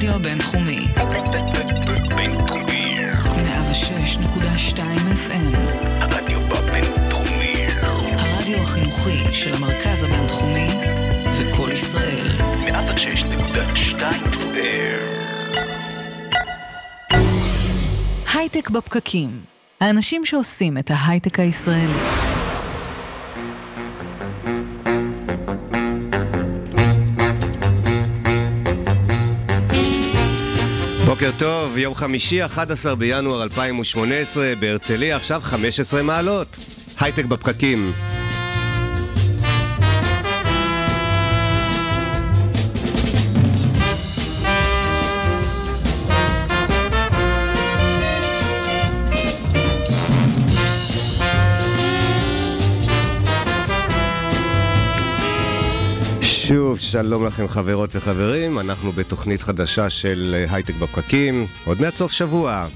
הרדיו 0.00 0.14
הבינתחומי. 0.14 0.86
בינתחומי. 2.16 2.96
106.2 3.24 4.78
FM. 5.26 5.56
הרדיו 5.84 6.40
בבינתחומי. 6.40 7.54
הרדיו 8.18 8.62
החינוכי 8.62 9.34
של 9.34 9.54
המרכז 9.54 10.02
הבינתחומי 10.02 10.68
זה 11.32 11.50
קול 11.56 11.72
ישראל. 11.72 12.28
106.2 12.66 14.02
הייטק 18.34 18.70
בפקקים. 18.70 19.30
האנשים 19.80 20.26
שעושים 20.26 20.78
את 20.78 20.90
ההייטק 20.90 21.40
הישראלי. 21.40 22.19
בוקר 31.20 31.38
טוב, 31.38 31.78
יום 31.78 31.94
חמישי, 31.94 32.44
11 32.44 32.94
בינואר 32.94 33.42
2018, 33.42 34.52
בהרצליה 34.60 35.16
עכשיו 35.16 35.40
15 35.44 36.02
מעלות. 36.02 36.58
הייטק 37.00 37.24
בפקקים. 37.24 37.92
שוב, 56.52 56.78
שלום 56.78 57.26
לכם 57.26 57.48
חברות 57.48 57.96
וחברים, 57.96 58.58
אנחנו 58.58 58.92
בתוכנית 58.92 59.42
חדשה 59.42 59.90
של 59.90 60.34
אה, 60.34 60.54
הייטק 60.54 60.74
בפקקים, 60.74 61.46
עוד 61.64 61.80
מעט 61.80 61.94
סוף 61.94 62.12
שבוע. 62.12 62.66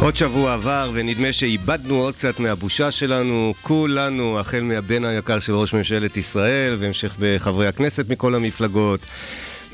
עוד 0.00 0.16
שבוע 0.16 0.54
עבר 0.54 0.90
ונדמה 0.94 1.32
שאיבדנו 1.32 1.94
עוד 1.94 2.14
קצת 2.14 2.40
מהבושה 2.40 2.90
שלנו, 2.90 3.54
כולנו, 3.62 4.38
החל 4.40 4.60
מהבן 4.60 5.04
היקר 5.04 5.38
של 5.38 5.54
ראש 5.54 5.74
ממשלת 5.74 6.16
ישראל 6.16 6.76
והמשך 6.78 7.16
בחברי 7.18 7.66
הכנסת 7.66 8.08
מכל 8.08 8.34
המפלגות. 8.34 9.00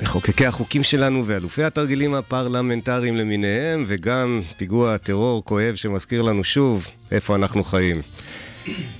מחוקקי 0.02 0.46
החוקים 0.46 0.82
שלנו 0.82 1.26
ואלופי 1.26 1.64
התרגילים 1.64 2.14
הפרלמנטריים 2.14 3.16
למיניהם, 3.16 3.84
וגם 3.86 4.42
פיגוע 4.56 4.96
טרור 4.96 5.44
כואב 5.44 5.74
שמזכיר 5.74 6.22
לנו 6.22 6.44
שוב 6.44 6.88
איפה 7.12 7.34
אנחנו 7.34 7.64
חיים. 7.64 8.02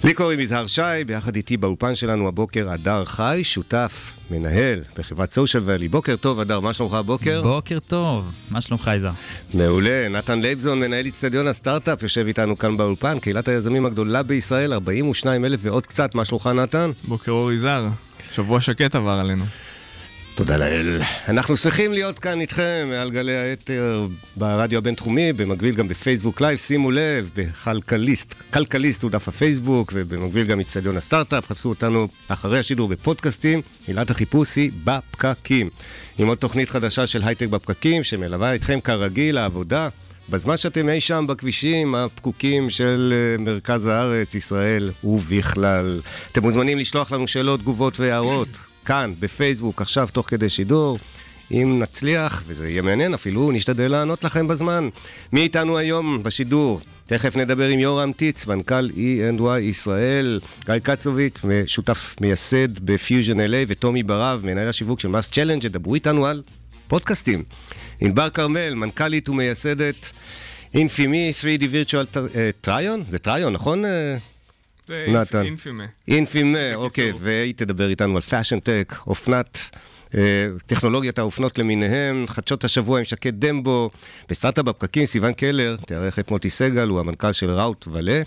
לי 0.05 0.15
קוראים 0.15 0.41
יזהר 0.41 0.67
שי, 0.67 0.83
ביחד 1.07 1.37
איתי 1.37 1.57
באולפן 1.57 1.95
שלנו 1.95 2.29
הבוקר 2.29 2.71
הדר 2.71 3.05
חי, 3.05 3.41
שותף, 3.43 4.19
מנהל 4.31 4.81
בחברת 4.99 5.33
Social 5.33 5.63
Valley. 5.67 5.89
בוקר 5.89 6.17
טוב, 6.17 6.41
הדר, 6.41 6.61
מה 6.61 6.73
שלומך 6.73 6.95
הבוקר? 6.95 7.43
בוקר 7.43 7.79
טוב, 7.79 8.33
מה 8.51 8.61
שלומך 8.61 8.91
יזהר? 8.97 9.13
מעולה. 9.55 10.09
נתן 10.09 10.41
לייבזון, 10.41 10.81
מנהל 10.81 11.07
אצטדיון 11.07 11.47
הסטארט-אפ, 11.47 12.03
יושב 12.03 12.27
איתנו 12.27 12.59
כאן 12.59 12.77
באולפן, 12.77 13.19
קהילת 13.19 13.49
היזמים 13.49 13.87
הגדולה 13.87 14.23
בישראל, 14.23 14.73
42 14.73 15.45
אלף 15.45 15.61
ועוד 15.63 15.87
קצת. 15.87 16.15
מה 16.15 16.25
שלומך, 16.25 16.47
נתן? 16.47 16.91
בוקר 17.05 17.33
אור 17.33 17.53
יזהר, 17.53 17.87
שבוע 18.31 18.61
שקט 18.61 18.95
עבר 18.95 19.11
עלינו. 19.13 19.45
תודה 20.35 20.57
לאל. 20.57 21.01
אנחנו 21.29 21.57
שמחים 21.57 21.93
להיות 21.93 22.19
כאן 22.19 22.41
איתכם 22.41 22.87
מעל 22.91 23.11
גלי 23.11 23.37
האתר 23.37 24.07
ברדיו 24.37 24.79
הבינתחומי, 24.79 25.33
במקביל 25.33 25.75
גם 25.75 25.89
בפייסבוק 25.89 26.41
live, 26.41 26.59
שימו 26.59 26.91
לב, 26.91 27.31
בכלכליסט, 27.37 28.35
כלכליסט 28.53 29.03
הוא 29.03 29.11
דף 29.11 29.29
הפייסבוק, 29.29 29.93
ובמקביל 29.97 30.47
גם 30.47 30.61
אצטדיון 30.61 30.97
הסטארט-אפ, 30.97 31.47
חפשו 31.47 31.69
אותנו 31.69 32.09
אחרי 32.29 32.59
השידור 32.59 32.89
בפודקאסטים, 32.89 33.63
מילת 33.89 34.11
החיפוש 34.11 34.57
היא 34.57 34.71
בפקקים. 34.85 35.71
עם 36.19 36.29
עוד 36.29 36.39
תוכנית 36.39 36.71
חדשה 36.71 37.07
של 37.07 37.23
הייטק 37.25 37.47
בפקקים, 37.47 38.05
שמלווה 38.05 38.55
אתכם 38.55 38.81
כרגיל 38.81 39.35
לעבודה. 39.35 39.89
בזמן 40.31 40.57
שאתם 40.57 40.89
אי 40.89 41.01
שם 41.01 41.25
בכבישים 41.29 41.95
הפקוקים 41.95 42.71
של 42.71 43.15
אה, 43.17 43.45
מרכז 43.45 43.87
הארץ, 43.87 44.35
ישראל 44.35 44.91
ובכלל. 45.05 46.01
אתם 46.33 46.43
מוזמנים 46.43 46.79
לשלוח 46.79 47.13
לנו 47.13 47.29
שאלות, 47.29 47.61
תגובות 47.61 48.01
והערות. 48.01 48.72
כאן, 48.85 49.13
בפייסבוק, 49.21 49.83
עכשיו, 49.83 50.09
תוך 50.13 50.29
כדי 50.29 50.49
שידור. 50.49 50.99
אם 51.53 51.79
נצליח, 51.83 52.43
וזה 52.47 52.69
יהיה 52.69 52.83
מעניין 52.83 53.15
אפילו, 53.15 53.53
נשתדל 53.53 53.91
לענות 53.91 54.25
לכם 54.25 54.49
בזמן. 54.49 54.89
מי 55.33 55.41
איתנו 55.41 55.79
היום 55.79 56.23
בשידור? 56.23 56.81
תכף 57.07 57.37
נדבר 57.37 57.69
עם 57.69 57.79
יורם 57.79 58.13
טיץ, 58.13 58.47
מנכ"ל 58.47 58.91
E&Y 58.91 59.59
ישראל, 59.61 60.41
גיא 60.65 60.79
קצוביץ', 60.79 61.39
שותף 61.67 62.17
מייסד 62.21 62.79
ב 62.79 62.88
Fusion 62.88 63.41
LA, 63.41 63.55
וטומי 63.69 64.03
ברב, 64.03 64.43
מנהל 64.45 64.69
השיווק 64.69 65.01
של 65.01 65.09
MassChallenge, 65.09 65.65
ידברו 65.65 65.95
איתנו 65.95 66.27
על 66.27 66.43
פודקאסטים. 66.89 67.43
ענבר 68.01 68.31
כרמל, 68.31 68.75
מנכ"לית 68.75 69.29
ומייסדת 69.29 70.11
אינפימה 70.75 71.33
3D 71.41 71.63
Virtual 71.63 72.19
Try 72.61 72.82
on? 72.82 73.03
זה 73.09 73.19
try 73.19 73.36
on, 73.36 73.53
נכון? 73.53 73.85
נתן. 75.09 75.45
אינפימה. 75.45 75.85
אינפימה, 76.09 76.75
אוקיי, 76.75 77.13
והיא 77.21 77.55
תדבר 77.57 77.89
איתנו 77.89 78.17
על 78.17 78.23
fashion 78.23 78.61
tech, 78.61 78.95
אופנת, 79.07 79.71
אה, 80.15 80.49
טכנולוגיית 80.67 81.19
האופנות 81.19 81.59
למיניהם, 81.59 82.25
חדשות 82.29 82.65
השבוע 82.65 82.99
עם 82.99 83.05
שקד 83.05 83.45
דמבו, 83.45 83.91
בסטארט-אפ 84.29 84.65
בפקקים, 84.65 85.07
סיון 85.07 85.33
קלר, 85.33 85.77
תארח 85.87 86.19
את 86.19 86.31
מוטי 86.31 86.51
סגל, 86.51 86.89
הוא 86.89 87.01
המנכ"ל 87.01 87.33
של 87.33 87.51
ראוט 87.51 87.89
ולה. 87.93 88.23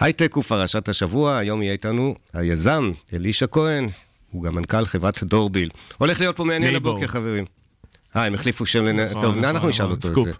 הייטק 0.00 0.32
הוא 0.34 0.44
פרשת 0.44 0.88
השבוע, 0.88 1.36
היום 1.36 1.62
יהיה 1.62 1.72
איתנו 1.72 2.14
היזם 2.32 2.92
אלישע 3.12 3.46
כהן, 3.50 3.86
הוא 4.30 4.42
גם 4.42 4.54
מנכ"ל 4.54 4.84
חברת 4.84 5.22
דורביל. 5.22 5.70
הולך 5.98 6.20
להיות 6.20 6.36
פה 6.36 6.44
מעניין. 6.44 6.74
הבוקר, 6.74 7.06
חברים. 7.06 7.44
אה, 8.16 8.24
הם 8.24 8.34
החליפו 8.34 8.66
שם 8.66 8.84
לנ... 8.84 9.00
נכון, 9.00 9.22
טוב, 9.22 9.30
נכון, 9.30 9.44
אנחנו 9.44 9.68
נשאל 9.68 9.86
נכון. 9.86 9.96
אותו 9.96 10.20
את. 10.20 10.24
זה. 10.24 10.32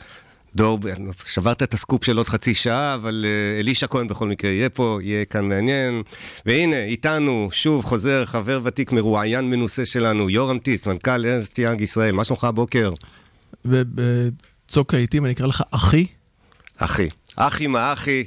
דור, 0.56 0.78
שברת 1.24 1.62
את 1.62 1.74
הסקופ 1.74 2.04
של 2.04 2.16
עוד 2.16 2.28
חצי 2.28 2.54
שעה, 2.54 2.94
אבל 2.94 3.24
אה, 3.28 3.60
אלישע 3.60 3.86
כהן 3.86 4.08
בכל 4.08 4.28
מקרה 4.28 4.50
יהיה 4.50 4.70
פה, 4.70 4.98
יהיה 5.02 5.24
כאן 5.24 5.48
מעניין. 5.48 6.02
והנה, 6.46 6.84
איתנו, 6.84 7.48
שוב 7.52 7.84
חוזר 7.84 8.24
חבר 8.24 8.60
ותיק 8.62 8.92
מרואיין 8.92 9.50
מנוסה 9.50 9.84
שלנו, 9.84 10.30
יורם 10.30 10.58
טיס, 10.58 10.86
מנכ"ל 10.86 11.26
ארנסט 11.26 11.58
יאנג 11.58 11.80
ישראל. 11.80 12.12
מה 12.12 12.24
שלומך 12.24 12.44
הבוקר? 12.44 12.92
ובצוק 13.64 14.94
העיתים 14.94 15.24
אני 15.24 15.32
אקרא 15.32 15.46
לך 15.46 15.62
אחי. 15.70 16.06
אחי. 16.76 17.08
אחי 17.36 17.66
מה 17.66 17.92
אחי. 17.92 18.24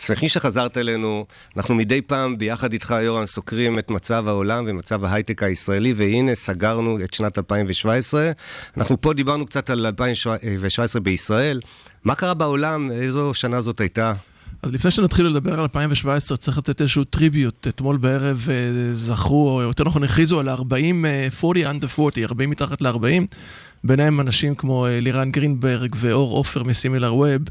שמחים 0.00 0.28
שחזרת 0.28 0.78
אלינו. 0.78 1.26
אנחנו 1.56 1.74
מדי 1.74 2.02
פעם, 2.02 2.38
ביחד 2.38 2.72
איתך, 2.72 2.94
יורם, 3.02 3.26
סוקרים 3.26 3.78
את 3.78 3.90
מצב 3.90 4.28
העולם 4.28 4.64
ומצב 4.68 5.04
ההייטק 5.04 5.42
הישראלי, 5.42 5.92
והנה, 5.92 6.34
סגרנו 6.34 6.98
את 7.04 7.14
שנת 7.14 7.38
2017. 7.38 8.30
אנחנו 8.76 9.00
פה 9.00 9.12
דיברנו 9.12 9.46
קצת 9.46 9.70
על 9.70 9.86
2017 9.86 11.00
בישראל. 11.00 11.60
מה 12.04 12.14
קרה 12.14 12.34
בעולם? 12.34 12.90
איזו 12.90 13.34
שנה 13.34 13.60
זאת 13.60 13.80
הייתה? 13.80 14.12
אז 14.62 14.72
לפני 14.72 14.90
שנתחיל 14.90 15.26
לדבר 15.26 15.54
על 15.54 15.60
2017, 15.60 16.36
צריך 16.36 16.58
לתת 16.58 16.80
איזשהו 16.80 17.04
tribute. 17.04 17.68
אתמול 17.68 17.96
בערב 17.96 18.46
אה, 18.50 18.94
זכו, 18.94 19.50
או 19.56 19.62
יותר 19.62 19.84
נכון 19.84 20.04
הכריזו 20.04 20.40
על 20.40 20.48
40, 20.48 21.06
אה, 21.06 21.28
40 21.44 21.66
under 21.66 22.00
40, 22.00 22.24
40 22.24 22.50
מתחת 22.50 22.80
ל-40. 22.80 23.36
ביניהם 23.84 24.20
אנשים 24.20 24.54
כמו 24.54 24.86
אה, 24.86 25.00
לירן 25.00 25.30
גרינברג 25.30 25.96
ואור 25.98 26.36
עופר 26.36 26.62
מ 26.62 27.14
SimilarWeb, 27.14 27.42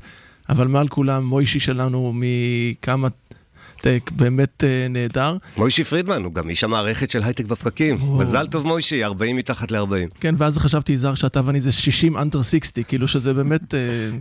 אבל 0.50 0.68
מעל 0.68 0.88
כולם 0.88 1.26
מוישי 1.26 1.60
שלנו 1.60 2.14
מקמטק, 2.16 4.12
באמת 4.16 4.64
אה, 4.64 4.88
נהדר. 4.90 5.38
מוישי 5.58 5.84
פרידמן, 5.84 6.24
הוא 6.24 6.34
גם 6.34 6.50
איש 6.50 6.64
המערכת 6.64 7.10
של 7.10 7.24
הייטק 7.24 7.46
בפקקים. 7.46 8.04
וואו. 8.04 8.18
מזל 8.22 8.48
טוב 8.48 8.68
מוישי, 8.68 9.04
40 9.04 9.36
מתחת 9.38 9.72
ל-40. 9.72 10.16
כן, 10.20 10.36
ואז 10.38 10.58
חשבתי, 10.58 10.92
יזהר, 10.94 11.16
שאתה 11.16 11.42
ואני 11.46 11.62
זה 11.62 11.72
60 11.72 12.18
under 12.18 12.44
60, 12.44 12.84
כאילו 12.88 13.08
שזה 13.08 13.34
באמת... 13.34 13.74
אה, 13.76 13.80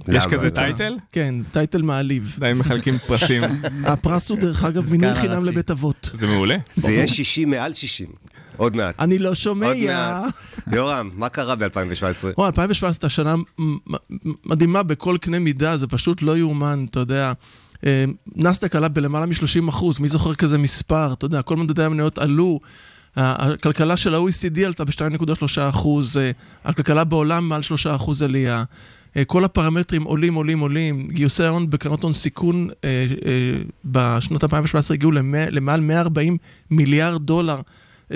יש? 0.09 0.25
כזה 0.27 0.39
זה- 0.39 0.51
טייטל? 0.51 0.97
כן, 1.13 1.35
טייטל 1.53 1.83
מעליב. 1.83 2.37
די 2.41 2.53
מחלקים 2.57 2.99
פרסים. 2.99 3.43
הפרס 3.85 4.31
הוא 4.31 4.39
דרך 4.39 4.65
אגב 4.65 4.93
מינוי 4.93 5.15
חינם. 5.15 5.45
לבית 5.45 5.71
אבות. 5.71 6.11
זה 6.13 6.27
מעולה. 6.27 6.57
זה 6.77 6.93
יהיה 6.93 7.07
60 7.07 7.51
מעל 7.51 7.73
60. 7.73 8.07
עוד 8.59 8.77
מעט. 8.77 8.95
אני 9.01 9.19
לא 9.19 9.35
שומע. 9.35 9.67
עוד 9.67 9.77
מעט. 9.87 10.35
יורם, 10.73 11.11
מה 11.15 11.29
קרה 11.29 11.57
ב-2017? 11.57 11.67
וואי, 12.39 12.47
2017 12.47 12.89
הייתה 12.89 13.09
שנה 13.09 13.35
מדהימה 14.47 14.83
בכל 14.83 15.17
קנה 15.21 15.39
מידה, 15.39 15.77
זה 15.77 15.87
פשוט 15.87 16.23
לא 16.23 16.37
יאומן, 16.39 16.87
אתה 16.91 17.01
יודע. 17.01 17.33
אה, 17.87 18.05
נסדק 18.37 18.77
עלה 18.77 18.89
בלמעלה 18.89 19.27
מ-30 19.27 19.69
אחוז, 19.69 19.99
מי 20.01 20.09
זוכר 20.09 20.35
כזה 20.35 20.59
מספר? 20.59 21.13
אתה 21.13 21.25
יודע, 21.27 21.43
כל 21.43 21.57
מדדי 21.57 21.83
המניות 21.85 22.19
עלו. 22.19 22.61
הכלכלה 23.17 23.97
של 23.97 24.15
ה-OECD 24.15 24.61
עלתה 24.67 24.85
ב-2.3 24.85 25.33
אחוז, 25.69 26.17
אה, 26.17 26.31
הכלכלה 26.65 27.05
בעולם 27.05 27.49
מעל 27.49 27.63
3 27.63 27.87
אחוז 27.87 28.23
עלייה. 28.23 28.65
אה, 29.17 29.25
כל 29.25 29.45
הפרמטרים 29.45 30.03
עולים, 30.05 30.35
עולים, 30.35 30.59
עולים. 30.59 31.09
גיוסי 31.09 31.45
ההון 31.45 31.71
בקרנות 31.71 32.03
הון 32.03 32.13
סיכון 32.13 32.69
בשנות 33.85 34.45
2017 34.45 34.95
הגיעו 34.95 35.13
למע- 35.13 35.51
למעל 35.51 35.81
140 35.81 36.37
מיליארד 36.71 37.23
דולר. 37.23 37.61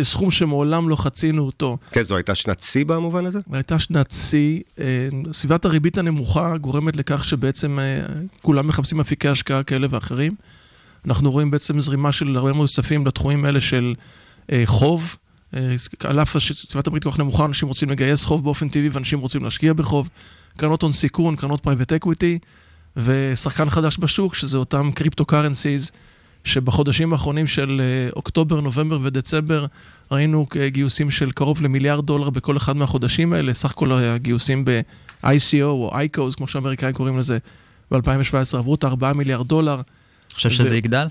סכום 0.03 0.31
שמעולם 0.31 0.89
לא 0.89 0.97
חצינו 0.97 1.43
אותו. 1.43 1.79
כן, 1.93 2.03
זו 2.03 2.17
הייתה 2.17 2.35
שנת 2.35 2.61
שיא 2.61 2.85
במובן 2.85 3.27
הזה? 3.27 3.41
הייתה 3.53 3.79
שנת 3.79 4.11
שיא. 4.11 4.61
אה, 4.79 5.09
סביבת 5.33 5.65
הריבית 5.65 5.99
הנמוכה 5.99 6.59
גורמת 6.59 6.97
לכך 6.97 7.25
שבעצם 7.25 7.79
אה, 7.79 7.99
כולם 8.43 8.67
מחפשים 8.67 9.01
אפיקי 9.01 9.29
השקעה 9.29 9.63
כאלה 9.63 9.87
ואחרים. 9.91 10.35
אנחנו 11.07 11.31
רואים 11.31 11.51
בעצם 11.51 11.81
זרימה 11.81 12.13
של 12.13 12.37
הרבה 12.37 12.53
מאוד 12.53 12.69
כספים 12.69 13.07
לתחומים 13.07 13.45
האלה 13.45 13.61
של 13.61 13.95
אה, 14.53 14.63
חוב. 14.65 15.17
על 16.01 16.23
אף 16.23 16.39
שסביבת 16.39 16.87
הריבית 16.87 17.05
כל 17.05 17.11
כך 17.11 17.19
נמוכה, 17.19 17.45
אנשים 17.45 17.69
רוצים 17.69 17.91
לגייס 17.91 18.25
חוב 18.25 18.45
באופן 18.45 18.69
טבעי 18.69 18.89
ואנשים 18.89 19.19
רוצים 19.19 19.45
להשקיע 19.45 19.73
בחוב. 19.73 20.09
קרנות 20.57 20.83
הון 20.83 20.93
סיכון, 20.93 21.37
קרנות 21.37 21.61
private 21.61 21.93
equity, 21.93 22.39
ושחקן 22.97 23.71
חדש 23.71 23.99
בשוק, 23.99 24.35
שזה 24.35 24.57
אותם 24.57 24.91
cryptocurrencies, 24.95 25.91
שבחודשים 26.45 27.13
האחרונים 27.13 27.47
של 27.47 27.81
אה, 27.85 28.11
אוקטובר, 28.17 28.61
נובמבר 28.61 28.99
ודצמבר 29.03 29.67
ראינו 30.13 30.47
גיוסים 30.67 31.11
של 31.11 31.31
קרוב 31.31 31.63
למיליארד 31.63 32.07
דולר 32.07 32.31
בכל 32.31 32.57
אחד 32.57 32.77
מהחודשים 32.77 33.33
האלה, 33.33 33.55
סך 33.55 33.71
הכל 33.71 33.93
הגיוסים 33.93 34.65
ב-ICO 34.65 35.63
או 35.63 35.93
ICOs, 35.95 36.37
כמו 36.37 36.49
שהאמריקאים 36.49 36.93
קוראים 36.93 37.19
לזה, 37.19 37.39
ב-2017 37.91 38.59
עברו 38.59 38.75
את 38.75 38.85
ה-4 38.85 39.13
מיליארד 39.15 39.49
דולר. 39.49 39.81
חושב 40.35 40.51
שזה 40.51 40.77
יגדל? 40.77 41.07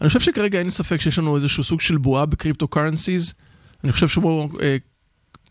אני 0.00 0.08
חושב 0.08 0.20
שכרגע 0.20 0.58
אין 0.58 0.70
ספק 0.70 1.00
שיש 1.00 1.18
לנו 1.18 1.36
איזשהו 1.36 1.64
סוג 1.64 1.80
של 1.80 1.96
בועה 1.96 2.26
ב 2.26 2.68
cryptocurrencies. 2.68 3.34
אני 3.84 3.92
חושב 3.92 4.08
שבו 4.08 4.48
אה, 4.62 4.76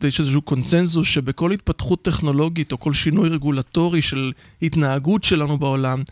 יש 0.04 0.20
איזשהו 0.20 0.42
קונצנזוס 0.42 1.08
שבכל 1.08 1.52
התפתחות 1.52 2.02
טכנולוגית 2.02 2.72
או 2.72 2.80
כל 2.80 2.94
שינוי 2.94 3.30
רגולטורי 3.30 4.02
של 4.02 4.32
התנהגות 4.62 5.24
שלנו 5.24 5.58
בעולם, 5.58 6.04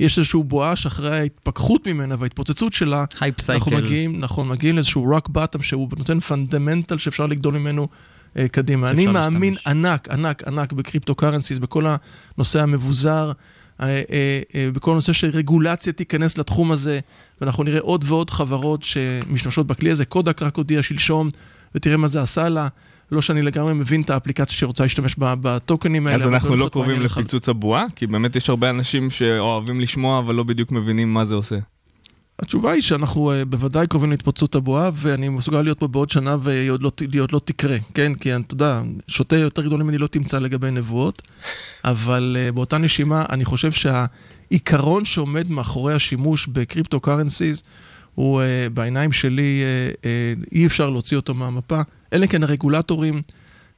יש 0.00 0.18
איזושהי 0.18 0.42
בועה 0.42 0.76
שאחרי 0.76 1.18
ההתפכחות 1.18 1.86
ממנה 1.86 2.14
וההתפוצצות 2.18 2.72
שלה, 2.72 3.04
hype 3.20 3.40
cycle. 3.40 3.64
אנחנו 3.64 3.76
מגיעים, 3.76 4.20
נכון, 4.20 4.48
מגיעים 4.48 4.74
לאיזשהו 4.74 5.02
rock 5.02 5.28
bottom 5.28 5.62
שהוא 5.62 5.88
נותן 5.98 6.20
fundamental 6.20 6.96
שאפשר 6.96 7.26
לגדול 7.26 7.58
ממנו 7.58 7.88
אה, 8.36 8.48
קדימה. 8.48 8.90
אני 8.90 9.06
מאמין 9.06 9.54
להשתמש. 9.54 9.66
ענק, 9.76 10.08
ענק, 10.08 10.42
ענק 10.48 10.72
בקריפטו 10.72 11.14
קרנסיס, 11.14 11.58
בכל 11.58 11.84
הנושא 12.36 12.62
המבוזר. 12.62 13.32
אה, 13.80 13.86
אה, 14.10 14.40
אה, 14.54 14.68
בכל 14.72 14.90
הנושא 14.90 15.12
של 15.12 15.30
רגולציה 15.30 15.92
תיכנס 15.92 16.38
לתחום 16.38 16.72
הזה, 16.72 17.00
ואנחנו 17.40 17.64
נראה 17.64 17.80
עוד 17.80 18.04
ועוד 18.08 18.30
חברות 18.30 18.82
שמשתמשות 18.82 19.66
בכלי 19.66 19.90
הזה. 19.90 20.04
קודק 20.04 20.42
רק 20.42 20.56
הודיע 20.56 20.82
שלשום, 20.82 21.30
ותראה 21.74 21.96
מה 21.96 22.08
זה 22.08 22.22
עשה 22.22 22.48
לה. 22.48 22.68
לא 23.10 23.22
שאני 23.22 23.42
לגמרי 23.42 23.74
מבין 23.74 24.02
את 24.02 24.10
האפליקציה 24.10 24.54
שרוצה 24.54 24.82
להשתמש 24.82 25.14
בטוקנים 25.18 26.06
האלה. 26.06 26.16
אז 26.16 26.26
אנחנו 26.26 26.56
לא 26.56 26.68
קרובים 26.68 27.00
לפיצוץ 27.00 27.48
הבועה? 27.48 27.84
כי 27.96 28.06
באמת 28.06 28.36
יש 28.36 28.50
הרבה 28.50 28.70
אנשים 28.70 29.10
שאוהבים 29.10 29.80
לשמוע, 29.80 30.18
אבל 30.18 30.34
לא 30.34 30.42
בדיוק 30.42 30.72
מבינים 30.72 31.14
מה 31.14 31.24
זה 31.24 31.34
עושה. 31.34 31.56
התשובה 32.38 32.72
היא 32.72 32.82
שאנחנו 32.82 33.32
uh, 33.32 33.44
בוודאי 33.44 33.86
קרובים 33.86 34.10
להתפוצצות 34.10 34.54
הבועה, 34.54 34.90
ואני 34.94 35.28
מסוגל 35.28 35.62
להיות 35.62 35.78
פה 35.78 35.88
בעוד 35.88 36.10
שנה 36.10 36.36
והיא 36.40 36.70
עוד 36.70 36.82
לא, 36.82 36.90
עוד 37.20 37.32
לא 37.32 37.40
תקרה, 37.44 37.76
כן? 37.94 38.14
כי 38.14 38.36
אתה 38.36 38.54
יודע, 38.54 38.82
שוטה 39.08 39.36
יותר 39.36 39.62
גדול 39.62 39.82
ממני 39.82 39.98
לא 39.98 40.06
תמצא 40.06 40.38
לגבי 40.38 40.70
נבואות, 40.70 41.22
אבל 41.84 42.36
uh, 42.36 42.52
באותה 42.52 42.78
נשימה, 42.78 43.24
אני 43.30 43.44
חושב 43.44 43.72
שהעיקרון 43.72 45.04
שעומד 45.04 45.50
מאחורי 45.50 45.94
השימוש 45.94 46.46
בקריפטו 46.46 47.00
קרנסיס, 47.00 47.62
הוא 48.14 48.42
uh, 48.42 48.70
בעיניים 48.70 49.12
שלי, 49.12 49.62
uh, 49.62 49.96
uh, 49.96 50.48
אי 50.52 50.66
אפשר 50.66 50.90
להוציא 50.90 51.16
אותו 51.16 51.34
מהמפה, 51.34 51.80
אלא 52.12 52.26
כן 52.26 52.42
הרגולטורים. 52.42 53.22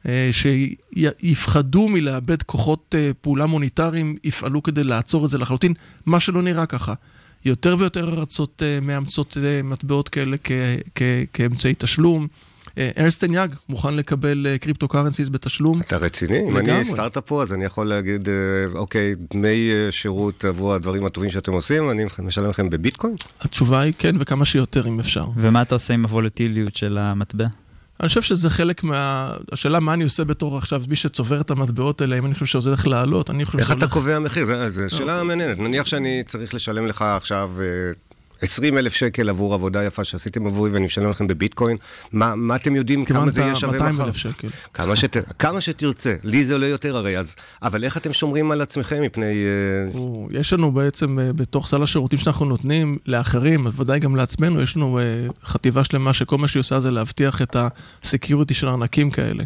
uh, 0.03 0.09
שיפחדו 0.33 1.88
מלאבד 1.88 2.43
כוחות 2.43 2.94
uh, 2.94 3.15
פעולה 3.21 3.47
מוניטריים, 3.47 4.17
יפעלו 4.25 4.62
כדי 4.62 4.85
לעצור 4.85 5.25
את 5.25 5.31
זה 5.31 5.38
לחלוטין, 5.38 5.75
מה 6.06 6.21
שלא 6.21 6.43
נראה 6.43 6.67
ככה. 6.67 6.94
יותר 7.44 7.77
ויותר 7.79 8.19
ארצות 8.19 8.62
uh, 8.62 8.85
מאמצות 8.85 9.37
uh, 9.37 9.67
מטבעות 9.67 10.09
כאלה 10.09 10.37
כאמצעי 11.33 11.75
תשלום. 11.79 12.27
ארסטן 12.99 13.34
יאג 13.34 13.55
מוכן 13.69 13.94
לקבל 13.94 14.46
קריפטו 14.61 14.88
קרנסיס 14.88 15.28
בתשלום. 15.28 15.81
אתה 15.81 15.96
רציני? 15.96 16.49
אם 16.49 16.56
אני 16.56 16.84
סטארט-אפ 16.84 17.26
פה, 17.26 17.43
אז 17.43 17.52
אני 17.52 17.64
יכול 17.64 17.87
להגיד, 17.87 18.28
אוקיי, 18.75 19.14
דמי 19.34 19.70
שירות 19.90 20.44
עבור 20.44 20.75
הדברים 20.75 21.05
הטובים 21.05 21.31
שאתם 21.31 21.52
עושים, 21.52 21.90
אני 21.90 22.05
משלם 22.23 22.50
לכם 22.50 22.70
בביטקוין? 22.70 23.14
התשובה 23.40 23.81
היא 23.81 23.93
כן, 23.99 24.17
וכמה 24.20 24.44
שיותר 24.44 24.88
אם 24.88 25.00
אפשר. 25.00 25.26
ומה 25.37 25.62
אתה 25.62 25.75
עושה 25.75 25.94
עם 25.94 26.02
הוולטיליות 26.02 26.76
של 26.76 26.99
המטבע? 26.99 27.46
אני 28.00 28.08
חושב 28.08 28.23
שזה 28.23 28.50
חלק 28.50 28.84
מה... 28.84 29.31
השאלה 29.52 29.81
מה 29.81 29.94
אני 29.94 30.05
עושה 30.05 30.25
בתור 30.25 30.58
עכשיו 30.58 30.82
מי 30.90 30.96
שצובר 30.96 31.40
את 31.40 31.50
המטבעות 31.50 32.00
האלה, 32.00 32.19
אם 32.19 32.26
אני 32.26 32.34
חושב 32.34 32.46
שזה 32.46 32.69
הולך 32.69 32.87
לעלות, 32.87 33.31
אני 33.31 33.44
חושב 33.44 33.58
איך 33.58 33.73
אתה 33.73 33.87
קובע 33.87 34.19
מחיר? 34.19 34.69
זו 34.69 34.82
שאלה 34.88 35.23
מעניינת. 35.23 35.58
נניח 35.58 35.87
שאני 35.87 36.23
צריך 36.26 36.55
לשלם 36.55 36.87
לך 36.87 37.02
עכשיו 37.02 37.50
20 38.43 38.79
אלף 38.79 38.94
שקל 38.94 39.29
עבור 39.29 39.55
עבודה 39.55 39.85
יפה 39.85 40.05
שעשיתם 40.05 40.47
עבורי 40.47 40.71
ואני 40.71 40.85
משלם 40.85 41.11
לכם 41.11 41.27
בביטקוין, 41.27 41.77
מה, 42.12 42.35
מה 42.35 42.56
אתם 42.56 42.77
יודעים 42.77 43.05
כמה 43.05 43.31
זה 43.31 43.41
יהיה 43.41 43.55
שווה 43.55 43.73
מחר? 43.73 43.79
כמעט 43.79 43.93
200 43.93 44.09
אלף 44.09 44.17
שקל. 44.17 44.49
כמה, 44.75 44.97
שת, 44.97 45.17
כמה 45.38 45.61
שתרצה, 45.61 46.15
לי 46.25 46.44
זה 46.44 46.53
עולה 46.53 46.67
יותר 46.67 46.97
הרי, 46.97 47.19
אז, 47.19 47.37
אבל 47.62 47.85
איך 47.85 47.97
אתם 47.97 48.12
שומרים 48.12 48.50
על 48.50 48.61
עצמכם 48.61 49.03
מפני... 49.03 49.44
או, 49.94 50.29
יש 50.31 50.53
לנו 50.53 50.73
בעצם, 50.73 51.19
בתוך 51.37 51.69
סל 51.69 51.83
השירותים 51.83 52.19
שאנחנו 52.19 52.47
נותנים 52.47 52.99
לאחרים, 53.06 53.65
בוודאי 53.65 53.99
גם 53.99 54.17
לעצמנו, 54.17 54.62
יש 54.62 54.77
לנו 54.77 54.99
חטיבה 55.44 55.85
שלמה 55.85 56.12
שכל 56.12 56.38
מה 56.38 56.49
שהיא 56.49 56.61
עושה 56.61 56.81
זה 56.81 56.91
להבטיח 56.91 57.43
את 57.43 57.56
הסקיוריטי 58.03 58.55
של 58.55 58.69
ארנקים 58.69 59.11
כאלה. 59.11 59.44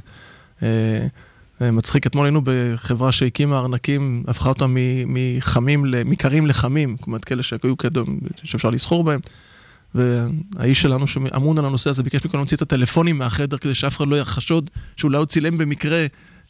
מצחיק, 1.60 2.06
אתמול 2.06 2.26
היינו 2.26 2.40
בחברה 2.44 3.12
שהקימה 3.12 3.58
ארנקים, 3.58 4.24
הפכה 4.28 4.48
אותם 4.48 4.76
מחמים, 5.06 5.84
מקרים 6.04 6.46
לחמים, 6.46 6.96
אומרת, 7.06 7.24
כאלה 7.24 7.42
שהיו 7.42 7.76
קדם, 7.76 8.18
שאפשר 8.42 8.70
לסחור 8.70 9.04
בהם. 9.04 9.20
והאיש 9.94 10.82
שלנו 10.82 11.06
שאמון 11.06 11.58
על 11.58 11.64
הנושא 11.64 11.90
הזה 11.90 12.02
ביקש 12.02 12.24
מכולם 12.24 12.40
להוציא 12.40 12.56
את 12.56 12.62
הטלפונים 12.62 13.18
מהחדר 13.18 13.56
כדי 13.56 13.74
שאף 13.74 13.96
אחד 13.96 14.08
לא 14.08 14.16
יחשוד 14.16 14.70
שאולי 14.96 15.18
הוא 15.18 15.26
צילם 15.26 15.58
במקרה 15.58 16.06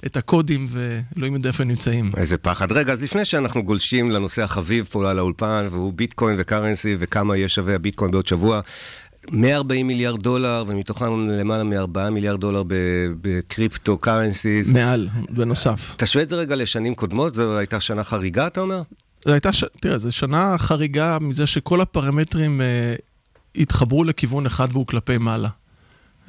את 0.06 0.16
הקודים 0.16 0.66
ואלוהים 0.70 1.34
יודע 1.34 1.48
איפה 1.48 1.62
הם 1.62 1.68
נמצאים. 1.68 2.12
איזה 2.16 2.38
פחד. 2.38 2.72
רגע, 2.72 2.92
אז 2.92 3.02
לפני 3.02 3.24
שאנחנו 3.24 3.62
גולשים 3.62 4.10
לנושא 4.10 4.42
החביב 4.42 4.88
פה 4.90 5.10
על 5.10 5.18
האולפן, 5.18 5.68
והוא 5.70 5.92
ביטקוין 5.92 6.36
וקרנסי 6.38 6.96
וכמה 6.98 7.36
יהיה 7.36 7.48
שווה 7.48 7.74
הביטקוין 7.74 8.10
בעוד 8.10 8.26
שבוע, 8.26 8.60
140 9.30 9.86
מיליארד 9.86 10.22
דולר, 10.22 10.64
ומתוכם 10.66 11.28
למעלה 11.28 11.64
מ-4 11.64 12.10
מיליארד 12.10 12.40
דולר 12.40 12.62
בקריפטו 13.20 13.98
קרנסיס. 13.98 14.70
מעל, 14.70 15.08
בנוסף. 15.30 15.94
תשווה 15.96 16.22
את 16.22 16.28
זה 16.28 16.36
רגע 16.36 16.56
לשנים 16.56 16.94
קודמות, 16.94 17.34
זו 17.34 17.58
הייתה 17.58 17.80
שנה 17.80 18.04
חריגה, 18.04 18.46
אתה 18.46 18.60
אומר? 18.60 18.82
זו 19.24 19.32
הייתה, 19.32 19.52
ש... 19.52 19.64
תראה, 19.80 19.98
זו 19.98 20.12
שנה 20.12 20.58
חריגה 20.58 21.18
מזה 21.20 21.46
שכל 21.46 21.80
הפרמטרים 21.80 22.60
אה, 22.60 22.94
התחברו 23.56 24.04
לכיוון 24.04 24.46
אחד 24.46 24.68
והוא 24.72 24.86
כלפי 24.86 25.18
מעלה. 25.18 25.48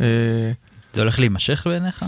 אה, 0.02 0.52
זה 0.94 1.02
הולך 1.02 1.20
להימשך 1.20 1.68
בעיניך? 1.68 2.06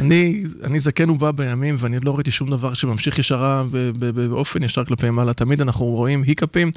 אני, 0.00 0.44
אני 0.64 0.80
זקן 0.80 1.10
ובא 1.10 1.30
בימים, 1.30 1.76
ואני 1.78 2.00
לא 2.00 2.14
ראיתי 2.14 2.30
שום 2.30 2.50
דבר 2.50 2.74
שממשיך 2.74 3.18
ישרה 3.18 3.64
באופן 4.00 4.62
ישר 4.62 4.84
כלפי 4.84 5.10
מעלה. 5.10 5.32
תמיד 5.32 5.60
אנחנו 5.60 5.84
רואים 5.84 6.22
היקאפים. 6.22 6.70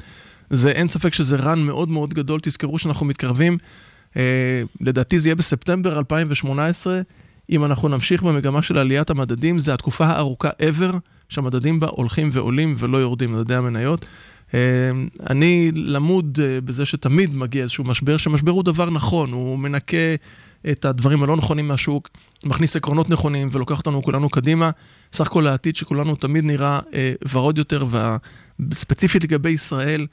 זה 0.50 0.70
אין 0.70 0.88
ספק 0.88 1.12
שזה 1.12 1.36
רן 1.36 1.58
מאוד 1.58 1.88
מאוד 1.88 2.14
גדול, 2.14 2.40
תזכרו 2.42 2.78
שאנחנו 2.78 3.06
מתקרבים, 3.06 3.58
אה, 4.16 4.62
לדעתי 4.80 5.20
זה 5.20 5.28
יהיה 5.28 5.36
בספטמבר 5.36 5.98
2018, 5.98 7.00
אם 7.50 7.64
אנחנו 7.64 7.88
נמשיך 7.88 8.22
במגמה 8.22 8.62
של 8.62 8.78
עליית 8.78 9.10
המדדים, 9.10 9.58
זה 9.58 9.74
התקופה 9.74 10.06
הארוכה 10.06 10.48
ever, 10.48 10.94
שהמדדים 11.28 11.80
בה 11.80 11.86
הולכים 11.90 12.30
ועולים 12.32 12.74
ולא 12.78 12.98
יורדים, 12.98 13.32
מדדי 13.32 13.54
המניות. 13.54 14.06
אה, 14.54 14.90
אני 15.30 15.72
למוד 15.74 16.38
אה, 16.42 16.60
בזה 16.60 16.86
שתמיד 16.86 17.36
מגיע 17.36 17.62
איזשהו 17.62 17.84
משבר, 17.84 18.16
שמשבר 18.16 18.52
הוא 18.52 18.64
דבר 18.64 18.90
נכון, 18.90 19.32
הוא 19.32 19.58
מנקה 19.58 20.14
את 20.70 20.84
הדברים 20.84 21.22
הלא 21.22 21.36
נכונים 21.36 21.68
מהשוק, 21.68 22.08
מכניס 22.44 22.76
עקרונות 22.76 23.10
נכונים 23.10 23.48
ולוקח 23.52 23.78
אותנו 23.78 24.02
כולנו 24.02 24.28
קדימה. 24.28 24.70
סך 25.12 25.26
הכל 25.26 25.46
העתיד 25.46 25.76
שכולנו 25.76 26.16
תמיד 26.16 26.44
נראה 26.44 26.80
אה, 26.94 27.12
ורוד 27.32 27.58
יותר, 27.58 27.86
וספציפית 28.70 29.24
לגבי 29.24 29.50
ישראל, 29.50 30.06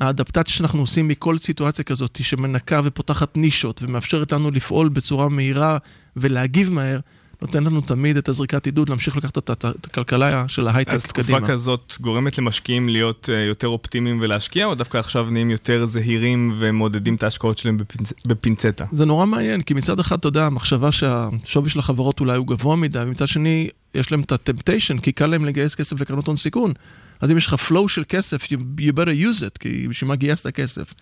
האדפטציה 0.00 0.54
שאנחנו 0.54 0.80
עושים 0.80 1.08
מכל 1.08 1.38
סיטואציה 1.38 1.84
כזאת, 1.84 2.18
שמנקה 2.22 2.80
ופותחת 2.84 3.36
נישות 3.36 3.82
ומאפשרת 3.82 4.32
לנו 4.32 4.50
לפעול 4.50 4.88
בצורה 4.88 5.28
מהירה 5.28 5.78
ולהגיב 6.16 6.72
מהר, 6.72 7.00
נותן 7.42 7.64
לנו 7.64 7.80
תמיד 7.80 8.16
את 8.16 8.28
הזריקת 8.28 8.66
עידוד 8.66 8.88
להמשיך 8.88 9.16
לקחת 9.16 9.38
את 9.50 9.64
הכלכלה 9.86 10.48
של 10.48 10.68
ההייטק 10.68 10.90
קדימה. 10.90 10.96
אז 10.96 11.02
תקופה 11.04 11.40
כזאת 11.40 11.94
גורמת 12.00 12.38
למשקיעים 12.38 12.88
להיות 12.88 13.28
uh, 13.28 13.32
יותר 13.48 13.68
אופטימיים 13.68 14.18
ולהשקיע, 14.20 14.66
או 14.66 14.74
דווקא 14.74 14.98
עכשיו 14.98 15.30
נהיים 15.30 15.50
יותר 15.50 15.86
זהירים 15.86 16.56
ומעודדים 16.58 17.14
את 17.14 17.22
ההשקעות 17.22 17.58
שלהם 17.58 17.78
בפינצ... 17.78 18.12
בפינצטה? 18.26 18.84
זה 18.92 19.04
נורא 19.04 19.26
מעניין, 19.26 19.62
כי 19.62 19.74
מצד 19.74 20.00
אחד, 20.00 20.18
אתה 20.18 20.28
יודע, 20.28 20.46
המחשבה 20.46 20.92
שהשווי 20.92 21.70
של 21.70 21.78
החברות 21.78 22.20
אולי 22.20 22.36
הוא 22.36 22.46
גבוה 22.46 22.76
מדי, 22.76 22.98
ומצד 23.06 23.28
שני, 23.28 23.68
יש 23.94 24.12
להם 24.12 24.20
את 24.20 24.32
הטמפטיישן, 24.32 24.98
כי 24.98 25.12
קל 25.12 25.26
להם 25.26 25.44
לגייס 25.44 25.74
כסף 25.74 26.00
לקרנות 26.00 26.26
הון 26.26 26.36
סיכון. 26.36 26.72
אז 27.20 27.30
אם 27.30 27.36
יש 27.36 27.46
לך 27.46 27.56
flow 27.68 27.88
של 27.88 28.02
כסף, 28.08 28.44
you, 28.44 28.56
better 28.80 29.36
use 29.36 29.40
it, 29.40 29.58
כי 29.60 29.88
בשביל 29.88 30.08
מה 30.08 30.16
גייסת 30.16 30.46
כסף. 30.46 30.94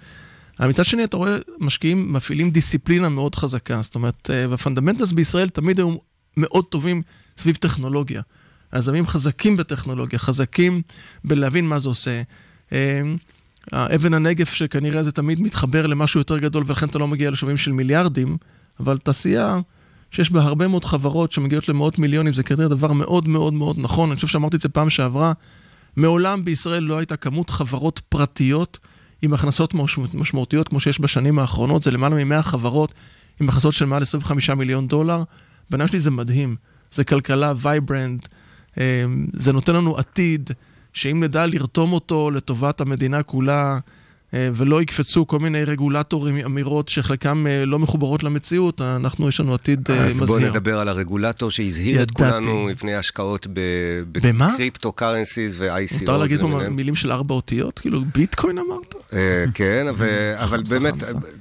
אבל 0.60 0.68
מצד 0.68 0.84
שני, 0.84 1.04
אתה 1.04 1.16
רואה 1.16 1.36
משקיעים 1.58 2.12
מפעילים 2.12 2.50
דיסציפלינה 2.50 3.08
מאוד 3.08 3.34
חזקה. 3.34 3.82
זאת 3.82 3.94
אומרת, 3.94 4.30
אה, 4.30 4.46
והפונדמנטלס 4.50 5.12
בישראל 5.12 5.48
תמיד 5.48 5.78
היו 5.78 5.96
מאוד 6.36 6.64
טובים 6.64 7.02
סביב 7.38 7.56
טכנולוגיה. 7.56 8.22
היזמים 8.72 9.06
חזקים 9.06 9.56
בטכנולוגיה, 9.56 10.18
חזקים 10.18 10.82
בלהבין 11.24 11.68
מה 11.68 11.78
זה 11.78 11.88
עושה. 11.88 12.22
אה, 12.72 13.02
האבן 13.72 14.14
הנגף 14.14 14.52
שכנראה 14.52 15.02
זה 15.02 15.12
תמיד 15.12 15.40
מתחבר 15.40 15.86
למשהו 15.86 16.20
יותר 16.20 16.38
גדול 16.38 16.64
ולכן 16.66 16.88
אתה 16.88 16.98
לא 16.98 17.08
מגיע 17.08 17.30
לשובים 17.30 17.56
של 17.56 17.72
מיליארדים, 17.72 18.36
אבל 18.80 18.98
תעשייה 18.98 19.58
שיש 20.12 20.30
בה 20.30 20.42
הרבה 20.42 20.68
מאוד 20.68 20.84
חברות 20.84 21.32
שמגיעות 21.32 21.68
למאות 21.68 21.98
מיליונים, 21.98 22.34
זה 22.34 22.42
כנראה 22.42 22.68
דבר 22.68 22.92
מאוד 22.92 23.28
מאוד 23.28 23.54
מאוד 23.54 23.76
נכון. 23.78 24.08
אני 24.08 24.16
חושב 24.16 24.28
שאמרתי 24.28 24.56
את 24.56 24.60
זה 24.60 24.68
פעם 24.68 24.90
שעברה, 24.90 25.32
מעולם 25.96 26.44
בישראל 26.44 26.82
לא 26.82 26.98
הייתה 26.98 27.16
כמות 27.16 27.50
חברות 27.50 28.00
פרטיות 28.08 28.78
עם 29.22 29.34
הכנסות 29.34 29.74
משמעותיות 30.14 30.68
כמו 30.68 30.80
שיש 30.80 31.00
בשנים 31.00 31.38
האחרונות, 31.38 31.82
זה 31.82 31.90
למעלה 31.90 32.24
מ-100 32.24 32.42
חברות 32.42 32.94
עם 33.40 33.48
הכנסות 33.48 33.72
של 33.72 33.84
מעל 33.84 34.02
25 34.02 34.50
מיליון 34.50 34.88
דולר. 34.88 35.22
בעיניי 35.70 35.88
שלי 35.88 36.00
זה 36.00 36.10
מדהים, 36.10 36.56
זה 36.92 37.04
כלכלה 37.04 37.52
vibrant, 37.56 38.28
אה, 38.78 39.04
זה 39.32 39.52
נותן 39.52 39.74
לנו 39.76 39.96
עתיד, 39.96 40.50
שאם 40.92 41.24
נדע 41.24 41.46
לרתום 41.46 41.92
אותו 41.92 42.30
לטובת 42.30 42.80
המדינה 42.80 43.22
כולה, 43.22 43.78
ולא 44.32 44.82
יקפצו 44.82 45.26
כל 45.26 45.38
מיני 45.38 45.64
רגולטורים, 45.64 46.36
אמירות 46.44 46.88
שחלקם 46.88 47.46
אה, 47.46 47.64
לא 47.64 47.78
מחוברות 47.78 48.22
למציאות, 48.22 48.80
אנחנו, 48.80 49.28
יש 49.28 49.40
לנו 49.40 49.54
עתיד 49.54 49.80
מזהיר. 49.80 50.06
אז 50.06 50.20
בואו 50.20 50.38
נדבר 50.38 50.78
על 50.78 50.88
הרגולטור 50.88 51.50
שהזהיר 51.50 52.02
את 52.02 52.10
כולנו 52.10 52.64
מפני 52.64 52.94
השקעות 52.94 53.46
בקריפטו 54.12 54.92
קרנסיס 54.92 55.56
ו-ICO. 55.58 56.00
מותר 56.00 56.18
להגיד 56.18 56.40
פה 56.40 56.68
מילים 56.70 56.94
של 56.94 57.12
ארבע 57.12 57.34
אותיות? 57.34 57.78
כאילו 57.78 58.00
ביטקוין 58.14 58.58
אמרת? 58.58 58.94
כן, 59.54 59.86
אבל 60.36 60.62
באמת, 60.70 60.94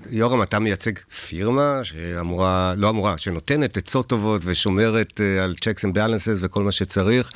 יורם, 0.10 0.42
אתה 0.42 0.60
מייצג 0.60 0.94
פירמה 1.28 1.80
שאמורה, 1.84 2.74
לא 2.78 2.90
אמורה, 2.90 3.18
שנותנת 3.18 3.78
עצות 3.78 4.08
טובות 4.08 4.42
ושומרת 4.46 5.22
על 5.44 5.56
checks 5.60 5.84
and 5.84 5.96
balances 5.96 6.40
וכל 6.42 6.64
מה 6.64 6.72
שצריך. 6.72 7.32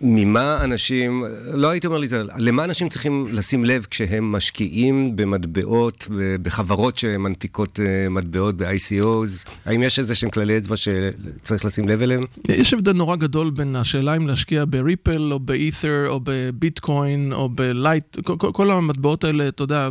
ממה 0.00 0.64
אנשים, 0.64 1.24
לא 1.54 1.70
הייתי 1.70 1.86
אומר 1.86 1.98
לי 1.98 2.06
זה, 2.06 2.22
למה 2.38 2.64
אנשים 2.64 2.88
צריכים 2.88 3.26
לשים 3.32 3.64
לב 3.64 3.86
כשהם 3.90 4.32
משקיעים 4.32 5.16
במטבעות, 5.16 6.08
בחברות 6.42 6.98
שמנפיקות 6.98 7.80
אה, 7.80 8.08
מטבעות 8.08 8.56
ב-ICOs? 8.56 9.50
האם 9.64 9.82
יש 9.82 9.98
איזה 9.98 10.14
שהם 10.14 10.30
כללי 10.30 10.58
אצבע 10.58 10.76
שצריך 10.76 11.64
לשים 11.64 11.88
לב 11.88 12.02
אליהם? 12.02 12.24
יש 12.48 12.74
הבדל 12.74 12.92
נורא 12.92 13.16
גדול 13.16 13.50
בין 13.50 13.76
השאלה 13.76 14.16
אם 14.16 14.28
להשקיע 14.28 14.64
בריפל 14.68 15.32
או 15.32 15.40
באת'ר 15.40 16.08
או 16.08 16.20
בביטקוין 16.24 17.32
או 17.32 17.48
בלייט, 17.48 18.16
כל, 18.24 18.52
כל 18.52 18.70
המטבעות 18.70 19.24
האלה, 19.24 19.48
אתה 19.48 19.62
יודע, 19.62 19.88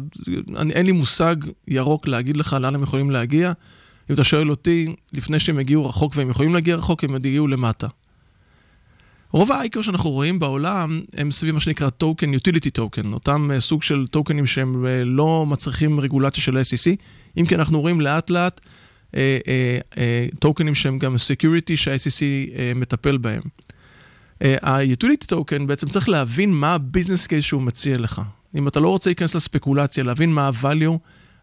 אני, 0.55 0.73
אין 0.73 0.85
לי 0.85 0.91
מושג 0.91 1.35
ירוק 1.67 2.07
להגיד 2.07 2.37
לך 2.37 2.57
לאן 2.61 2.75
הם 2.75 2.83
יכולים 2.83 3.11
להגיע. 3.11 3.51
אם 4.09 4.15
אתה 4.15 4.23
שואל 4.23 4.49
אותי, 4.49 4.95
לפני 5.13 5.39
שהם 5.39 5.59
הגיעו 5.59 5.85
רחוק 5.85 6.13
והם 6.15 6.29
יכולים 6.29 6.53
להגיע 6.53 6.75
רחוק, 6.75 7.03
הם 7.03 7.11
עוד 7.11 7.25
הגיעו 7.25 7.47
למטה. 7.47 7.87
רוב 9.35 9.51
ה-ICO 9.51 9.83
שאנחנו 9.83 10.09
רואים 10.09 10.39
בעולם 10.39 11.01
הם 11.13 11.31
סביב 11.31 11.53
מה 11.53 11.59
שנקרא 11.59 11.89
טוקן, 11.89 12.33
utility 12.33 12.79
token, 12.79 13.13
אותם 13.13 13.49
uh, 13.57 13.61
סוג 13.61 13.83
של 13.83 14.07
טוקנים 14.07 14.45
שהם 14.45 14.85
uh, 14.85 14.87
לא 15.05 15.45
מצריכים 15.45 15.99
רגולציה 15.99 16.43
של 16.43 16.57
SEC, 16.57 16.95
אם 17.37 17.45
כי 17.45 17.55
אנחנו 17.55 17.81
רואים 17.81 18.01
לאט 18.01 18.29
לאט 18.29 18.61
טוקנים 20.39 20.75
שהם 20.75 20.99
גם 20.99 21.15
security 21.15 21.75
שה-SEC 21.75 22.21
מטפל 22.75 23.17
בהם. 23.17 23.41
ה-utility 24.41 25.33
token 25.33 25.65
בעצם 25.65 25.87
צריך 25.87 26.09
להבין 26.09 26.53
מה 26.53 26.73
ה-business 26.73 27.27
case 27.27 27.41
שהוא 27.41 27.61
מציע 27.61 27.97
לך. 27.97 28.21
אם 28.55 28.67
אתה 28.67 28.79
לא 28.79 28.87
רוצה 28.87 29.09
להיכנס 29.09 29.35
לספקולציה, 29.35 30.03
להבין 30.03 30.33
מה 30.33 30.47
ה-value, 30.47 30.97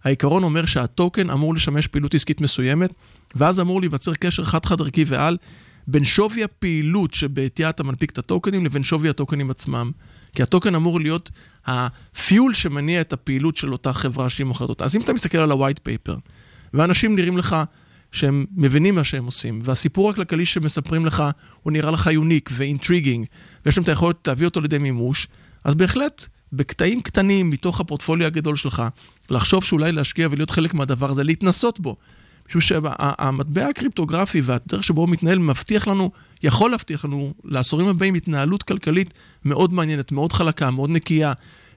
העיקרון 0.05 0.43
אומר 0.43 0.67
שהטוקן 0.67 1.31
אמור 1.31 1.55
לשמש 1.55 1.87
פעילות 1.87 2.15
עסקית 2.15 2.41
מסוימת, 2.41 2.95
ואז 3.35 3.61
אמור 3.61 3.81
להיווצר 3.81 4.15
קשר 4.15 4.45
חד-חד 4.45 4.81
ערכי 4.81 5.05
ועל 5.07 5.37
בין 5.87 6.05
שווי 6.05 6.45
הפעילות 6.45 7.15
שבעטייה 7.15 7.71
אתה 7.71 7.83
מנפיק 7.83 8.11
את 8.11 8.19
הטוקנים 8.19 8.65
לבין 8.65 8.85
שווי 8.85 9.09
הטוקנים 9.09 9.51
עצמם. 9.51 9.91
כי 10.35 10.43
הטוקן 10.43 10.75
אמור 10.75 11.01
להיות 11.01 11.31
הפיול 11.67 12.55
שמניע 12.55 13.01
את 13.01 13.13
הפעילות 13.13 13.57
של 13.57 13.73
אותה 13.73 13.93
חברה 13.93 14.31
שהיא 14.31 14.47
מוכרת 14.47 14.69
אותה. 14.69 14.85
אז 14.85 14.97
אם 14.97 15.01
אתה 15.01 15.13
מסתכל 15.13 15.39
על 15.39 15.53
ה-white 15.53 15.89
paper, 15.89 16.15
ואנשים 16.75 17.17
נראים 17.17 17.39
לך 17.39 17.57
שהם 18.13 18.47
מבינים 18.57 18.95
מה 18.95 19.05
שהם 19.05 19.25
עושים, 19.25 19.61
והסיפור 19.65 20.11
הכלכלי 20.11 20.47
שמספרים 20.47 21.07
לך 21.07 21.23
הוא 21.63 21.73
נראה 21.73 21.91
לך 21.91 22.07
יוניק 22.07 22.51
ואינטריגינג, 22.53 23.27
ויש 23.67 23.77
להם 23.77 23.85
את 23.85 23.89
היכולת 23.89 24.29
להביא 24.29 24.47
אותו 24.47 24.61
לידי 24.61 24.79
מימוש, 24.79 25.29
אז 25.65 25.75
בהחלט, 25.75 26.27
בקטעים 26.53 27.01
קטנים 27.01 27.51
מתוך 27.51 27.81
הפורטפוליו 27.81 28.27
הגדול 28.27 28.57
שלך, 28.57 28.83
לחשוב 29.31 29.65
שאולי 29.65 29.93
להשקיע 29.93 30.29
ולהיות 30.31 30.51
חלק 30.51 30.75
מהדבר 30.75 31.11
הזה, 31.11 31.25
להתנסות 31.25 31.81
בו. 31.81 31.97
משום 32.49 32.61
שהמטבע 32.61 33.67
הקריפטוגרפי 33.67 34.41
והדרך 34.41 34.85
שבו 34.85 35.01
הוא 35.01 35.09
מתנהל 35.09 35.39
מבטיח 35.39 35.89
לנו, 35.89 36.11
יכול 36.43 36.71
להבטיח 36.71 37.05
לנו 37.05 37.33
לעשורים 37.45 37.89
הבאים 37.89 38.15
התנהלות 38.15 38.63
כלכלית 38.63 39.15
מאוד 39.45 39.73
מעניינת, 39.73 40.13
מאוד 40.13 40.33
חלקה, 40.33 40.71
מאוד 40.71 40.91
נקייה, 40.91 41.33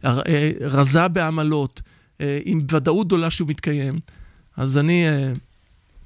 אה, 0.05 0.51
רזה 0.61 1.07
בעמלות, 1.07 1.81
אה, 2.21 2.39
עם 2.45 2.61
ודאות 2.71 3.07
גדולה 3.07 3.29
שהוא 3.29 3.47
מתקיים. 3.47 3.99
אז 4.57 4.77
אני 4.77 5.07
אה, 5.07 5.31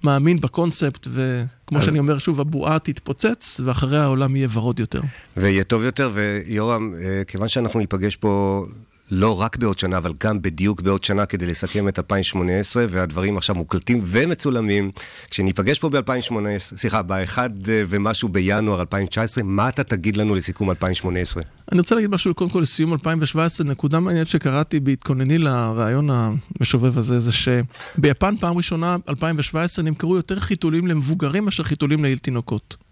מאמין 0.04 0.40
בקונספט, 0.40 1.08
וכמו 1.12 1.80
אז... 1.80 1.86
שאני 1.86 2.00
אומר 2.00 2.20
שוב, 2.20 2.42
הבועה 2.42 2.80
תתפוצץ, 2.80 3.60
ואחריה 3.66 4.04
העולם 4.04 4.36
יהיה 4.36 4.48
ורוד 4.54 4.80
יותר. 4.80 5.02
ויהיה 5.38 5.64
טוב 5.64 5.84
יותר, 5.84 6.12
ויורם, 6.14 6.94
כיוון 7.28 7.48
שאנחנו 7.48 7.80
ניפגש 7.80 8.16
פה 8.16 8.66
לא 9.12 9.42
רק 9.42 9.58
בעוד 9.58 9.80
שנה, 9.80 9.98
אבל 9.98 10.14
גם 10.24 10.42
בדיוק 10.42 10.82
בעוד 10.82 11.04
שנה 11.04 11.26
כדי 11.26 11.46
לסכם 11.46 11.88
את 11.88 12.00
2018, 12.00 12.86
והדברים 12.90 13.38
עכשיו 13.38 13.56
מוקלטים 13.56 14.02
ומצולמים. 14.04 14.92
כשניפגש 15.30 15.80
פה 15.80 15.90
ב-2018, 15.90 16.60
סליחה, 16.60 17.02
ב-1 17.02 17.38
ומשהו 17.66 18.30
בינואר 18.30 18.80
2019, 18.80 19.44
מה 19.44 19.70
אתה 19.70 19.84
תגיד 19.84 20.16
לנו 20.16 20.36
לסיכום 20.36 20.70
2018? 20.70 21.44
אני 21.72 21.80
רוצה 21.80 21.96
להגיד 21.96 22.10
משהו 22.10 22.34
קודם 22.34 22.50
כל 22.50 22.60
לסיום 22.60 22.94
2017, 22.94 23.68
נקודה 23.68 24.00
מעניינת 24.00 24.28
שקראתי 24.28 24.80
בהתכונני 24.80 25.38
לרעיון 25.38 26.10
המשובב 26.10 26.98
הזה, 26.98 27.20
זה 27.20 27.32
שביפן 27.32 28.36
פעם 28.40 28.58
ראשונה, 28.58 28.96
2017, 29.10 29.86
נמכרו 29.86 30.16
יותר 30.16 30.40
חיתולים 30.40 30.88
למבוגרים 30.88 31.46
מאשר 31.46 31.64
חיתולים 31.64 32.04
לילד 32.04 32.20
תינוקות. 32.20 32.89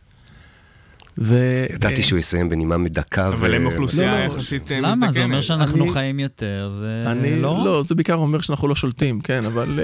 ו... 1.19 1.35
ידעתי 1.73 2.03
שהוא 2.03 2.19
יסיים 2.19 2.49
בנימה 2.49 2.77
מדקה. 2.77 3.27
אבל 3.27 3.53
הם 3.53 3.65
אוכלוסייה 3.65 4.11
לא, 4.11 4.19
לא, 4.19 4.23
יחסית 4.23 4.61
מזדקנת. 4.61 4.83
למה? 4.83 5.11
זה 5.11 5.23
אומר 5.23 5.41
שאנחנו 5.41 5.87
חיים 5.87 6.19
יותר, 6.19 6.71
זה 6.73 7.03
לא... 7.41 7.61
לא, 7.65 7.83
זה 7.83 7.95
בעיקר 7.95 8.15
אומר 8.15 8.41
שאנחנו 8.41 8.67
לא 8.67 8.75
שולטים, 8.75 9.21
כן, 9.21 9.45
אבל 9.45 9.79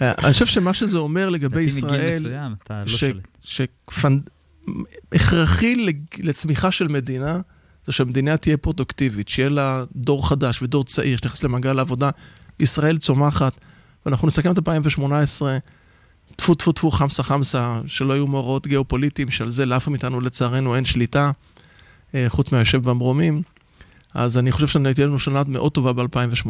אה, 0.00 0.12
אני 0.18 0.32
חושב 0.32 0.46
שמה 0.46 0.74
שזה 0.74 0.98
אומר 0.98 1.28
לגבי 1.30 1.62
ישראל, 1.62 2.22
שהכרחי 5.10 5.76
לצמיחה 6.18 6.70
של 6.70 6.88
מדינה, 6.88 7.40
זה 7.86 7.92
שהמדינה 7.92 8.36
תהיה 8.36 8.56
פרודוקטיבית, 8.56 9.28
שיהיה 9.28 9.48
לה 9.48 9.84
דור 9.96 10.28
חדש 10.28 10.62
ודור 10.62 10.84
צעיר, 10.84 11.16
שנכנס 11.16 11.44
למעגל 11.44 11.78
העבודה. 11.78 12.10
ישראל 12.60 12.98
צומחת, 12.98 13.60
ואנחנו 14.06 14.26
נסכם 14.28 14.52
את 14.52 14.58
2018. 14.58 15.58
טפו 16.38 16.54
טפו 16.54 16.72
טפו 16.72 16.90
חמסה 16.90 17.22
חמסה, 17.22 17.80
שלא 17.86 18.14
יהיו 18.14 18.26
מאורעות 18.26 18.66
גיאופוליטיים, 18.66 19.30
שעל 19.30 19.50
זה 19.50 19.66
לאף 19.66 19.88
מאיתנו 19.88 20.20
לצערנו 20.20 20.76
אין 20.76 20.84
שליטה, 20.84 21.30
אה, 22.14 22.24
חוץ 22.28 22.52
מהיושב 22.52 22.82
במרומים. 22.82 23.42
אז 24.14 24.38
אני 24.38 24.52
חושב 24.52 24.66
שתהיה 24.66 25.06
לנו 25.06 25.18
שנה 25.18 25.42
מאוד 25.48 25.72
טובה 25.72 25.92
ב-2018, 25.92 26.48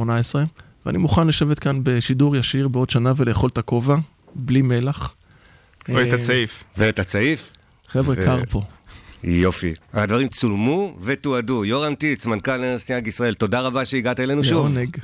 ואני 0.86 0.98
מוכן 0.98 1.26
לשבת 1.26 1.58
כאן 1.58 1.80
בשידור 1.82 2.36
ישיר 2.36 2.68
בעוד 2.68 2.90
שנה 2.90 3.12
ולאכול 3.16 3.50
את 3.50 3.58
הכובע, 3.58 3.96
בלי 4.34 4.62
מלח. 4.62 5.14
או 5.88 6.02
את 6.02 6.12
אה, 6.12 6.18
הצעיף. 6.18 6.64
ואת 6.76 6.98
הצעיף. 6.98 7.52
חבר'ה, 7.86 8.16
קר 8.16 8.38
פה. 8.50 8.62
יופי. 9.24 9.74
הדברים 9.92 10.28
צולמו 10.28 10.96
ותועדו. 11.02 11.64
יורם 11.64 11.94
טיץ, 11.94 12.26
מנכ"ל 12.26 12.50
ארנסט 12.64 12.90
יאג 12.90 13.06
ישראל, 13.06 13.34
תודה 13.34 13.60
רבה 13.60 13.84
שהגעת 13.84 14.20
אלינו 14.20 14.44
שוב. 14.44 14.52
לעונג. 14.52 14.96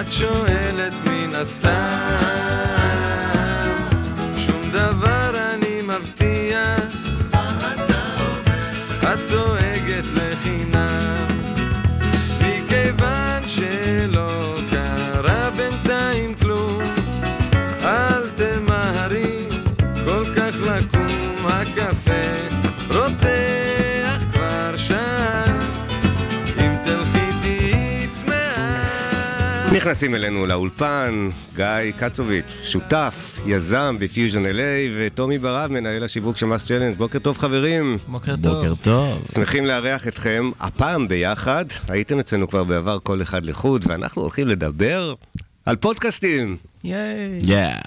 את 0.00 0.12
שואלת 0.12 0.92
מן 1.06 1.34
הסתם 1.34 2.43
נכנסים 29.84 30.14
אלינו 30.14 30.46
לאולפן, 30.46 31.30
גיא 31.56 31.92
קצוביץ', 31.98 32.56
שותף, 32.62 33.38
יזם 33.46 33.96
ב 34.00 34.06
Fusion 34.06 34.44
LA, 34.44 34.90
וטומי 34.96 35.38
ברב, 35.38 35.72
מנהל 35.72 36.04
השיווק 36.04 36.36
של 36.36 36.46
MassChallenge. 36.46 36.96
בוקר 36.96 37.18
טוב 37.18 37.38
חברים. 37.38 37.98
בוקר 38.08 38.34
טוב. 38.42 38.54
בוקר 38.54 38.74
טוב. 38.82 39.22
שמחים 39.34 39.66
לארח 39.66 40.08
אתכם, 40.08 40.50
הפעם 40.60 41.08
ביחד. 41.08 41.64
הייתם 41.88 42.18
אצלנו 42.18 42.48
כבר 42.48 42.64
בעבר 42.64 42.98
כל 43.02 43.22
אחד 43.22 43.46
לחוד, 43.46 43.84
ואנחנו 43.88 44.22
הולכים 44.22 44.48
לדבר 44.48 45.14
על 45.66 45.76
פודקאסטים. 45.76 46.56
ייי. 46.84 47.38
Yeah. 47.42 47.80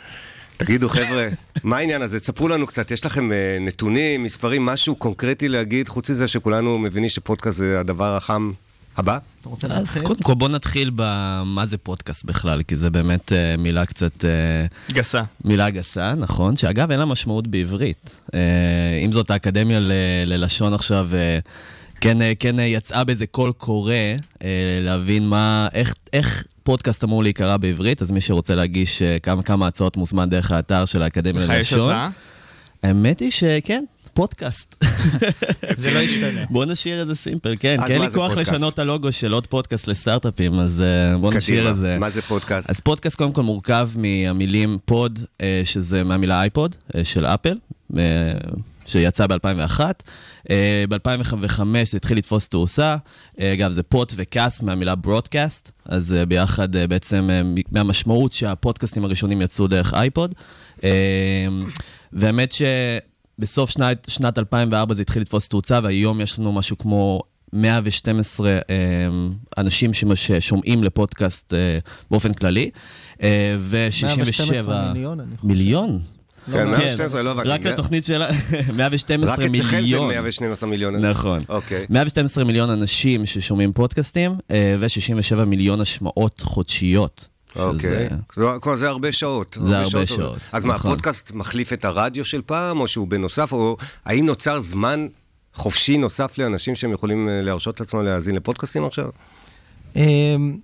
תגידו 0.58 0.90
חבר'ה, 0.90 1.28
מה 1.64 1.78
העניין 1.78 2.02
הזה? 2.02 2.20
תספרו 2.20 2.48
לנו 2.48 2.68
קצת, 2.68 2.92
יש 2.92 3.06
לכם 3.06 3.32
אה, 3.32 3.58
נתונים, 3.62 4.24
מספרים, 4.24 4.66
משהו 4.66 4.96
קונקרטי 4.96 5.48
להגיד, 5.48 5.90
חוץ 5.90 6.10
מזה 6.10 6.28
שכולנו 6.28 6.78
מבינים 6.78 7.10
שפודקאסט 7.10 7.58
זה 7.58 7.80
הדבר 7.80 8.16
החם 8.16 8.52
הבא? 8.98 9.18
אתה 9.42 9.50
רוצה 9.50 9.68
אז 9.68 9.72
להתחיל? 9.80 10.02
קודם 10.04 10.22
כל 10.22 10.34
בוא 10.34 10.50
נתחיל 10.50 10.92
במה 10.96 11.66
זה 11.66 11.78
פודקאסט 11.78 12.26
בכלל, 12.26 12.64
כי 12.64 12.76
זה 12.76 12.90
באמת 12.90 13.34
אה, 13.34 13.56
מילה 13.58 13.86
קצת, 13.86 14.26
אה, 14.26 14.30
גסה. 14.94 15.24
מילה 15.46 15.70
גסה, 15.70 16.14
נכון? 16.16 16.56
שאגב 16.56 16.92
אין 16.92 17.00
לה 17.00 17.06
משמעות 17.06 17.48
בעברית. 17.48 18.16
אה, 18.34 18.40
עם 19.02 19.12
זאת, 19.12 19.32
האקדמיה 19.32 19.80
ל- 19.80 19.92
ללשון 20.26 20.74
עכשיו 20.74 21.10
אה, 21.14 21.40
כן, 22.02 22.22
אה, 22.22 22.34
כן 22.40 22.60
אה, 22.60 22.64
יצאה 22.66 23.04
באיזה 23.04 23.26
קול 23.28 23.52
קורא 23.52 23.94
אה, 24.44 24.48
להבין 24.82 25.28
מה, 25.28 25.68
איך, 25.74 25.94
איך 26.14 26.44
פודקאסט 26.64 27.04
אמור 27.04 27.24
להיקרא 27.24 27.58
בעברית, 27.58 28.02
אז 28.02 28.12
מי 28.12 28.22
שרוצה 28.22 28.56
להגיש 28.56 29.02
אה, 29.02 29.20
כמה, 29.20 29.44
כמה 29.44 29.68
הצעות 29.68 29.98
מוזמן 29.98 30.30
דרך 30.30 30.52
האתר 30.52 30.86
של 30.86 31.02
האקדמיה 31.02 31.44
לך 31.44 31.50
יש 31.50 31.74
ללשון. 31.74 31.90
הצעה? 31.92 32.10
האמת 32.84 33.20
היא 33.20 33.32
שכן, 33.32 33.84
פודקאסט. 34.18 34.86
זה 35.78 35.92
לא 35.92 36.00
ישתנה. 36.00 36.46
בוא 36.50 36.66
נשאיר 36.66 37.02
את 37.02 37.08
זה 37.08 37.16
simple, 37.16 37.56
כן. 37.60 37.80
אז 37.80 37.86
כי 37.86 37.94
אין 37.94 38.02
לי 38.02 38.10
כוח? 38.10 38.38
לשנות 38.38 38.74
את 38.74 38.80
הלוגו 38.80 39.12
של 39.12 39.34
עוד 39.34 39.48
פודקאסט 39.48 39.88
לסטארט-אפים, 39.88 40.54
אז 40.54 40.82
אה, 40.82 41.18
בוא 41.18 41.34
נשאיר 41.34 41.70
את 41.70 41.78
זה. 41.78 41.98
מה 42.00 42.10
זה 42.10 42.22
פודקאסט? 42.22 42.70
אז 42.70 42.80
פודקאסט 42.80 43.16
קודם 43.16 43.32
כל 43.32 43.44
מורכב 43.44 43.90
מהמילים 43.96 44.78
pod, 44.86 45.20
אה, 45.42 45.62
שזה 45.64 46.04
מהמילה 46.04 46.42
אייפוד 46.42 46.76
אה, 46.96 47.04
של 47.04 47.26
אפל, 47.26 47.58
שיצא 48.86 49.28
ב-2001. 49.28 49.80
ב-2005 50.90 51.62
זה 51.84 51.98
התחיל 51.98 52.18
לתפוס 52.18 52.48
תאוצה. 52.48 52.96
אה, 53.40 53.54
אגב, 53.54 53.72
זה 53.72 53.84
pod 53.84 54.14
ו 54.16 54.25
cast 54.25 54.64
מהמילה 54.64 54.96
broadcast, 54.96 55.72
אז 55.86 56.16
ביחד 56.28 56.76
בעצם 56.76 57.30
מהמשמעות 57.72 58.34
שהפודקאסטים 58.34 59.06
הראשונים 59.06 59.42
יצאו 59.42 59.68
דרך 59.68 59.94
אייפוד. 59.94 60.36
והאמת 62.14 62.52
שבסוף 63.38 63.70
שנת, 63.70 64.08
שנת 64.10 64.38
2004 64.38 64.94
זה 64.94 65.02
התחיל 65.02 65.22
לתפוס 65.22 65.48
תאוצה, 65.48 65.80
והיום 65.84 66.22
יש 66.22 66.40
לנו 66.40 66.54
משהו 66.54 66.78
כמו 66.78 67.22
112 67.54 68.50
אה, 68.50 68.58
אנשים 69.58 69.92
ששומעים 70.16 70.84
לפודקאסט 70.84 71.54
אה, 71.54 71.78
באופן 72.12 72.34
כללי, 72.34 72.70
אה, 73.24 73.56
ו-67... 73.60 74.06
112 74.06 74.94
מיליון, 74.94 75.20
אני 75.20 75.36
חושב. 75.36 75.48
מיליון? 75.48 76.00
כן, 76.52 76.68
לא, 76.68 76.78
112, 76.78 77.22
לא 77.22 77.32
הבנתי. 77.32 77.50
רק 77.50 77.66
לתוכנית 77.66 78.06
שלה, 78.06 78.30
112 78.74 79.34
רק 79.34 79.40
אצלכם 79.40 79.64
זה 79.64 79.76
מיליון. 79.78 80.08
112 80.08 80.70
מיליון. 80.70 80.96
נכון. 81.06 81.40
אוקיי. 81.50 81.86
112 81.90 82.44
מיליון 82.44 82.70
אנשים 82.70 83.26
ששומעים 83.26 83.74
פודקאסטים, 83.74 84.38
אה, 84.52 84.76
ו-67 84.80 85.46
מיליון 85.46 85.82
השמעות 85.82 86.42
חודשיות. 86.42 87.28
אוקיי. 87.60 87.80
שזה- 87.80 88.08
כלומר, 88.28 88.60
כלומר, 88.60 88.78
זה 88.78 88.90
הרבה 88.90 89.12
שעות. 89.12 89.58
זה 89.62 89.78
הרבה 89.78 89.98
אבל- 89.98 90.06
שעות, 90.06 90.38
אז 90.54 90.66
מה, 90.66 90.74
נכון. 90.76 90.92
הפודקאסט 90.92 91.32
מחליף 91.32 91.74
את 91.74 91.86
הרדיו 91.86 92.26
של 92.26 92.42
פעם, 92.46 92.80
או 92.80 92.88
שהוא 92.88 93.08
בנוסף, 93.08 93.54
או 93.54 93.78
האם 94.06 94.26
נוצר 94.26 94.62
זמן 94.62 95.08
חופשי 95.54 95.98
נוסף 95.98 96.38
לאנשים 96.38 96.76
שהם 96.76 96.92
יכולים 96.92 97.30
אה, 97.30 97.42
להרשות 97.42 97.80
לעצמם 97.80 98.02
להאזין 98.04 98.36
לפודקאסטים 98.36 98.86
עכשיו? 98.86 99.10
אמ, 99.96 100.58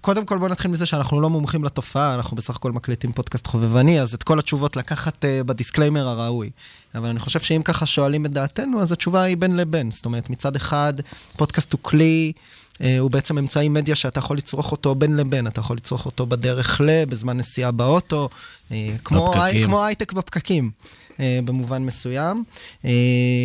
קודם 0.00 0.26
כל 0.26 0.38
בוא 0.38 0.48
נתחיל 0.48 0.70
מזה 0.70 0.86
שאנחנו 0.86 1.20
לא 1.20 1.30
מומחים 1.30 1.64
לתופעה, 1.64 2.14
אנחנו 2.14 2.36
בסך 2.36 2.56
הכל 2.56 2.72
מקליטים 2.72 3.12
פודקאסט 3.12 3.46
חובבני, 3.46 4.00
אז 4.00 4.14
את 4.14 4.22
כל 4.22 4.38
התשובות 4.38 4.76
לקחת 4.76 5.24
אה, 5.24 5.44
ב 5.46 5.52
disclaimer 5.52 6.08
הראוי. 6.08 6.50
אבל 6.94 7.08
אני 7.08 7.18
חושב 7.20 7.40
שאם 7.40 7.62
ככה 7.64 7.86
שואלים 7.86 8.26
את 8.26 8.32
דעתנו, 8.32 8.80
אז 8.82 8.92
התשובה 8.92 9.22
היא 9.22 9.36
בין 9.36 9.56
לבין. 9.56 9.90
זאת 9.90 10.04
אומרת, 10.04 10.30
מצד 10.30 10.56
אחד, 10.56 10.94
פודקאסט 11.36 11.72
הוא 11.72 11.78
כלי, 11.82 12.32
הוא 12.98 13.10
בעצם 13.10 13.38
אמצעי 13.38 13.68
מדיה 13.68 13.94
שאתה 13.94 14.18
יכול 14.18 14.36
לצרוך 14.36 14.72
אותו 14.72 14.94
בין 14.94 15.16
לבין, 15.16 15.46
אתה 15.46 15.60
יכול 15.60 15.76
לצרוך 15.76 16.06
אותו 16.06 16.26
בדרך 16.26 16.80
ל, 16.84 17.04
בזמן 17.04 17.36
נסיעה 17.36 17.70
באוטו, 17.70 18.28
uh, 18.68 18.72
כמו. 19.04 19.32
הי- 19.42 19.64
כמו 19.64 19.84
הייטק 19.84 20.12
בפקקים. 20.12 20.70
אה, 21.20 21.38
במובן 21.44 21.82
מסוים. 21.82 22.44
אה, 22.84 22.90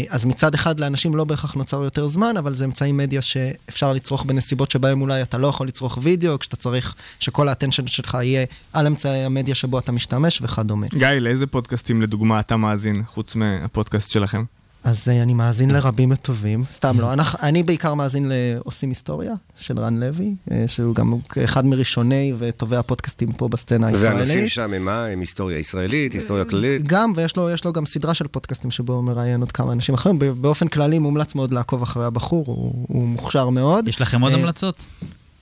אז 0.10 0.26
מצד 0.26 0.54
אחד 0.54 0.80
לאנשים 0.80 1.16
לא 1.16 1.24
בהכרח 1.24 1.54
נוצר 1.54 1.84
יותר 1.84 2.08
זמן, 2.08 2.38
אבל 2.38 2.54
זה 2.54 2.66
אמצעי 2.66 2.92
מדיה 2.92 3.22
שאפשר 3.22 3.94
לצרוך 3.94 4.26
בנסיבות 4.26 4.72
שבהם 4.72 5.02
אולי 5.02 5.22
אתה 5.22 5.38
לא 5.38 5.48
יכול 5.48 5.68
לצרוך 5.68 5.98
וידאו, 6.02 6.40
כשאתה 6.40 6.56
צריך 6.56 6.96
שכל 7.20 7.50
האטנשן 7.50 7.88
שלך 7.88 8.18
יהיה 8.22 8.46
על 8.74 8.88
אמצעי 8.88 9.24
המדיה 9.26 9.56
שבו 9.56 9.80
אתה 9.80 9.92
משתמש 9.92 10.40
וכדומה. 10.42 10.88
גיא, 10.94 11.08
לאיזה 11.08 11.48
פודקאסטים 11.48 12.02
לדוגמה 12.02 12.40
אתה 12.40 12.58
מאזין, 12.58 13.04
חוץ 13.08 13.36
מהפודקאסט 13.36 14.10
שלכם? 14.10 14.44
אז 14.84 15.08
אה, 15.10 15.24
אני 15.24 15.34
מאזין 15.34 15.72
לרבים 15.72 16.12
וטובים, 16.12 16.64
סתם 16.72 17.00
לא. 17.00 17.14
אנחנו, 17.14 17.40
אני 17.42 17.64
בעיקר 17.64 17.94
מאזין 17.94 18.32
לעושים 18.32 18.90
היסטוריה 18.90 19.34
של 19.58 19.80
רן 19.80 20.00
לוי, 20.00 20.36
אה, 20.52 20.64
שהוא 20.68 20.96
גם 20.96 21.14
אחד 21.44 21.66
מראשוני 21.66 22.34
וטובי 22.38 22.76
הפודקאסטים 22.76 23.32
פה 23.32 23.48
בסצנה 23.48 23.88
הישראלית. 23.88 24.14
והנושאים 24.14 24.48
שם 24.48 24.74
הם 24.74 24.86
מה? 24.86 25.06
הם 25.06 25.20
היסטוריה 25.20 25.60
ישראלית, 25.60 26.14
היסטוריה 26.14 26.46
כללית? 26.46 26.84
גם, 26.84 27.14
ויש 27.16 27.38
לו, 27.38 27.50
יש 27.50 27.66
לו 27.66 27.74
גם 27.74 27.86
סדרה 27.86 28.14
של 28.14 28.28
פודקאסטים 28.28 28.72
שבו 28.72 28.94
הוא 28.94 29.04
מראיין 29.04 29.40
עוד 29.40 29.52
כמה 29.52 29.74
אנשים 29.74 29.96
אחרים. 29.96 30.20
ב- 30.20 30.26
באופן 30.26 30.68
כללי 30.68 31.00
מומלץ 31.00 31.36
מאוד 31.36 31.52
לעקוב 31.52 31.82
אחרי 31.82 32.06
הבחור, 32.06 32.44
הוא, 32.48 32.86
הוא 32.88 33.08
מוכשר 33.08 33.50
מאוד. 33.50 33.88
יש 33.88 34.02
לכם 34.02 34.22
עוד 34.22 34.34
אה, 34.34 34.38
המלצות? 34.38 34.86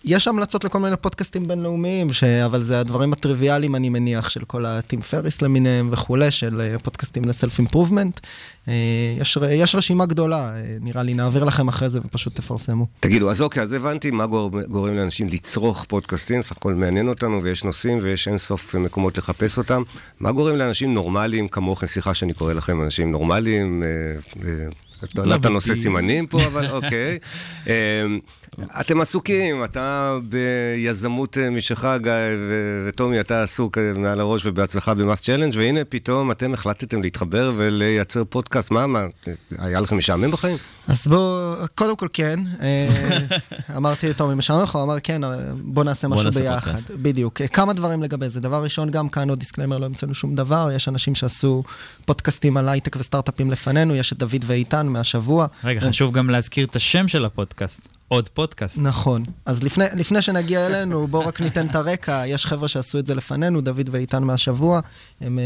יש 0.05 0.27
המלצות 0.27 0.63
לכל 0.63 0.79
מיני 0.79 0.97
פודקאסטים 0.97 1.47
בינלאומיים, 1.47 2.13
ש... 2.13 2.23
אבל 2.23 2.63
זה 2.63 2.79
הדברים 2.79 3.13
הטריוויאליים, 3.13 3.75
אני 3.75 3.89
מניח, 3.89 4.29
של 4.29 4.45
כל 4.45 4.65
הטים 4.65 5.01
פריס 5.01 5.41
למיניהם 5.41 5.89
וכולי, 5.91 6.31
של 6.31 6.77
פודקאסטים 6.83 7.25
ל 7.25 7.32
self 7.32 7.59
improvement. 7.59 8.19
יש, 9.19 9.37
ר- 9.37 9.43
יש 9.51 9.75
רשימה 9.75 10.05
גדולה, 10.05 10.55
אה, 10.55 10.61
נראה 10.81 11.03
לי, 11.03 11.13
נעביר 11.13 11.43
לכם 11.43 11.67
אחרי 11.67 11.89
זה 11.89 11.99
ופשוט 12.05 12.35
תפרסמו. 12.35 12.87
תגידו, 12.99 13.31
אז 13.31 13.41
אוקיי, 13.41 13.63
אז 13.63 13.73
הבנתי 13.73 14.11
מה 14.11 14.25
גורם, 14.25 14.61
גורם 14.61 14.95
לאנשים 14.95 15.27
לצרוך 15.27 15.85
פודקאסטים, 15.87 16.41
סך 16.41 16.51
הכל 16.57 16.73
מעניין 16.73 17.07
אותנו, 17.07 17.43
ויש 17.43 17.63
נושאים 17.63 17.99
ויש 18.01 18.27
אין 18.27 18.37
סוף 18.37 18.75
מקומות 18.75 19.17
לחפש 19.17 19.57
אותם. 19.57 19.81
מה 20.19 20.31
גורם 20.31 20.55
לאנשים 20.55 20.93
נורמליים 20.93 21.47
כמוכם, 21.47 21.87
סליחה 21.87 22.13
שאני 22.13 22.33
קורא 22.33 22.53
לכם 22.53 22.81
אנשים 22.81 23.11
נורמליים, 23.11 23.83
אה, 23.83 23.87
אה, 24.49 24.65
לא, 25.15 25.25
לא, 25.25 25.35
אתה 25.35 25.49
נושא 25.49 25.75
סימנים 25.75 26.27
פה, 26.27 26.45
אבל 26.45 26.67
אוקיי. 26.77 27.17
אה, 27.67 28.05
אתם 28.81 29.01
עסוקים, 29.01 29.63
אתה 29.63 30.17
ביזמות 30.29 31.37
אה, 31.37 31.49
משלך, 31.49 31.87
גיא, 32.03 32.11
ו- 32.37 32.85
וטומי, 32.87 33.19
אתה 33.19 33.43
עסוק 33.43 33.77
אה, 33.77 33.93
מעל 33.95 34.19
הראש 34.19 34.45
ובהצלחה 34.45 34.93
במאס 34.93 35.21
צ'לנג', 35.21 35.53
והנה 35.57 35.83
פתאום 35.89 36.31
אתם 36.31 36.53
החלטתם 36.53 37.01
להתחבר 37.01 37.53
ולייצר 37.57 38.23
פודקאסט. 38.23 38.50
מה, 38.71 38.87
מה, 38.87 39.05
היה 39.57 39.79
לכם 39.79 39.97
משעמם 39.97 40.31
בחיים? 40.31 40.57
אז 40.87 41.07
בואו, 41.07 41.55
קודם 41.75 41.95
כל 41.95 42.07
כן, 42.13 42.39
אה, 42.61 42.87
אמרתי 43.77 44.09
לטומי 44.09 44.35
משעמם 44.35 44.63
לך, 44.63 44.75
הוא 44.75 44.83
אמר 44.83 44.99
כן, 45.03 45.21
בוא 45.63 45.83
נעשה 45.83 46.07
בוא 46.07 46.15
משהו 46.15 46.25
נעשה 46.25 46.39
ביחד. 46.39 46.71
פודקאסט. 46.71 46.91
בדיוק. 46.91 47.41
אה, 47.41 47.47
כמה 47.47 47.73
דברים 47.73 48.03
לגבי 48.03 48.29
זה. 48.29 48.39
דבר 48.39 48.63
ראשון, 48.63 48.89
גם 48.89 49.09
כאן 49.09 49.29
עוד 49.29 49.39
disclaimer, 49.39 49.77
לא 49.77 49.85
המצאנו 49.85 50.13
שום 50.13 50.35
דבר, 50.35 50.69
יש 50.75 50.87
אנשים 50.87 51.15
שעשו 51.15 51.63
פודקאסטים 52.05 52.57
על 52.57 52.69
הייטק 52.69 52.95
וסטארט-אפים 52.95 53.51
לפנינו, 53.51 53.95
יש 53.95 54.13
את 54.13 54.17
דוד 54.17 54.45
ואיתן 54.45 54.87
מהשבוע. 54.87 55.47
רגע, 55.63 55.81
חשוב 55.81 56.13
גם 56.13 56.29
להזכיר 56.29 56.65
את 56.65 56.75
השם 56.75 57.07
של 57.07 57.25
הפודקאסט. 57.25 57.87
עוד 58.11 58.29
פודקאסט. 58.29 58.79
נכון. 58.81 59.23
אז 59.45 59.63
לפני, 59.63 59.85
לפני 59.95 60.21
שנגיע 60.21 60.65
אלינו, 60.65 61.07
בואו 61.07 61.27
רק 61.27 61.41
ניתן 61.41 61.67
את 61.67 61.75
הרקע. 61.75 62.23
יש 62.27 62.45
חבר'ה 62.45 62.67
שעשו 62.67 62.99
את 62.99 63.05
זה 63.05 63.15
לפנינו, 63.15 63.61
דוד 63.61 63.89
ואיתן 63.91 64.23
מהשבוע. 64.23 64.79
הם 65.21 65.39
אה, 65.39 65.43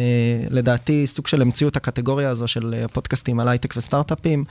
לדעתי 0.49 1.07
סוג 1.07 1.27
של 1.27 1.41
המציאו 1.41 1.69
את 1.69 1.75
הקטגוריה 1.75 2.29
הזו 2.29 2.47
של 2.47 2.75
פודקאסטים 2.93 3.39
על 3.39 3.47
הייטק 3.47 3.73
וסטארט-אפים. 3.77 4.43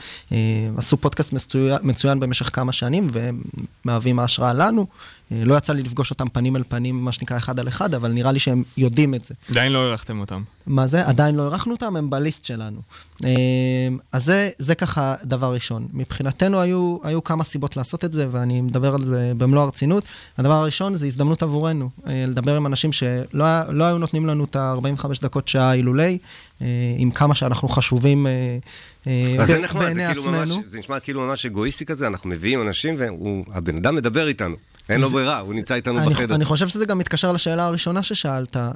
עשו 0.76 0.96
פודקאסט 0.96 1.32
מצוין, 1.32 1.78
מצוין 1.82 2.20
במשך 2.20 2.50
כמה 2.52 2.72
שנים, 2.72 3.06
והם 3.12 3.42
מהווים 3.84 4.18
ההשראה 4.18 4.52
לנו. 4.52 4.86
אה, 5.32 5.44
לא 5.44 5.54
יצא 5.54 5.72
לי 5.72 5.82
לפגוש 5.82 6.10
אותם 6.10 6.28
פנים 6.28 6.56
אל 6.56 6.62
פנים, 6.68 7.04
מה 7.04 7.12
שנקרא 7.12 7.36
אחד 7.36 7.60
על 7.60 7.68
אחד, 7.68 7.94
אבל 7.94 8.12
נראה 8.12 8.32
לי 8.32 8.38
שהם 8.38 8.62
יודעים 8.76 9.14
את 9.14 9.24
זה. 9.24 9.34
עדיין 9.50 9.72
לא 9.72 9.78
הערכתם 9.78 10.20
אותם. 10.20 10.42
מה 10.66 10.86
זה? 10.86 11.06
עדיין 11.06 11.34
לא 11.34 11.42
אירחנו 11.42 11.72
אותם, 11.72 11.96
הם 11.96 12.10
בליסט 12.10 12.44
שלנו. 12.44 12.80
אה, 13.24 13.30
אז 14.12 14.24
זה, 14.24 14.50
זה 14.58 14.74
ככה 14.74 15.14
דבר 15.24 15.54
ראשון. 15.54 15.86
מבחינתנו 15.92 16.60
היו, 16.60 16.98
היו 17.02 17.24
כמה 17.24 17.44
סיבות 17.44 17.76
לעשות 17.76 18.04
את 18.04 18.12
זה, 18.12 18.26
ואני 18.30 18.60
מדבר 18.60 18.94
על 18.94 19.04
זה 19.04 19.32
במלוא 19.36 19.62
הרצינות. 19.62 20.04
הדבר 20.38 20.52
הראשון 20.52 20.94
זה 20.94 21.06
הזדמנות 21.06 21.42
עבורנו, 21.42 21.90
אה, 22.06 22.24
לדבר 22.28 22.56
עם 22.56 22.66
אנשים 22.66 22.92
שלא 22.92 23.46
לא 23.68 23.84
היו 23.84 23.98
נותנים 23.98 24.26
לנו 24.26 24.44
את 24.44 24.56
ה-45 24.56 25.06
דקות 25.22 25.48
שעה 25.48 25.74
אילולי, 25.74 26.18
עם 26.98 27.10
כמה 27.10 27.34
שאנחנו 27.34 27.68
חשובים 27.68 28.26
בעיני 29.06 30.06
כאילו 30.06 30.30
ממש, 30.30 30.50
עצמנו. 30.50 30.62
זה 30.66 30.78
נשמע 30.78 31.00
כאילו 31.00 31.20
ממש 31.20 31.46
אגואיסטי 31.46 31.84
כזה, 31.86 32.06
אנחנו 32.06 32.30
מביאים 32.30 32.62
אנשים 32.62 32.94
והבן 32.98 33.76
אדם 33.76 33.94
מדבר 33.94 34.28
איתנו. 34.28 34.56
אין 34.88 35.00
לו 35.00 35.10
ברירה, 35.10 35.38
הוא 35.38 35.54
נמצא 35.54 35.74
איתנו 35.74 35.98
אני, 35.98 36.10
בחדר. 36.10 36.34
אני 36.34 36.44
חושב 36.44 36.68
שזה 36.68 36.86
גם 36.86 36.98
מתקשר 36.98 37.32
לשאלה 37.32 37.66
הראשונה 37.66 38.02
ששאלת. 38.02 38.56
אה, 38.56 38.70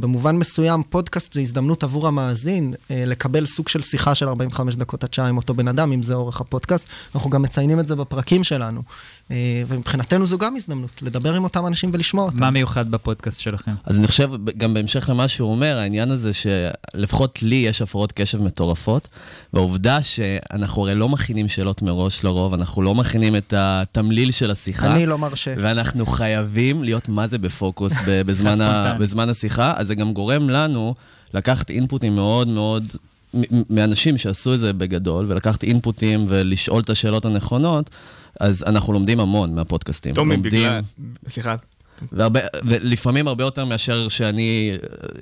במובן 0.00 0.36
מסוים, 0.36 0.82
פודקאסט 0.82 1.32
זה 1.32 1.40
הזדמנות 1.40 1.82
עבור 1.82 2.08
המאזין 2.08 2.74
אה, 2.90 3.02
לקבל 3.06 3.46
סוג 3.46 3.68
של 3.68 3.82
שיחה 3.82 4.14
של 4.14 4.28
45 4.28 4.76
דקות 4.76 5.04
עד 5.04 5.14
שעה 5.14 5.28
עם 5.28 5.36
אותו 5.36 5.54
בן 5.54 5.68
אדם, 5.68 5.92
אם 5.92 6.02
זה 6.02 6.14
אורך 6.14 6.40
הפודקאסט. 6.40 6.88
אנחנו 7.14 7.30
גם 7.30 7.42
מציינים 7.42 7.80
את 7.80 7.88
זה 7.88 7.96
בפרקים 7.96 8.44
שלנו. 8.44 8.82
אה, 9.30 9.62
ומבחינתנו 9.68 10.26
זו 10.26 10.38
גם 10.38 10.56
הזדמנות, 10.56 11.02
לדבר 11.02 11.34
עם 11.34 11.44
אותם 11.44 11.66
אנשים 11.66 11.90
ולשמוע 11.92 12.24
אותם. 12.24 12.40
מה 12.40 12.50
מיוחד 12.50 12.90
בפודקאסט 12.90 13.40
שלכם? 13.40 13.74
אז 13.84 13.98
אני 13.98 14.06
חושב, 14.06 14.30
גם 14.56 14.74
בהמשך 14.74 15.08
למה 15.08 15.28
שהוא 15.28 15.50
אומר, 15.50 15.76
העניין 15.78 16.10
הזה 16.10 16.30
שלפחות 16.32 17.42
לי 17.42 17.54
יש 17.54 17.82
הפרעות 17.82 18.12
קשב 18.12 18.42
מטורפות, 18.42 19.08
והעובדה 19.52 20.02
שאנחנו 20.02 20.82
הרי 20.82 20.94
לא 20.94 21.08
מכינים 21.08 21.48
שאלות 21.48 21.82
מראש 21.82 22.24
לרוב, 22.24 22.54
אנחנו 22.54 22.82
לא 22.82 22.94
מכינים 22.94 23.36
את 23.36 23.54
התמליל 23.56 24.30
של 24.30 24.50
השיחה. 24.50 24.92
אני 24.92 25.06
לא 25.06 25.18
מרשה. 25.18 25.54
ואנחנו 25.62 26.06
חייבים 26.06 26.84
להיות 26.84 27.08
מה 27.08 27.26
זה 27.26 27.38
בפוקוס 27.38 27.92
ב- 28.06 28.20
בזמן, 28.28 28.60
ה. 28.60 28.94
בזמן 28.98 29.28
השיחה, 29.28 29.72
אז 29.76 29.86
זה 29.86 29.94
גם 29.94 30.12
גורם 30.12 30.50
לנו 30.50 30.94
לקחת 31.34 31.70
אינפוטים 31.70 32.14
מאוד 32.14 32.48
מאוד, 32.48 32.84
מאנשים 33.70 34.16
שעשו 34.18 34.54
את 34.54 34.58
זה 34.58 34.72
בגדול, 34.72 35.32
ולקחת 35.32 35.62
אינפוטים 35.62 36.24
ולשאול 36.28 36.82
את 36.82 36.90
השאלות 36.90 37.24
הנכונות, 37.24 37.90
אז 38.40 38.64
אנחנו 38.66 38.92
לומדים 38.92 39.20
המון 39.20 39.54
מהפודקאסטים. 39.54 40.14
טומי, 40.14 40.34
לומדים, 40.34 40.50
בגלל... 40.52 40.80
סליחה. 41.28 41.54
והרבה, 42.12 42.40
ולפעמים 42.64 43.28
הרבה 43.28 43.44
יותר 43.44 43.64
מאשר 43.64 44.08
שאני 44.08 44.72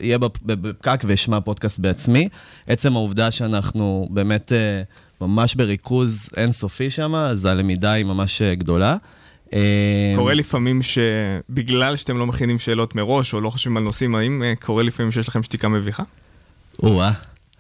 אהיה 0.01 0.19
בפ- 0.19 0.43
בפקק 0.47 1.05
ואשמע 1.07 1.41
פודקאסט 1.41 1.79
בעצמי. 1.79 2.29
עצם 2.67 2.93
העובדה 2.97 3.31
שאנחנו 3.31 4.09
באמת 4.11 4.53
אה, 4.53 4.83
ממש 5.21 5.55
בריכוז 5.55 6.31
אינסופי 6.37 6.91
שם, 6.91 7.15
אז 7.15 7.47
הלמידה 7.47 7.93
היא 7.93 8.05
ממש 8.05 8.43
אה, 8.43 8.55
גדולה. 8.55 8.97
אה, 9.55 10.13
קורה 10.17 10.35
לפעמים 10.35 10.81
שבגלל 10.83 11.97
שאתם 11.97 12.19
לא 12.19 12.27
מכינים 12.27 12.59
שאלות 12.59 12.95
מראש, 12.95 13.35
או 13.35 13.41
לא 13.41 13.51
חושבים 13.51 13.77
על 13.77 13.83
נושאים, 13.83 14.15
האם 14.15 14.43
קורה 14.61 14.83
לפעמים 14.83 15.13
שיש 15.13 15.29
לכם 15.29 15.43
שתיקה 15.43 15.69
מביכה? 15.69 16.03
או-אה, 16.83 17.13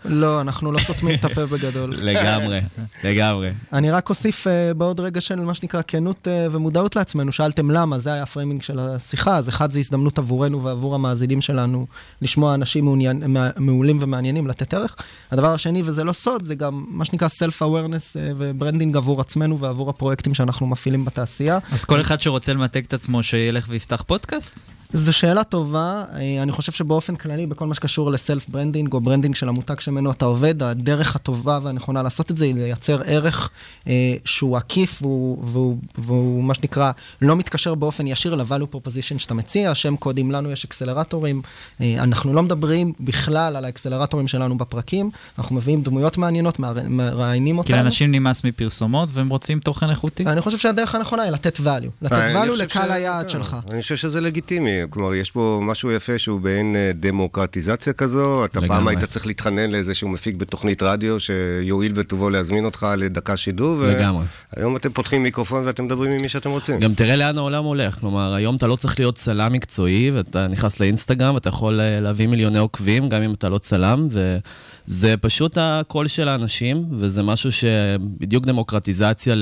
לא, 0.05 0.41
אנחנו 0.41 0.73
לא 0.73 0.79
סותמים 0.79 1.15
את 1.15 1.25
הפה 1.25 1.47
בגדול. 1.47 1.95
לגמרי, 2.09 2.61
לגמרי. 3.05 3.51
אני 3.73 3.91
רק 3.91 4.11
אוסיף 4.11 4.47
אה, 4.47 4.75
בעוד 4.75 5.01
רגע 5.01 5.21
של 5.21 5.41
מה 5.41 5.55
שנקרא 5.55 5.83
כנות 5.87 6.29
אה, 6.29 6.55
ומודעות 6.55 6.97
לעצמנו. 6.97 7.33
שאלתם 7.33 7.71
למה, 7.71 7.99
זה 7.99 8.13
היה 8.13 8.23
ה 8.23 8.28
framing 8.28 8.63
של 8.63 8.79
השיחה. 8.79 9.37
אז 9.37 9.49
אחד, 9.49 9.73
זה 9.73 9.79
הזדמנות 9.79 10.19
עבורנו 10.19 10.63
ועבור 10.65 10.95
המאזינים 10.95 11.41
שלנו 11.41 11.87
לשמוע 12.23 12.55
אנשים 12.55 12.85
מעוניין, 12.85 13.23
מע- 13.27 13.51
מעולים 13.57 13.99
ומעניינים, 14.01 14.47
לתת 14.47 14.75
ערך. 14.75 14.97
הדבר 15.31 15.55
השני, 15.55 15.83
וזה 15.85 16.05
לא 16.05 16.13
סוד, 16.13 16.45
זה 16.45 16.55
גם 16.55 16.85
מה 16.89 17.05
שנקרא 17.05 17.29
self-awareness 17.29 18.15
אה, 18.15 18.19
ו 18.39 18.45
branding 18.45 18.97
עבור 18.97 19.21
עצמנו 19.21 19.59
ועבור 19.59 19.91
הפרויקטים 19.91 20.35
שאנחנו 20.35 20.67
מפעילים 20.67 21.05
בתעשייה. 21.05 21.59
אז 21.73 21.85
כל 21.85 22.01
אחד 22.01 22.21
שרוצה 22.21 22.53
למתג 22.53 22.85
את 22.85 22.95
עצמו, 22.95 23.23
שילך 23.23 23.67
ויפתח 23.69 24.03
פודקאסט? 24.07 24.82
זו 24.93 25.13
שאלה 25.13 25.45
טובה, 25.45 26.05
אה, 26.15 26.43
אני 26.43 26.53
חושב 26.53 26.73
שבאופן 26.73 27.17
כללי, 27.17 27.47
בכל 27.47 27.67
מה 27.67 27.75
שקשור 27.75 28.11
ל 28.11 28.18
self 28.18 28.49
branding 28.49 28.93
או 28.93 29.01
branding 29.01 29.35
של 29.35 29.49
המותג 29.49 29.81
שממנו 29.81 30.11
אתה 30.11 30.25
עובד, 30.25 30.63
הדרך 30.63 31.17
הטובה 31.17 31.59
והנכונה 31.63 32.03
לעשות 32.03 32.31
את 32.31 32.37
זה 32.37 32.45
היא 32.45 32.55
לייצר 32.55 33.03
ערך 33.07 33.51
אה, 33.87 33.93
שהוא 34.25 34.57
עקיף 34.57 35.03
והוא, 35.03 35.39
והוא, 35.45 35.77
והוא 35.99 36.45
מה 36.45 36.55
שנקרא 36.55 36.91
לא 37.23 37.37
מתקשר 37.37 37.75
באופן 37.75 38.07
ישיר 38.07 38.35
ל-value 38.35 38.75
proposition 38.75 39.19
שאתה 39.19 39.35
מציע, 39.35 39.75
שם 39.75 39.97
קודים 39.97 40.31
לנו 40.31 40.51
יש 40.51 40.65
אקסלרטורים, 40.65 41.43
אה, 41.81 41.95
אנחנו 42.03 42.35
לא 42.35 42.43
מדברים 42.43 42.93
בכלל 43.01 43.57
על 43.57 43.65
האקסלרטורים 43.65 44.29
שלנו 44.29 44.59
בפרקים, 44.59 45.11
אנחנו 45.39 45.57
מביאים 45.57 45.83
דמויות 45.83 46.19
מעניינות, 46.19 46.59
מראי- 46.59 46.89
מראיינים 46.89 47.55
כי 47.55 47.59
אותנו. 47.59 47.77
לאנשים 47.77 48.13
נמאס 48.13 48.45
מפרסומות 48.45 49.09
והם 49.13 49.29
רוצים 49.29 49.61
תוכן 49.61 49.91
איכותי. 49.91 50.25
אני 50.27 50.41
חושב 50.41 50.59
שהדרך 50.59 50.95
הנכונה 50.95 51.23
היא 51.23 51.31
לתת 51.31 51.57
value, 51.61 51.91
לתת 52.03 52.13
אה, 52.13 52.45
value 52.45 52.57
לקהל 52.59 52.89
ש- 52.89 52.93
היעד 52.93 53.23
כן, 53.27 53.29
שלך. 53.29 53.57
אני 53.71 53.83
חושב 53.83 53.97
שזה 53.97 54.21
לגיטימי, 54.21 54.82
כלומר, 54.91 55.15
יש 55.15 55.31
פה 55.31 55.61
משהו 55.63 55.91
יפה 55.91 56.19
שהוא 56.19 56.41
באין 56.41 56.77
אה, 56.77 56.91
דמוקרטיזציה 56.95 57.93
כזו. 57.93 58.45
אתה 58.45 58.61
פעם 58.61 58.71
לגמרי. 58.71 58.95
היית 58.95 59.05
צריך 59.05 59.27
להתחנן 59.27 59.71
לאיזשהו 59.71 60.09
מפיק 60.09 60.37
בתוכנית 60.37 60.83
רדיו 60.83 61.21
שיואיל 61.21 61.93
בטובו 61.93 62.31
להזמין 62.31 62.65
אותך 62.65 62.87
לדקה 62.99 63.37
שידור, 63.37 63.83
לגמרי. 63.83 64.25
והיום 64.57 64.77
אתם 64.77 64.93
פותחים 64.93 65.23
מיקרופון 65.23 65.63
ואתם 65.67 65.85
מדברים 65.85 66.13
עם 66.13 66.21
מי 66.21 66.29
שאתם 66.29 66.51
רוצים. 66.51 66.81
גם 66.81 66.95
תראה 66.95 67.17
לאן 67.17 67.39
העולם 67.39 67.65
הולך, 67.65 67.95
כלומר, 68.01 68.35
היום 68.35 68.57
אתה 68.57 68.67
לא 68.67 68.77
צריך 68.77 69.01
להיות 69.01 69.15
צלם 69.15 69.53
מקצועי, 69.53 70.11
ואתה 70.11 70.49
נכנס 70.49 70.81
לאינסטגרם, 70.81 71.35
ואתה 71.35 71.49
יכול 71.49 71.81
אה, 71.81 72.01
להביא 72.01 72.27
מיליוני 72.27 72.59
עוקבים, 72.59 73.09
גם 73.09 73.23
אם 73.23 73.33
אתה 73.33 73.49
לא 73.49 73.59
צלם, 73.59 74.09
וזה 74.89 75.15
פשוט 75.21 75.59
הקול 75.61 76.07
של 76.07 76.29
האנשים, 76.29 76.85
וזה 76.91 77.23
משהו 77.23 77.53
שבדיוק 77.53 78.47
דמוקרטיזציה 78.47 79.35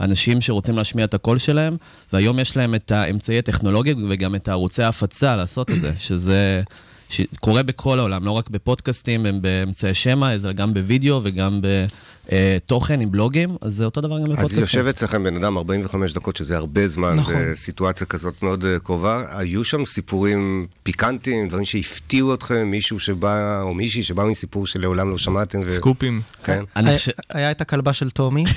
לאנשים 0.00 0.40
שרוצים 0.40 0.76
להשמיע 0.76 1.04
את 1.04 1.14
הקול 1.14 1.38
שלהם, 1.38 1.76
והיום 2.12 2.38
יש 2.38 2.56
להם 2.56 2.74
את 2.74 2.90
האמצעי 2.90 3.38
הטכנולוגי 3.38 3.94
וגם 4.08 4.34
את 4.34 4.48
הערוצי 4.68 4.82
ההפצה 4.82 5.36
לעשות 5.36 5.70
את 5.70 5.80
זה, 5.80 5.92
שזה... 5.98 6.62
שקורה 7.08 7.62
בכל 7.62 7.98
העולם, 7.98 8.24
לא 8.24 8.30
רק 8.30 8.50
בפודקאסטים, 8.50 9.26
הם 9.26 9.42
באמצעי 9.42 9.94
שמע, 9.94 10.32
אלא 10.34 10.52
גם 10.52 10.74
בווידאו 10.74 11.20
וגם 11.24 11.60
בתוכן 12.28 13.00
עם 13.00 13.10
בלוגים, 13.10 13.56
אז 13.60 13.74
זה 13.74 13.84
אותו 13.84 14.00
דבר 14.00 14.18
גם 14.18 14.24
בפודקאסטים. 14.24 14.58
אז 14.58 14.64
יושב 14.64 14.86
אצלכם 14.86 15.24
בן 15.24 15.36
אדם 15.36 15.56
45 15.58 16.12
דקות, 16.12 16.36
שזה 16.36 16.56
הרבה 16.56 16.86
זמן, 16.86 17.14
נכון. 17.16 17.34
זה 17.34 17.54
סיטואציה 17.54 18.06
כזאת 18.06 18.42
מאוד 18.42 18.64
אה, 18.64 18.78
קרובה. 18.78 19.22
היו 19.38 19.64
שם 19.64 19.84
סיפורים 19.84 20.66
פיקנטיים, 20.82 21.48
דברים 21.48 21.64
שהפתיעו 21.64 22.34
אתכם, 22.34 22.70
מישהו 22.70 23.00
שבא, 23.00 23.62
או 23.62 23.74
מישהי 23.74 24.02
שבא 24.02 24.24
מסיפור 24.24 24.66
שלעולם 24.66 25.10
לא 25.10 25.18
שמעתם. 25.18 25.60
ו... 25.66 25.70
סקופים. 25.70 26.20
כן. 26.44 26.62
אני 26.76 26.90
היה- 27.30 27.50
את 27.50 27.60
הכלבה 27.60 27.92
של 27.92 28.10
טומי, 28.10 28.44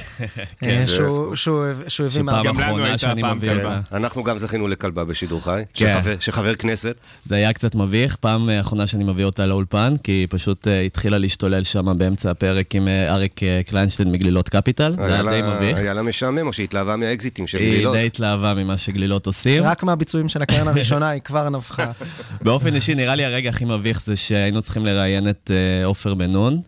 אה, 0.63 0.85
זה 0.85 0.91
שהוא- 1.35 1.65
הביא 1.65 2.09
שפעם 2.09 2.25
מה... 2.25 2.43
גם 2.43 2.55
לנו 2.55 2.63
אחרונה 2.63 2.83
הייתה 2.85 2.97
שאני 2.97 3.21
פעם 3.21 3.39
כלבה. 3.39 3.79
אנחנו 3.91 4.23
גם 4.23 4.37
זכינו 4.37 4.67
לכלבה 4.67 5.05
בשידור 5.05 5.43
חי, 5.43 5.61
כן. 5.73 6.01
שחבר 6.19 6.55
כנסת. 6.55 6.95
זה 7.25 7.35
היה 7.35 7.53
קצת 7.53 7.75
מביך, 7.75 8.15
פעם 8.15 8.40
אה, 8.49 8.60
אחרונה 8.60 8.88
שאני 8.88 9.04
מביא 9.04 9.25
אותה 9.25 9.45
לאולפן, 9.45 9.93
כי 10.04 10.12
היא 10.12 10.27
פשוט 10.30 10.67
אה, 10.67 10.82
התחילה 10.82 11.17
להשתולל 11.17 11.63
שם 11.63 11.97
באמצע 11.97 12.32
הפרק 12.32 12.75
עם 12.75 12.88
אה, 12.88 13.13
אריק 13.13 13.39
קליינשטיין 13.65 14.12
מגלילות 14.12 14.49
קפיטל, 14.49 14.91
זה 14.91 15.06
היה 15.06 15.23
די 15.23 15.41
מביך. 15.41 15.77
היה 15.77 15.93
לה 15.93 16.01
משעמם, 16.01 16.47
או 16.47 16.54
שהתלהבה 16.54 16.95
מהאקזיטים 16.95 17.47
של 17.47 17.58
היא 17.58 17.71
גלילות. 17.71 17.95
די 17.95 18.06
התלהבה 18.06 18.54
ממה 18.54 18.77
שגלילות 18.77 19.27
עושים. 19.27 19.63
רק 19.63 19.84
מהביצועים 19.84 20.30
של 20.30 20.41
הקרן 20.41 20.67
הראשונה 20.67 21.10
היא 21.10 21.21
כבר 21.21 21.49
נבחה. 21.49 21.91
באופן 22.45 22.75
אישי, 22.75 22.95
נראה 22.95 23.15
לי 23.15 23.25
הרגע 23.25 23.49
הכי 23.49 23.65
מביך 23.65 24.01
זה 24.01 24.15
שהיינו 24.15 24.62
צריכים 24.62 24.86
לראיין 24.86 25.30
את 25.30 25.51
עופר 25.86 26.13
בן 26.13 26.32
נון, 26.32 26.62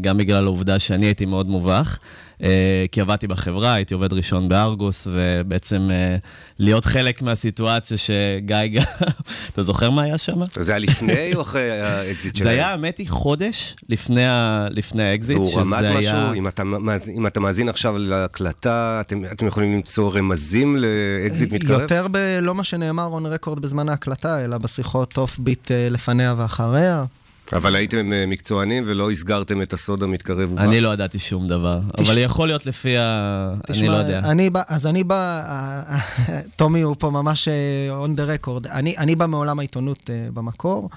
גם 0.00 0.18
בגלל 0.18 0.44
העובדה 0.44 0.78
שאני 0.78 1.06
הייתי 1.06 1.26
מאוד 1.26 1.48
מובך. 1.48 1.98
אה, 2.42 2.48
כי 2.92 3.00
עבדתי 3.00 3.26
בחברה, 3.26 3.74
הייתי 3.74 3.94
עובד 3.94 4.12
ראשון 4.12 4.48
בארגוס, 4.48 5.08
ובעצם 5.10 5.88
אה, 5.90 6.16
להיות 6.58 6.84
חלק 6.84 7.22
מהסיטואציה 7.22 7.96
שגיא 7.96 8.56
גם... 8.72 8.82
אתה 9.52 9.62
זוכר 9.62 9.90
מה 9.90 10.02
היה 10.02 10.18
שם? 10.18 10.34
זה 10.54 10.72
היה 10.72 10.78
לפני 10.78 11.34
או 11.34 11.40
אחרי 11.42 11.80
האקזיט 11.80 12.36
שלהם? 12.36 12.48
זה 12.48 12.54
היה, 12.54 12.68
האמת 12.70 12.98
היא, 12.98 13.08
חודש 13.08 13.76
לפני 13.88 14.26
ה- 14.26 14.66
לפני 14.70 15.02
האקזיט, 15.02 15.36
והוא 15.36 15.50
שזה 15.50 15.60
רמז 15.60 15.82
היה... 15.84 15.98
משהו? 15.98 16.34
אם 16.34 16.48
אתה 16.48 16.64
מאז- 16.64 17.08
אם 17.08 17.26
אתה 17.26 17.40
מאזין 17.40 17.68
עכשיו 17.68 17.94
להקלטה, 17.98 18.98
אתם 19.00 19.24
אתם 19.24 19.46
יכולים 19.46 19.72
למצוא 19.72 20.12
רמזים 20.14 20.76
לאקזיט 20.76 21.52
מתקרב? 21.52 21.80
יותר 21.80 22.06
בלא 22.10 22.54
מה 22.54 22.64
שנאמר 22.64 23.04
on 23.04 23.26
record 23.26 23.60
בזמן 23.62 23.88
ההקלטה, 23.88 24.44
אלא 24.44 24.58
בשיחות 24.58 25.18
off 25.18 25.38
beat 25.38 25.70
אה, 25.70 25.88
לפניה 25.90 26.34
ואחריה. 26.36 27.04
אבל 27.52 27.76
הייתם 27.76 28.12
אה, 28.12 28.24
מקצוענים 28.26 28.82
ולא 28.86 29.10
הסגרתם 29.10 29.62
את 29.62 29.72
הסוד 29.72 30.02
המתקרב 30.02 30.52
ובא. 30.52 30.62
אני 30.62 30.80
לא 30.80 30.88
ידעתי 30.88 31.18
שום 31.18 31.46
דבר, 31.46 31.80
אבל 31.98 32.18
יכול 32.18 32.48
להיות 32.48 32.66
לפי 32.66 32.96
ה... 32.98 33.54
אני 33.68 33.88
לא 33.88 33.96
יודע. 33.96 34.18
אני 34.18 34.50
בא, 34.50 34.62
אז 34.68 34.86
אני 34.86 35.04
בא, 35.04 35.42
אה, 35.46 35.82
אה, 36.28 36.40
טומי 36.56 36.80
הוא 36.80 36.96
פה 36.98 37.10
ממש 37.10 37.48
on 37.90 38.14
the 38.14 38.24
record. 38.24 38.66
אני 38.66 38.94
אני 38.98 39.16
בא 39.16 39.26
מעולם 39.26 39.58
העיתונות 39.58 40.10
במקור, 40.34 40.90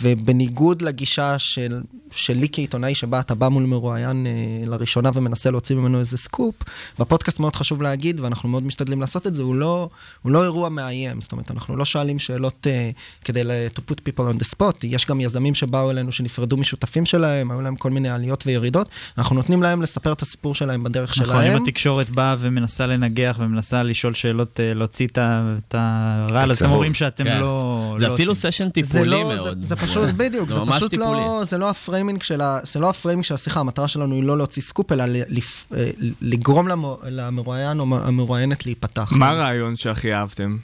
ובניגוד 0.00 0.82
לגישה 0.82 1.38
של, 1.38 1.80
שלי 2.10 2.48
כעיתונאי, 2.52 2.94
שבה 2.94 3.20
אתה 3.20 3.34
בא 3.34 3.48
מול 3.48 3.62
מרואיין 3.62 4.26
אה, 4.26 4.66
לראשונה 4.66 5.10
ומנסה 5.14 5.50
להוציא 5.50 5.76
ממנו 5.76 5.98
איזה 5.98 6.18
סקופ, 6.18 6.54
בפודקאסט 6.98 7.40
מאוד 7.40 7.56
חשוב 7.56 7.82
להגיד, 7.82 8.20
ואנחנו 8.20 8.48
מאוד 8.48 8.66
משתדלים 8.66 9.00
לעשות 9.00 9.26
את 9.26 9.34
זה, 9.34 9.42
הוא 9.42 9.54
לא, 9.54 9.88
הוא 10.22 10.32
לא 10.32 10.42
אירוע 10.42 10.68
מאיים. 10.68 11.20
זאת 11.20 11.32
אומרת, 11.32 11.50
אנחנו 11.50 11.76
לא 11.76 11.84
שואלים 11.84 12.18
שאלות 12.18 12.66
אה, 12.66 12.90
כדי 13.24 13.42
to 13.74 13.80
put 13.90 13.94
people 13.94 14.34
on 14.34 14.42
the 14.42 14.56
spot, 14.56 14.86
יש 14.86 15.06
גם 15.06 15.20
יזמים 15.20 15.54
שבאו 15.54 15.90
אלינו, 15.90 16.12
שנפרדו 16.12 16.56
משותפים 16.56 17.06
שלהם, 17.06 17.50
היו 17.50 17.60
להם 17.60 17.76
כל 17.76 17.90
מיני 17.90 18.08
עליות 18.08 18.46
וירידות. 18.46 18.88
אנחנו 19.18 19.36
נותנים 19.36 19.62
להם 19.62 19.82
לספר 19.82 20.12
את 20.12 20.22
הסיפור 20.22 20.54
שלהם 20.54 20.84
בדרך 20.84 21.18
נכון, 21.18 21.34
אם 21.34 21.42
שלהם. 21.42 21.62
התקשורת 21.62 22.10
באה 22.10 22.36
ומנסה 22.38 22.86
לנגח 22.86 23.36
ומנסה 23.38 23.82
לשאול 23.82 24.14
שאלות, 24.14 24.60
אה, 24.60 24.74
להוציא 24.74 25.06
את 25.06 25.74
הרעל, 25.74 26.50
אז 26.50 26.56
אתם. 26.56 26.70
אומרים 26.70 26.94
שאתם 26.94 27.24
כן. 27.24 27.40
לא... 27.40 27.96
זה 27.98 28.08
לא 28.08 28.14
אפילו. 28.14 28.34
סשן 28.34 28.64
זה 28.64 28.70
טיפולי 28.70 29.10
לא, 29.10 29.23
מאוד. 29.28 29.62
זה, 29.62 29.68
זה 29.68 29.76
פשוט, 29.76 30.08
בדיוק, 30.16 30.50
זה 30.50 30.58
פשוט 30.72 30.90
טיפולי. 30.90 31.08
לא, 31.10 31.40
זה 31.44 31.58
לא 31.58 31.70
ה 31.70 31.76
framing 31.76 32.22
של 32.22 32.40
ה... 32.40 32.58
זה 32.62 32.80
לא 32.80 32.90
ה 32.90 32.94
framing 32.94 33.24
של 33.24 33.34
השיחה, 33.34 33.60
המטרה 33.60 33.88
שלנו 33.88 34.14
היא 34.14 34.22
לא 34.22 34.36
להוציא 34.38 34.62
סקופ, 34.62 34.92
אלא 34.92 35.04
לפ- 35.06 35.66
אה, 35.76 35.90
לגרום 36.22 36.68
למרואיין 37.10 37.80
או 37.80 37.84
המרואיינת 38.02 38.66
להיפתח. 38.66 39.12
מה 39.12 39.28
הרעיון 39.28 39.76
שהכי 39.76 40.14
אהבתם? 40.14 40.56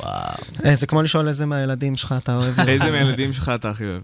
וואו. 0.00 0.10
אה, 0.64 0.74
זה 0.74 0.86
כמו 0.86 1.02
לשאול 1.02 1.28
איזה 1.28 1.46
מהילדים 1.46 1.96
שלך 1.96 2.14
אתה 2.18 2.36
אוהב. 2.36 2.60
איזה 2.60 2.90
מהילדים 2.90 3.32
שלך 3.32 3.52
אתה 3.54 3.70
הכי 3.70 3.84
אוהב? 3.84 4.02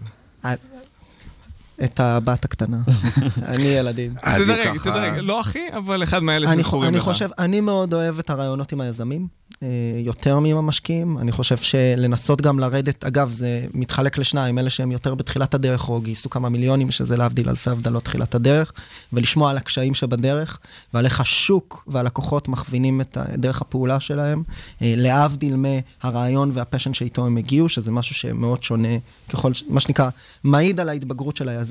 את 1.83 1.99
הבת 1.99 2.45
הקטנה. 2.45 2.77
אני 3.45 3.63
ילדים. 3.63 4.13
אז 4.23 4.41
אם 4.49 4.55
תדרג, 4.55 4.77
ככה- 4.77 4.89
תדרג, 4.91 5.17
לא 5.21 5.39
הכי, 5.39 5.59
אבל 5.77 6.03
אחד 6.03 6.23
מאלה 6.23 6.51
אני, 6.53 6.63
שזכורים 6.63 6.89
אני 6.89 6.97
לך. 6.97 7.03
חושב, 7.03 7.29
אני 7.39 7.61
מאוד 7.61 7.93
אוהב 7.93 8.19
את 8.19 8.29
הרעיונות 8.29 8.71
עם 8.71 8.81
היזמים, 8.81 9.27
אה, 9.63 9.67
יותר 10.05 10.39
מעם 10.39 10.57
המשקיעים. 10.57 11.17
אני 11.17 11.31
חושב 11.31 11.57
שלנסות 11.57 12.41
גם 12.41 12.59
לרדת, 12.59 13.03
אגב, 13.03 13.31
זה 13.31 13.65
מתחלק 13.73 14.17
לשניים, 14.17 14.59
אלה 14.59 14.69
שהם 14.69 14.91
יותר 14.91 15.15
בתחילת 15.15 15.53
הדרך, 15.53 15.89
או 15.89 16.01
גייסו 16.01 16.29
כמה 16.29 16.49
מיליונים, 16.49 16.91
שזה 16.91 17.17
להבדיל 17.17 17.49
אלפי 17.49 17.69
הבדלות 17.69 18.03
תחילת 18.03 18.35
הדרך, 18.35 18.71
ולשמוע 19.13 19.49
על 19.51 19.57
הקשיים 19.57 19.93
שבדרך, 19.93 20.59
ועל 20.93 21.05
איך 21.05 21.19
השוק 21.21 21.83
והלקוחות 21.87 22.47
מכווינים 22.47 23.01
את 23.01 23.17
דרך 23.37 23.61
הפעולה 23.61 23.99
שלהם, 23.99 24.43
אה, 24.81 24.93
להבדיל 24.97 25.55
מהרעיון 26.03 26.51
והפשן 26.53 26.93
שאיתו 26.93 27.25
הם 27.25 27.37
הגיעו, 27.37 27.69
שזה 27.69 27.91
משהו 27.91 28.15
שמאוד 28.15 28.63
שונה, 28.63 28.87
ככל, 29.29 29.51
מה 29.69 29.79
שנקרא, 29.79 30.09
מעיד 30.43 30.79
על 30.79 30.89
ההתבגרות 30.89 31.37
של 31.37 31.49
היזם. 31.49 31.66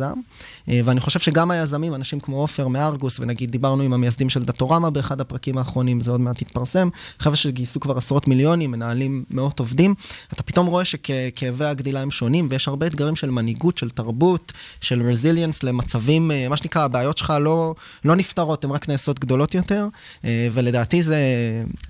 אה, 0.68 0.80
ואני 0.84 1.00
חושב 1.00 1.20
שגם 1.20 1.50
היזמים, 1.50 1.94
אנשים 1.94 2.20
כמו 2.20 2.40
עופר 2.40 2.68
מארגוס, 2.68 3.20
ונגיד 3.20 3.50
דיברנו 3.50 3.82
עם 3.82 3.92
המייסדים 3.92 4.28
של 4.28 4.44
דאטורמה 4.44 4.90
באחד 4.90 5.20
הפרקים 5.20 5.58
האחרונים, 5.58 6.00
זה 6.00 6.10
עוד 6.10 6.20
מעט 6.20 6.42
יתפרסם, 6.42 6.88
חבר'ה 7.18 7.36
שגייסו 7.36 7.80
כבר 7.80 7.98
עשרות 7.98 8.28
מיליונים, 8.28 8.70
מנהלים 8.70 9.24
מאות 9.30 9.58
עובדים, 9.60 9.94
אתה 10.32 10.42
פתאום 10.42 10.66
רואה 10.66 10.84
שכאבי 10.84 11.64
הגדילה 11.64 12.00
הם 12.00 12.10
שונים, 12.10 12.48
ויש 12.50 12.68
הרבה 12.68 12.86
אתגרים 12.86 13.16
של 13.16 13.30
מנהיגות, 13.30 13.78
של 13.78 13.90
תרבות, 13.90 14.52
של 14.80 15.02
resilience 15.02 15.62
למצבים, 15.62 16.30
אה, 16.30 16.48
מה 16.48 16.56
שנקרא, 16.56 16.82
הבעיות 16.84 17.18
שלך 17.18 17.32
לא, 17.40 17.74
לא 18.04 18.16
נפתרות, 18.16 18.64
הן 18.64 18.70
רק 18.70 18.88
נעשות 18.88 19.18
גדולות 19.18 19.54
יותר, 19.54 19.88
אה, 20.24 20.48
ולדעתי 20.52 21.02
זה, 21.02 21.16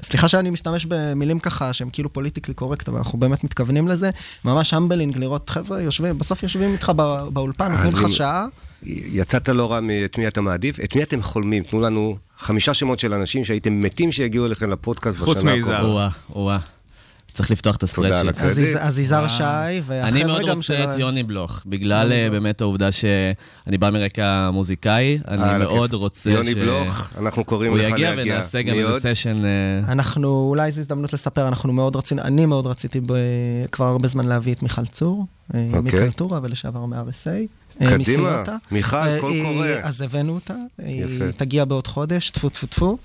סליחה 0.03 0.29
שאני 0.29 0.51
משתמש 0.51 0.87
במילים 0.89 1.39
ככה 1.39 1.73
שהם 1.73 1.91
כאילו 1.91 2.13
politically 2.13 2.55
correct, 2.55 2.89
אבל 2.89 2.99
אנחנו 2.99 3.19
באמת 3.19 3.45
מתכוונים 3.45 3.89
לזה, 3.89 4.11
ממש 4.45 4.75
humbling 4.75 5.19
לראות 5.19 5.51
חבר'ה 5.51 5.81
יושבים, 5.81 6.19
בסוף 6.19 6.43
יושבים 6.43 6.73
איתך 6.73 6.93
בא- 6.97 7.25
באולפן, 7.33 7.73
נותנים 7.73 7.87
אז 7.89 7.96
לך 8.05 8.11
שעה. 8.11 8.47
יצאת 8.87 9.49
לא 9.49 9.73
רע 9.73 9.81
מאת 9.81 10.19
מי 10.19 10.29
אתה 10.29 10.41
מעדיף, 10.41 10.81
את 10.81 10.97
מי 10.97 11.03
אתם 11.03 11.23
חולמים? 11.23 11.63
תנו 11.63 11.81
לנו 11.81 12.17
חמישה 12.39 12.75
שמות 12.75 12.99
של 12.99 13.15
אנשים 13.15 13.45
שהייתם 13.45 13.81
מתים 13.81 14.13
שיגיעו 14.13 14.47
אליכם 14.47 14.71
לפודקאסט 14.71 15.19
חוץ 15.19 15.39
בשנה 15.39 15.55
מיזהר. 15.55 15.75
הקרובה. 15.75 15.93
וואה, 15.95 16.09
וואה. 16.45 16.59
צריך 17.33 17.51
לפתוח 17.51 17.77
את 17.77 17.83
ה 17.83 17.87
spreadsheet. 17.87 18.41
אז 18.41 18.59
יז- 18.59 18.77
אז 18.81 18.99
יזהר 18.99 19.29
שי, 19.29 19.43
אני 19.91 20.25
מאוד 20.25 20.43
גם 20.49 20.57
רוצה. 20.57 20.85
את 20.85 20.99
יוני 20.99 21.23
בלוך, 21.23 21.63
בגלל 21.67 22.13
אה, 22.13 22.29
באמת 22.31 22.61
העובדה 22.61 22.93
שאני 22.93 23.79
בא 23.79 23.91
מרקע 23.91 24.51
מוזיקאי, 24.51 25.19
אני 25.29 25.43
הכיף. 25.43 25.59
מאוד 25.69 25.95
רוצה 25.95 26.31
ש... 26.31 26.35
יוני 26.35 26.55
בלוך, 26.55 27.11
אנחנו 27.19 27.45
קוראים 27.45 27.71
הוא 27.73 27.79
לך 27.79 27.93
יגיע 27.93 28.15
להגיע. 28.15 28.35
ונעשה 28.35 28.63
גם 28.63 28.77
מי 28.77 28.83
עוד? 28.83 28.95
איזה 28.95 29.15
סשן... 29.15 29.45
אה, 29.45 29.93
אנחנו, 29.93 30.47
אולי 30.49 30.73
זו 30.73 30.81
הזדמנות 30.81 31.13
לספר, 31.13 31.49
אנחנו 31.49 31.73
מאוד 31.73 31.97
רצינו, 31.97 32.23
אני 32.23 32.47
מאוד 32.47 32.67
רציתי 32.67 33.01
ב, 33.07 33.13
כבר 33.73 33.85
הרבה 33.85 34.09
זמן 34.09 34.27
להביא 34.27 34.53
את 34.53 34.63
מיכל 34.63 34.87
צור, 34.87 35.27
אה, 35.55 35.65
אוקיי. 35.73 35.81
מקלטורה 36.01 36.41
ולשעבר 36.43 36.85
מ-RSA. 36.87 37.47
אה, 37.81 37.91
קדימה. 37.91 38.43
מיכל, 38.71 38.97
אה, 38.97 39.21
קול 39.21 39.33
היא- 39.33 39.43
קורא. 39.45 39.69
אז 39.83 40.01
הבאנו 40.03 40.35
אותה, 40.35 40.55
יפה. 40.79 41.25
היא 41.25 41.33
תגיע 41.37 41.65
בעוד 41.65 41.87
חודש, 41.87 42.31
טפו 42.31 42.49
טפו 42.49 42.67
טפו, 42.67 42.87
אה, 42.87 42.97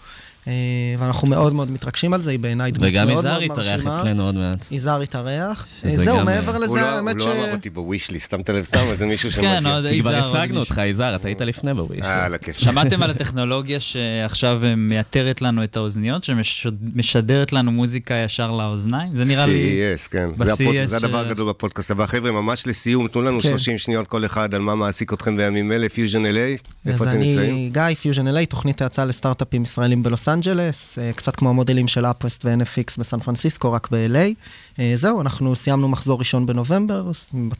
ואנחנו 1.00 1.28
מאוד 1.28 1.54
מאוד 1.54 1.72
מתרגשים 1.72 2.14
על 2.14 2.22
זה, 2.22 2.32
היא 2.32 2.40
בעיניי 2.40 2.72
דמות 2.72 2.88
וגם 2.92 3.08
מאוד 3.08 3.20
יזהר 3.20 3.32
מאוד 3.32 3.44
יתארח 3.44 3.58
מרשימה. 3.70 4.00
אצלנו 4.00 4.26
עוד 4.26 4.36
מעט. 4.36 4.66
יזהר 4.72 5.04
יתארח. 5.04 5.68
אה, 5.86 5.98
זהו, 5.98 6.18
גם, 6.18 6.26
מעבר 6.26 6.52
אה, 6.52 6.58
הוא 6.58 6.64
לזה, 6.66 6.82
לא- 6.82 6.86
האמת 6.86 7.20
ש... 7.20 7.24
הוא 7.24 7.30
לא 7.34 7.44
אמר 7.44 7.52
אותי 7.54 7.70
בוויש 7.70 8.12
לי, 8.12 8.20
שמת 8.20 8.50
לב 8.50 8.64
סתם, 8.64 8.80
איזה 8.92 9.06
מישהו 9.06 9.30
כן, 9.30 9.36
שמגיע. 9.36 9.76
עוד 9.76 9.86
כי 9.90 10.02
כבר 10.02 10.10
יזהר, 10.10 10.28
עוד 10.28 10.36
השגנו. 10.38 10.60
אותך, 10.60 10.82
יזהר, 10.86 11.16
אתה 11.16 11.28
היית 11.28 11.42
לפני 11.42 11.74
בוויש. 11.74 12.02
אה, 12.02 12.26
על 12.26 12.34
הכיף. 12.34 12.58
שמעתם 12.58 13.04
על 13.04 13.10
הטכנולוגיה 13.10 13.80
שעכשיו 13.80 14.62
אה, 14.64 14.76
מייתרת 14.76 15.42
לנו 15.42 15.64
את 15.64 15.78
האוזניות, 15.78 16.24
שמשדרת 16.24 17.54
לנו 17.54 17.72
מוזיקה 17.72 18.14
ישר 18.14 18.52
לאוזניים? 18.52 19.16
זה 19.16 19.26
נראה 19.26 19.46
לי... 19.46 19.82
CES, 19.96 20.10
כן. 20.12 20.30
זה 20.44 20.86
זה 20.86 20.98
הדבר 20.98 21.20
הגדול 21.20 21.50
בפודקאסט 21.50 21.92
הבא. 21.92 22.06
חבר'ה, 22.06 22.32
ממש 22.32 22.68
לסיום, 22.68 23.08
תנו 23.08 23.22
לנו 23.22 23.42
כן. 23.42 23.50
30 23.50 23.78
שניות 23.78 24.08
כל 24.08 24.26
אחד 24.26 24.54
על 24.56 24.62
מה 24.62 24.76
מעסיק 24.76 25.14
אתכם 25.14 25.38
בימים 25.38 25.72
אלה, 25.72 25.90
Fusion 25.90 26.26
LA, 26.26 26.28
איפה 26.28 26.60
אז 26.86 27.02
אתם 27.02 27.20
נמצאים? 27.20 27.54
אני 27.54 27.70
גיא, 27.74 27.96
Fusion 28.02 28.28
LA, 28.28 28.46
תוכנית 28.50 28.82
האצה 28.82 29.06
לסטארט-אפים 29.06 29.64
ישראלים 29.64 30.04
בלוס 30.04 30.28
אנג'לס, 30.34 31.00
אה, 31.00 31.14
קצת 31.14 31.36
כמו 31.36 31.50
המודלים 31.50 31.88
של 31.88 32.06
UpWest 32.06 32.46
ו-NFX 32.46 33.00
בסן 33.00 33.20
פרנסיסקו, 33.20 33.72
רק 33.72 33.88
ב-LA. 33.92 34.34
אה, 34.80 34.94
זהו, 34.96 35.22
אנחנו 35.22 35.56
סיימנו 35.56 35.88
מחזור 35.88 36.20
ראשון 36.20 36.46
בנובמבר, 36.46 37.12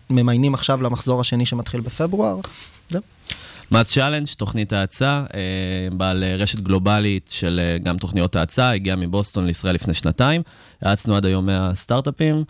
ממיינים 0.10 0.54
עכשיו 0.54 0.82
למחזור 0.82 1.22
השני 1.22 1.46
שמתחיל 1.46 1.82
בפברואר. 1.82 2.40
זהו. 2.90 3.02
MassChallenge, 3.72 4.28
תוכנית 4.38 4.74
האצה, 4.74 5.24
אה, 5.34 5.40
בעל 5.92 6.24
רשת 6.24 6.60
גלובלית 6.60 7.30
של 7.32 7.60
גם 7.84 7.98
תוכניות 7.98 8.36
האצה, 8.36 8.72
הגיע 8.72 8.96
מבוסטון 8.96 9.46
לישראל 9.46 9.76
לפני 9.76 9.94
שנתיים. 9.94 10.42
האצנו 10.82 11.16
עד 11.16 11.26
היום 11.26 11.46
100 11.46 11.72
סטארט-אפים, 11.76 12.44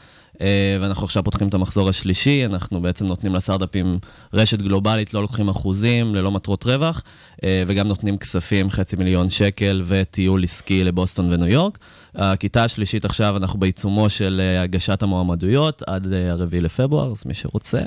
ואנחנו 0.82 1.06
עכשיו 1.06 1.23
פותחים 1.23 1.47
את 1.47 1.54
המחזור 1.54 1.89
השלישי, 1.89 2.45
אנחנו 2.45 2.82
בעצם 2.82 3.06
נותנים 3.06 3.36
לסטארט-אפים 3.36 3.99
רשת 4.34 4.62
גלובלית, 4.62 5.13
לא 5.13 5.21
לוקחים 5.21 5.49
אחוזים, 5.49 6.15
ללא 6.15 6.32
מטרות 6.32 6.63
רווח, 6.63 7.01
אה, 7.43 7.63
וגם 7.67 7.88
נותנים 7.88 8.17
כספים, 8.17 8.69
חצי 8.69 8.95
מיליון 8.95 9.30
שקל 9.30 9.82
וטיול 9.88 10.43
עסקי 10.43 10.84
לבוסטון 10.84 11.34
וניו 11.34 11.47
יורק. 11.47 11.77
הכיתה 12.15 12.63
השלישית 12.63 13.06
עכשיו, 13.06 13.38
אנחנו 13.38 13.60
בעיצומו 13.60 14.10
של 14.10 14.41
אה, 14.43 14.62
הגשת 14.62 15.04
המועמדויות 15.04 15.84
עד 15.88 16.13
אה, 16.13 16.32
הרביעי 16.32 16.62
לפברואר, 16.62 17.12
אז 17.12 17.23
מי 17.25 17.34
שרוצה, 17.34 17.82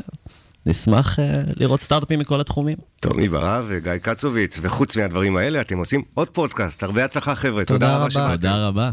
נשמח 0.66 1.18
אה, 1.18 1.42
לראות 1.56 1.80
סטארט-אפים 1.80 2.18
מכל 2.18 2.40
התחומים. 2.40 2.76
טומי 3.00 3.28
ברב 3.28 3.64
וגיא 3.68 3.92
קצוביץ, 4.02 4.58
וחוץ 4.62 4.96
מהדברים 4.96 5.36
האלה, 5.36 5.60
אתם 5.60 5.78
עושים 5.78 6.02
עוד 6.14 6.28
פודקאסט. 6.28 6.82
הרבה 6.82 7.04
הצלחה, 7.04 7.34
חבר'ה. 7.34 7.64
תודה 7.64 7.86
תודה 7.86 7.96
רבה 7.96 8.04
רבה. 8.04 8.10
שבאתם. 8.10 8.36
תודה 8.36 8.66
רבה. 8.66 8.90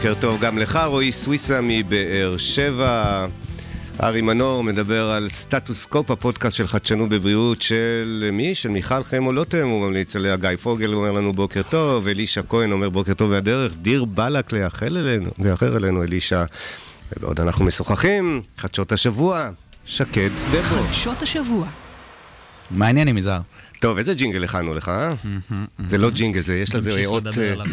בוקר 0.00 0.14
טוב 0.20 0.40
גם 0.40 0.58
לך, 0.58 0.78
רועי 0.86 1.12
סוויסה 1.12 1.60
מבאר 1.62 2.34
שבע. 2.38 3.26
ארי 4.02 4.22
מנור 4.22 4.64
מדבר 4.64 5.10
על 5.10 5.28
סטטוס-קופ, 5.28 6.10
הפודקאסט 6.10 6.56
של 6.56 6.66
חדשנות 6.66 7.08
בבריאות 7.08 7.62
של 7.62 8.28
מי? 8.32 8.54
של 8.54 8.68
מיכל 8.68 9.04
חמו 9.04 9.32
לוטם, 9.32 9.66
הוא 9.66 9.86
ממליץ 9.86 10.16
עליה, 10.16 10.36
גיא 10.36 10.50
פוגל 10.62 10.94
אומר 10.94 11.12
לנו 11.12 11.32
בוקר 11.32 11.62
טוב, 11.62 12.06
אלישע 12.08 12.40
כהן 12.48 12.72
אומר 12.72 12.88
בוקר 12.88 13.14
טוב 13.14 13.30
מהדרך, 13.30 13.72
דיר 13.82 14.04
באלק 14.04 14.52
לאחר 14.52 14.96
אלינו, 14.96 15.30
לאחר 15.38 15.76
אלינו 15.76 16.02
אלישע. 16.02 16.44
ובעוד 17.16 17.40
אנחנו 17.40 17.64
משוחחים, 17.64 18.42
חדשות 18.58 18.92
השבוע, 18.92 19.50
שקד 19.84 20.30
דבו. 20.50 20.62
חדשות 20.62 21.22
השבוע. 21.22 21.66
מה 22.70 22.86
העניינים, 22.86 23.18
יזהר? 23.18 23.40
טוב, 23.80 23.98
איזה 23.98 24.14
ג'ינגל 24.14 24.44
הכנו 24.44 24.74
לך, 24.74 24.88
אה? 24.88 25.14
זה 25.84 25.98
לא 25.98 26.10
ג'ינגל, 26.10 26.40
זה 26.40 26.56
יש 26.56 26.74
לזה. 26.74 27.04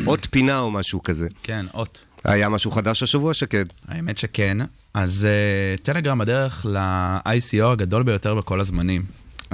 אות 0.08 0.28
פינה 0.32 0.60
או 0.60 0.72
משהו 0.72 1.04
כזה. 1.04 1.28
כן, 1.44 1.66
אות. 1.74 2.04
היה 2.28 2.50
משהו 2.50 2.72
חדש 2.72 3.04
השבוע, 3.04 3.34
שקד? 3.34 3.66
האמת 3.88 4.18
שכן. 4.18 4.58
אז 4.94 5.28
uh, 5.28 5.84
טלגרם 5.84 6.18
בדרך 6.18 6.66
ל-ICO 6.70 7.66
הגדול 7.66 8.04
ביותר 8.04 8.36
בכל 8.36 8.60
הזמנים. 8.60 9.06
Uh, 9.44 9.50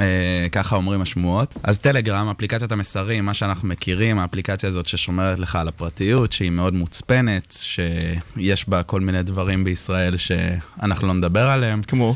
ככה 0.52 0.76
אומרים 0.76 1.02
השמועות. 1.02 1.56
אז 1.64 1.80
טלגרם, 1.80 2.30
אפליקציית 2.30 2.72
המסרים, 2.72 3.26
מה 3.26 3.34
שאנחנו 3.34 3.68
מכירים, 3.68 4.20
האפליקציה 4.20 4.70
הזאת 4.70 4.88
ששומרת 4.88 5.40
לך 5.40 5.56
על 5.56 5.68
הפרטיות, 5.68 6.32
שהיא 6.32 6.52
מאוד 6.52 6.74
מוצפנת, 6.74 7.58
שיש 7.62 8.70
בה 8.70 8.84
כל 8.84 9.02
מיני 9.02 9.24
דברים 9.24 9.64
בישראל 9.64 10.18
שאנחנו 10.18 11.08
לא 11.08 11.14
נדבר 11.14 11.48
עליהם, 11.48 11.82
כמו? 11.82 12.16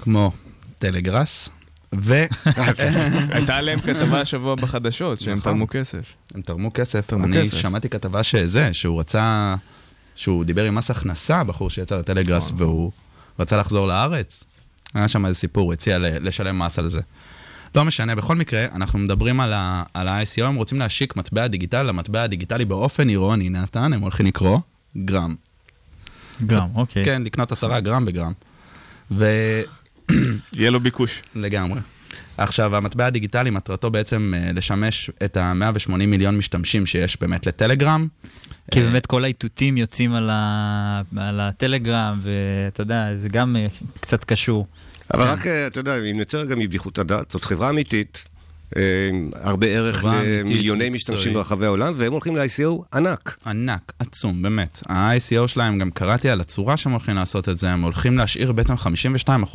כמו 0.00 0.32
טלגראס, 0.78 1.48
והם 1.92 2.28
הייתה 3.34 3.56
עליהם 3.56 3.80
כתבה 3.80 4.20
השבוע 4.20 4.54
בחדשות, 4.54 5.20
שהם 5.20 5.38
נכון. 5.38 5.52
תרמו 5.52 5.68
כסף. 5.68 6.14
תרמו 6.44 6.70
כסף. 6.74 7.12
אני. 7.12 7.46
שמעתי 7.46 7.88
כתבה 7.88 8.22
שזה, 8.22 8.72
שהוא 8.72 9.00
רצה, 9.00 9.54
שהוא 10.18 10.44
דיבר 10.44 10.64
עם 10.64 10.74
מס 10.74 10.90
הכנסה, 10.90 11.44
בחור 11.44 11.70
שיצר 11.70 12.00
את 12.00 12.06
טלגראס, 12.06 12.52
והוא 12.56 12.92
רצה 13.38 13.56
לחזור 13.56 13.86
לארץ. 13.86 14.44
היה 14.94 15.08
שם 15.08 15.26
איזה 15.26 15.38
סיפור, 15.38 15.64
הוא 15.64 15.72
הציע 15.72 15.98
ל- 15.98 16.26
לשלם 16.28 16.58
מס 16.58 16.78
על 16.78 16.88
זה. 16.88 17.00
לא 17.74 17.84
משנה, 17.84 18.14
בכל 18.14 18.36
מקרה, 18.36 18.66
אנחנו 18.74 18.98
מדברים 18.98 19.40
על 19.40 19.52
ה-ICO, 19.52 20.44
הם 20.44 20.54
רוצים 20.54 20.78
להשיק 20.78 21.16
מטבע 21.16 21.46
דיגיטלי 21.46 21.88
למטבע 21.88 22.22
הדיגיטלי 22.22 22.64
באופן 22.64 23.08
אירוני, 23.08 23.48
נתן, 23.48 23.92
הם 23.92 24.00
הולכים 24.00 24.26
לקרוא 24.26 24.58
גרם. 24.96 25.34
גרם, 26.42 26.68
אוקיי. 26.74 27.04
כן, 27.04 27.22
לקנות 27.22 27.52
עשרה 27.52 27.80
גרם 27.80 28.04
בגרם. 28.04 28.32
ולגמרי. 29.10 29.62
יהיה 30.56 30.70
לו 30.70 30.80
ביקוש. 30.80 31.22
עכשיו, 32.36 32.76
המטבע 32.76 33.06
הדיגיטלי, 33.06 33.50
מטרתו 33.50 33.90
בעצם 33.90 34.32
אה, 34.36 34.52
לשמש 34.52 35.10
את 35.24 35.36
ה-180 35.36 35.92
מיליון 35.92 36.38
משתמשים 36.38 36.86
שיש 36.86 37.20
באמת 37.20 37.46
לטלגרם. 37.46 38.08
כי 38.70 38.80
באמת 38.80 39.06
כל 39.06 39.24
האיתותים 39.24 39.76
יוצאים 39.76 40.12
על 40.14 40.30
ה- 40.32 41.02
על 41.16 41.40
הטלגרם, 41.40 42.20
ואתה 42.22 42.80
יודע, 42.82 43.16
זה 43.18 43.28
גם 43.28 43.56
אה, 43.56 43.66
קצת 44.00 44.24
קשור. 44.24 44.66
אבל 45.14 45.22
רק, 45.24 45.46
אה, 45.46 45.66
אתה 45.66 45.80
יודע, 45.80 45.96
אם 46.10 46.20
נצא 46.20 46.38
רגע 46.38 46.54
מבדיחות 46.56 46.98
הדעת, 46.98 47.30
זאת 47.30 47.44
חברה 47.44 47.70
אמיתית, 47.70 48.24
אה, 48.76 48.82
הרבה 49.34 49.66
ערך 49.66 50.04
למיליוני. 50.04 50.90
משתמשים 50.90 51.34
ברחבי 51.34 51.66
העולם, 51.66 51.94
והם 51.96 52.12
הולכים 52.12 52.36
ל-ICO 52.36 52.96
ענק. 52.96 53.38
ענק, 53.46 53.92
עצום, 53.98 54.42
באמת. 54.42 54.82
ה-ICO 54.88 55.48
שלהם, 55.48 55.78
גם 55.78 55.90
קראתי 55.90 56.28
על 56.30 56.40
הצורה 56.40 56.76
שהם 56.76 56.92
הולכים 56.92 57.14
לעשות 57.16 57.48
את 57.48 57.58
זה, 57.58 57.70
הם 57.70 57.82
הולכים 57.82 58.18
להשאיר 58.18 58.52
בעצם 58.52 58.74
52% 58.74 58.86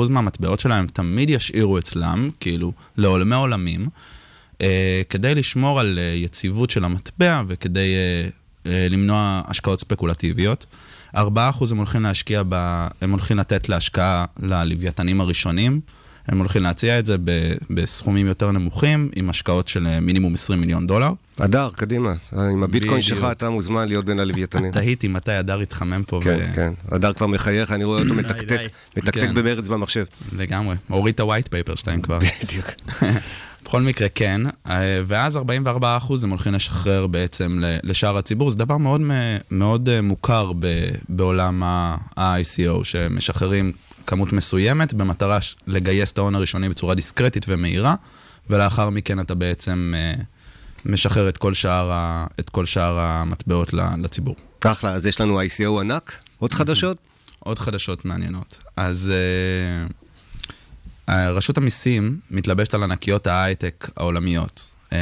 מהמטבעות 0.10 0.60
שלהם, 0.60 0.80
הם 0.80 0.88
תמיד 0.88 1.30
ישאירו 1.30 1.78
אצלם, 1.78 2.30
כאילו, 2.39 2.71
לעולמי 2.97 3.36
עולמים, 3.36 3.88
כדי 5.10 5.36
לשמור 5.36 5.80
על 5.80 5.99
יציבות 6.15 6.69
של 6.69 6.84
המטבע 6.86 7.41
וכדי 7.47 7.88
למנוע 8.65 9.41
השקעות 9.47 9.80
ספקולטיביות. 9.80 10.65
4% 11.15 11.19
הם 11.71 11.78
הולכים 11.78 12.04
להשקיע, 12.04 12.41
ב, 12.49 12.54
הם 13.02 13.12
הולכים 13.12 13.38
לתת 13.38 13.69
להשקעה 13.69 14.26
ללוויתנים 14.39 15.21
הראשונים. 15.21 15.80
הם 16.28 16.38
הולכים 16.39 16.63
להציע 16.63 16.99
את 16.99 17.06
זה 17.06 17.15
ב- 17.23 17.54
בסכומים 17.69 18.28
יותר 18.28 18.52
נמוכים, 18.52 19.10
עם 19.15 19.30
השקעות 19.30 19.67
של 19.67 19.88
אה, 19.88 19.99
מינימום 19.99 20.34
20 20.34 20.62
מיליון 20.62 20.88
דולר. 20.88 21.12
הדר, 21.39 21.69
קדימה. 21.76 22.13
עם 22.34 22.63
הביטקוין. 22.63 23.02
שלך 23.02 23.28
אתה 23.32 23.49
מוזמן 23.49 23.88
להיות 23.88 24.06
בין 24.06 24.19
הלוויתנים. 24.19 24.71
תהיתי 24.82 25.08
מתי 25.08 25.32
הדר 25.32 25.60
התחמם 25.60 26.04
פה. 26.08 26.19
כן, 26.23 26.38
ו- 26.52 26.56
כן. 26.56 26.73
הדר 26.91 27.13
כבר 27.13 27.28
מחייך, 27.28 27.71
אני 27.71 27.84
רואה 27.84 28.02
אותו 28.02 28.13
מתקתק. 28.23 28.60
מתקתק 28.97 29.13
כן. 29.21 29.34
במרץ 29.34 29.67
במחשב. 29.67 30.06
לגמרי. 30.38 30.76
הוריד 30.88 31.13
את 31.13 31.19
ה-white 31.19 31.47
paper 31.47 31.76
שלהם 31.76 32.02
כבר. 32.02 32.19
בדיוק. 32.43 32.65
בכל 33.73 33.81
מקרה, 33.81 34.09
כן. 34.09 34.41
אה, 34.69 35.01
ואז 35.07 35.38
44% 35.38 35.39
הם 36.23 36.29
הולכים 36.29 36.53
לשחרר 36.53 37.07
בעצם 37.07 37.62
לשאר 37.83 38.17
הציבור. 38.17 38.49
זה 38.51 38.57
דבר 38.57 38.77
מאוד, 38.77 39.01
מאוד 39.51 39.89
אה, 39.89 40.01
מוכר 40.01 40.51
ב- 40.59 40.89
בעולם 41.09 41.63
ה-ICO, 41.63 42.83
שמשחררים 42.83 43.71
כמות 44.07 44.33
מסוימת 44.33 44.93
במטרה 44.93 45.39
לגייס 45.67 46.12
את 46.12 46.17
ההון 46.17 46.36
הראשוני 46.36 46.69
בצורה 46.69 46.95
דיסקרטית 46.95 47.45
ומהירה, 47.47 47.95
ולאחר 48.49 48.89
מכן 48.89 49.19
אתה 49.19 49.36
בעצם 49.36 49.93
אה, 49.97 50.13
משחרר 50.86 51.29
את 51.29 51.38
כל 51.38 51.53
שאר, 51.53 51.91
ה- 51.91 52.25
את 52.39 52.49
כל 52.49 52.65
שאר 52.65 52.99
המטבעות 52.99 53.73
לציבור. 53.73 54.36
אחלה, 54.65 54.93
אז 54.93 55.05
יש 55.05 55.21
לנו 55.21 55.41
ICO 55.41 55.79
ענק, 55.81 56.17
עוד 56.39 56.53
חדשות? 56.53 56.97
עוד 57.39 57.59
חדשות 57.59 58.05
מעניינות. 58.05 58.57
אז 58.77 59.12
רשות 61.09 61.57
המיסים 61.57 62.19
מתלבשת 62.31 62.73
על 62.73 62.83
ענקיות 62.83 63.27
ההייטק 63.27 63.89
העולמיות. 63.97 64.69
Uh, 64.89 64.95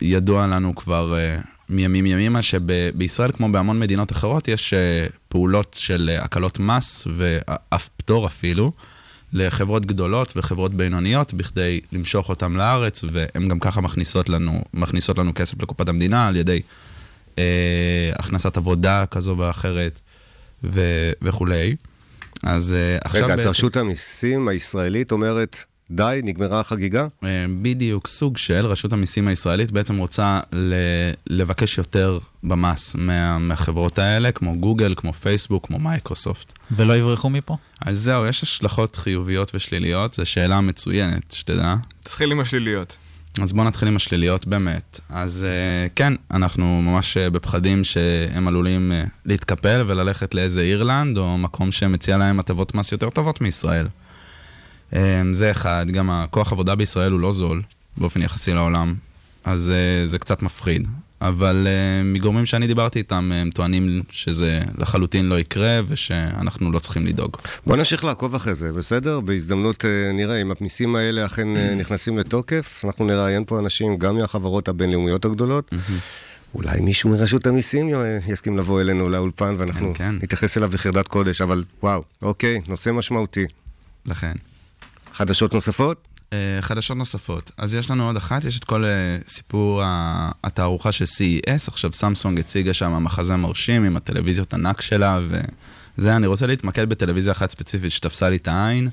ידוע 0.00 0.46
לנו 0.46 0.74
כבר 0.74 1.14
uh, 1.14 1.46
מימים 1.68 2.06
ימימה 2.06 2.42
שבישראל, 2.42 3.32
כמו 3.32 3.52
בהמון 3.52 3.80
מדינות 3.80 4.12
אחרות, 4.12 4.48
יש 4.48 4.74
uh, 4.74 5.12
פעולות 5.28 5.76
של 5.78 6.10
הקלות 6.20 6.58
מס 6.58 7.06
ואף 7.16 7.88
פטור 7.96 8.26
אפילו. 8.26 8.72
לחברות 9.32 9.86
גדולות 9.86 10.32
וחברות 10.36 10.74
בינוניות 10.74 11.34
בכדי 11.34 11.80
למשוך 11.92 12.28
אותם 12.28 12.56
לארץ, 12.56 13.04
והן 13.12 13.48
גם 13.48 13.58
ככה 13.58 13.80
מכניסות 13.80 14.28
לנו, 14.28 14.64
מכניסות 14.74 15.18
לנו 15.18 15.34
כסף 15.34 15.62
לקופת 15.62 15.88
המדינה 15.88 16.28
על 16.28 16.36
ידי 16.36 16.60
אה, 17.38 18.12
הכנסת 18.18 18.56
עבודה 18.56 19.04
כזו 19.06 19.34
ואחרת 19.38 20.00
ו- 20.64 21.12
וכולי. 21.22 21.76
אז 22.46 22.72
אה, 22.72 22.98
עכשיו 23.04 23.24
רגע, 23.24 23.32
אז 23.32 23.38
בעצם, 23.38 23.50
רשות 23.50 23.76
המיסים 23.76 24.48
הישראלית 24.48 25.12
אומרת, 25.12 25.64
די, 25.90 26.20
נגמרה 26.24 26.60
החגיגה? 26.60 27.06
אה, 27.24 27.28
בדיוק 27.62 28.06
סוג 28.06 28.36
של 28.36 28.66
רשות 28.66 28.92
המיסים 28.92 29.28
הישראלית 29.28 29.70
בעצם 29.70 29.96
רוצה 29.96 30.40
ל- 30.52 30.74
לבקש 31.26 31.78
יותר 31.78 32.18
במס 32.42 32.94
מה- 32.98 33.38
מהחברות 33.38 33.98
האלה, 33.98 34.32
כמו 34.32 34.56
גוגל, 34.56 34.94
כמו 34.96 35.12
פייסבוק, 35.12 35.66
כמו 35.66 35.78
מייקרוסופט. 35.78 36.52
ולא 36.70 36.96
יברחו 36.96 37.30
מפה? 37.30 37.56
אז 37.80 37.98
זהו, 37.98 38.26
יש 38.26 38.42
השלכות 38.42 38.96
חיוביות 38.96 39.54
ושליליות, 39.54 40.14
זו 40.14 40.26
שאלה 40.26 40.60
מצוינת, 40.60 41.32
שתדע. 41.32 41.74
תתחיל 42.02 42.30
עם 42.32 42.40
השליליות. 42.40 42.96
אז 43.42 43.52
בואו 43.52 43.66
נתחיל 43.66 43.88
עם 43.88 43.96
השליליות 43.96 44.46
באמת. 44.46 45.00
אז 45.08 45.46
uh, 45.46 45.90
כן, 45.96 46.12
אנחנו 46.30 46.82
ממש 46.82 47.16
uh, 47.16 47.30
בפחדים 47.30 47.84
שהם 47.84 48.48
עלולים 48.48 48.92
uh, 48.92 49.08
להתקפל 49.24 49.82
וללכת 49.86 50.34
לאיזה 50.34 50.60
אירלנד, 50.60 51.18
או 51.18 51.38
מקום 51.38 51.72
שמציע 51.72 52.16
להם 52.16 52.40
הטבות 52.40 52.74
מס 52.74 52.92
יותר 52.92 53.10
טובות 53.10 53.40
מישראל. 53.40 53.88
זה 55.32 55.50
אחד, 55.50 55.86
גם 55.92 56.10
הכוח 56.10 56.52
עבודה 56.52 56.74
בישראל 56.74 57.12
הוא 57.12 57.20
לא 57.20 57.32
זול, 57.32 57.62
באופן 57.96 58.22
יחסי 58.22 58.54
לעולם, 58.54 58.94
אז 59.44 59.72
זה 60.04 60.18
קצת 60.18 60.42
מפחיד. 60.42 60.88
אבל 61.20 61.66
uh, 61.66 62.04
מגורמים 62.04 62.46
שאני 62.46 62.66
דיברתי 62.66 62.98
איתם, 62.98 63.32
הם 63.34 63.50
טוענים 63.50 64.02
שזה 64.10 64.60
לחלוטין 64.78 65.28
לא 65.28 65.38
יקרה, 65.38 65.80
ושאנחנו 65.88 66.72
לא 66.72 66.78
צריכים 66.78 67.06
לדאוג. 67.06 67.36
בוא 67.66 67.76
נמשיך 67.76 68.04
לעקוב 68.04 68.34
אחרי 68.34 68.54
זה, 68.54 68.72
בסדר? 68.72 69.20
בהזדמנות 69.20 69.84
אה, 69.84 70.12
נראה 70.12 70.42
אם 70.42 70.50
המיסים 70.60 70.96
האלה 70.96 71.26
אכן 71.26 71.56
אה, 71.56 71.74
נכנסים 71.74 72.18
לתוקף, 72.18 72.82
אנחנו 72.84 73.06
נראיין 73.06 73.44
פה 73.44 73.58
אנשים 73.58 73.98
גם 73.98 74.16
מהחברות 74.16 74.68
הבינלאומיות 74.68 75.24
הגדולות. 75.24 75.70
אולי 76.54 76.80
מישהו 76.80 77.10
מרשות 77.10 77.46
המיסים 77.46 77.94
אה, 77.94 78.18
יסכים 78.28 78.58
לבוא 78.58 78.80
אלינו 78.80 79.08
לאולפן 79.08 79.54
ואנחנו 79.58 79.94
כן, 79.94 79.98
כן. 79.98 80.14
נתייחס 80.22 80.56
אליו 80.56 80.70
בחרדת 80.70 81.08
קודש, 81.08 81.40
אבל 81.40 81.64
וואו, 81.82 82.02
אוקיי, 82.22 82.60
נושא 82.68 82.90
משמעותי. 82.90 83.44
לכן. 84.06 84.32
חדשות 85.14 85.54
נוספות? 85.54 86.15
אה, 86.32 86.58
חדשות 86.60 86.96
נוספות. 86.96 87.50
אז 87.56 87.74
יש 87.74 87.90
לנו 87.90 88.06
עוד 88.06 88.16
אחת, 88.16 88.44
יש 88.44 88.58
את 88.58 88.64
כל 88.64 88.84
אה, 88.84 89.18
סיפור 89.26 89.82
התערוכה 90.44 90.92
של 90.92 91.04
CES, 91.04 91.68
עכשיו 91.68 91.92
סמסונג 91.92 92.40
הציגה 92.40 92.74
שם 92.74 93.04
מחזה 93.04 93.36
מרשים 93.36 93.84
עם 93.84 93.96
הטלוויזיות 93.96 94.54
ענק 94.54 94.80
שלה, 94.80 95.20
וזה, 95.98 96.16
אני 96.16 96.26
רוצה 96.26 96.46
להתמקד 96.46 96.88
בטלוויזיה 96.88 97.32
אחת 97.32 97.50
ספציפית 97.50 97.92
שתפסה 97.92 98.30
לי 98.30 98.36
את 98.36 98.48
העין. 98.48 98.88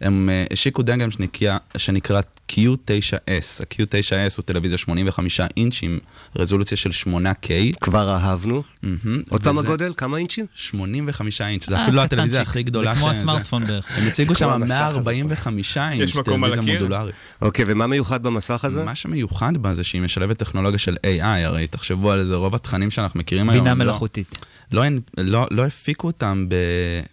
הם 0.00 0.30
אה, 0.32 0.44
השיקו 0.52 0.82
דגם 0.82 1.10
שנקרא, 1.10 1.56
שנקרא 1.76 2.20
Q9S. 2.52 3.60
ה-Q9S 3.60 4.34
הוא 4.36 4.42
טלוויזיה 4.44 4.78
85 4.78 5.40
אינץ' 5.56 5.78
עם 5.82 5.98
רזולוציה 6.36 6.76
של 6.76 6.90
8K. 6.90 7.48
כבר 7.80 8.10
אהבנו. 8.10 8.62
מהמם, 8.82 9.22
עוד 9.28 9.42
פעם 9.42 9.56
וזה 9.56 9.66
הגודל? 9.66 9.92
כמה 9.96 10.16
אינצ'ים? 10.18 10.46
85 10.54 11.40
אינץ', 11.40 11.66
זה 11.66 11.76
אה, 11.76 11.82
אפילו 11.82 11.96
לא 11.96 12.02
הטלוויזיה. 12.02 12.42
הכי 12.42 12.62
גדולה 12.62 12.94
זה 12.94 13.00
כמו. 13.00 13.10
הסמארטפון 13.10 13.66
בערך. 13.66 13.98
הם 13.98 14.06
הציגו 14.06 14.34
שם 14.34 14.48
המסך 14.48 14.72
הזה. 14.72 15.10
145 15.10 15.76
אינץ', 15.78 16.16
טלוויזיה? 16.24 16.62
מודולרית. 16.62 17.14
אוקיי, 17.42 17.64
ומה 17.68 17.86
מיוחד 17.86 18.22
במסך 18.22 18.64
הזה? 18.64 18.84
מה 18.84 18.94
שמיוחד 18.94 19.56
בה 19.56 19.74
זה 19.74 19.84
שהיא 19.84 20.02
משלבת 20.02 20.38
טכנולוגיה 20.38 20.78
של 20.78 20.96
AI, 21.06 21.24
הרי 21.24 21.66
תחשבו 21.66 22.10
על 22.10 22.24
זה, 22.24 22.34
רוב 22.34 22.54
התכנים 22.54 22.90
שאנחנו 22.90 23.20
מכירים 23.20 23.50
היום. 23.50 23.64
בינה 23.64 23.74
לא- 23.74 23.84
מלאכותית. 23.84 24.38
לא, 24.72 24.82
לא, 25.18 25.46
לא 25.50 25.66
הפיקו 25.66 26.06
אותם 26.06 26.46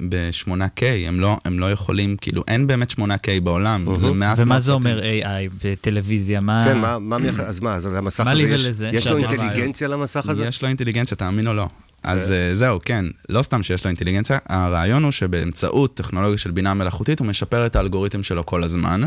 ב-8K, 0.09 0.81
הם, 1.07 1.19
לא, 1.19 1.37
הם 1.45 1.59
לא 1.59 1.71
יכולים, 1.71 2.17
כאילו, 2.17 2.43
אין 2.47 2.67
באמת 2.67 2.91
8K 2.91 3.03
בעולם, 3.43 3.99
זה 3.99 4.07
מעט 4.11 4.39
ומה 4.39 4.59
זה 4.59 4.71
אומר. 4.71 5.01
AI 5.01 5.51
בטלוויזיה? 5.65 6.39
מה... 6.39 6.63
כן, 6.67 6.77
מה, 6.77 6.99
מה, 6.99 7.17
מייח- 7.17 7.39
אז 7.39 7.59
מה, 7.59 7.73
אז 7.73 7.85
למסך 7.85 8.23
מה 8.25 8.31
הזה 8.31 8.41
יש, 8.41 8.65
ולזה? 8.65 8.89
יש 8.93 9.07
לו 9.07 9.17
אינטליגנציה 9.17 9.87
למסך 9.87 10.29
הזה? 10.29 10.45
יש 10.45 10.61
לו 10.61 10.67
אינטליגנציה, 10.67 11.17
תאמין 11.17 11.47
או 11.47 11.53
לא. 11.53 11.67
אז 12.03 12.31
אה, 12.31 12.55
זהו, 12.55 12.79
כן, 12.85 13.05
לא 13.29 13.41
סתם 13.41 13.63
שיש 13.63 13.83
לו 13.83 13.89
אינטליגנציה, 13.89 14.37
הרעיון 14.49 15.03
הוא 15.03 15.11
שבאמצעות 15.11 15.93
טכנולוגיה 15.95 16.37
של 16.37 16.51
בינה 16.51 16.73
מלאכותית 16.73 17.19
הוא 17.19 17.27
משפר 17.27 17.65
את 17.65 17.75
האלגוריתם 17.75 18.23
שלו 18.23 18.45
כל 18.45 18.63
הזמן, 18.63 19.01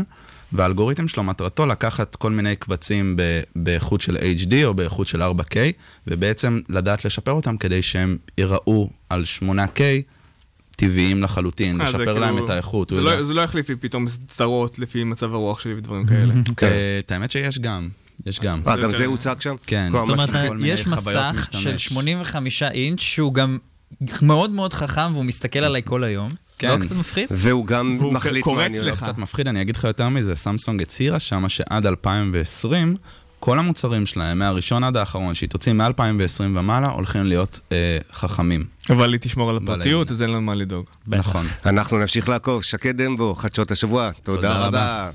והאלגוריתם 0.53 1.07
שלו 1.07 1.23
מטרתו 1.23 1.65
לקחת 1.65 2.15
כל 2.15 2.31
מיני 2.31 2.55
קבצים 2.55 3.15
ב- 3.15 3.41
באיכות 3.55 4.01
של 4.01 4.17
HD 4.17 4.53
או 4.65 4.73
באיכות 4.73 5.07
של 5.07 5.21
4K, 5.21 5.55
ובעצם 6.07 6.59
לדעת 6.69 7.05
לשפר 7.05 7.31
אותם 7.31 7.57
כדי 7.57 7.81
שהם 7.81 8.17
ייראו 8.37 8.89
על 9.09 9.23
8K 9.39 9.81
טבעיים 10.75 11.23
לחלוטין, 11.23 11.81
אה, 11.81 11.85
לשפר 11.85 12.13
להם 12.13 12.33
כאילו- 12.33 12.45
את 12.45 12.49
האיכות. 12.49 12.91
יודע. 12.91 13.03
לא- 13.03 13.23
זה 13.23 13.33
לא 13.33 13.41
יחליף 13.41 13.69
לי 13.69 13.75
פתאום 13.75 14.07
סדרות 14.07 14.79
לפי 14.79 15.03
מצב 15.03 15.33
הרוח 15.33 15.59
שלי 15.59 15.73
ודברים 15.73 16.05
כאלה. 16.05 16.33
אה, 16.63 16.99
את 16.99 17.11
האמת 17.11 17.31
שיש 17.31 17.59
גם, 17.59 17.89
יש 18.25 18.39
גם. 18.39 18.61
אה, 18.67 18.75
גם 18.77 18.91
זה 18.91 19.05
הוצג 19.05 19.35
שם? 19.39 19.55
כן. 19.67 19.89
זאת 19.91 20.09
אומרת, 20.09 20.29
יש 20.59 20.87
מסך. 20.87 21.49
של 21.51 21.77
85 21.77 22.63
אינץ' 22.63 22.99
שהוא 22.99 23.33
גם 23.33 23.57
מאוד 24.21 24.51
מאוד 24.51 24.73
חכם 24.73 25.13
והוא 25.13 25.25
מסתכל 25.25 25.59
עליי 25.59 25.81
כל 25.85 26.03
היום. 26.03 26.29
כן. 26.57 26.79
לא 26.79 26.85
קצת 26.85 26.95
מפחיד? 26.95 27.27
והוא 27.31 27.65
גם 27.65 27.95
והוא 27.99 28.13
מחליט 28.13 28.47
מה 28.47 28.65
אני. 28.65 28.77
הולך. 28.79 29.03
קצת 29.03 29.17
מפחיד, 29.17 29.47
אני 29.47 29.61
אגיד 29.61 29.75
לך 29.75 29.83
יותר 29.83 30.09
מזה, 30.09 30.35
סמסונג 30.35 30.81
הצהירה 30.81 31.19
שמה 31.19 31.49
שעד 31.49 31.85
2020, 31.85 32.95
כל 33.39 33.59
המוצרים 33.59 34.05
שלהם, 34.05 34.39
מהראשון 34.39 34.83
עד 34.83 34.97
האחרון, 34.97 35.33
שהיא 35.35 35.49
תוציא 35.49 35.73
מ-2020 35.73 36.41
ומעלה, 36.41 36.87
הולכים 36.87 37.23
להיות 37.23 37.59
אה, 37.71 37.97
חכמים. 38.13 38.63
אבל 38.89 39.13
היא 39.13 39.19
תשמור 39.19 39.49
על 39.49 39.57
הפרטיות. 39.57 40.11
אז 40.11 40.21
אין 40.21 40.29
לנו 40.29 40.41
מה 40.41 40.55
לדאוג. 40.55 40.85
נכון. 41.07 41.47
אנחנו 41.65 41.99
נמשיך 41.99 42.29
לעקוב. 42.29 42.63
שקד 42.63 43.01
דמבו, 43.01 43.35
חדשות 43.35 43.71
השבוע. 43.71 44.11
תודה 44.23 44.37
תודה 44.37 44.53
רבה. 44.53 44.67
רבה. 44.67 45.09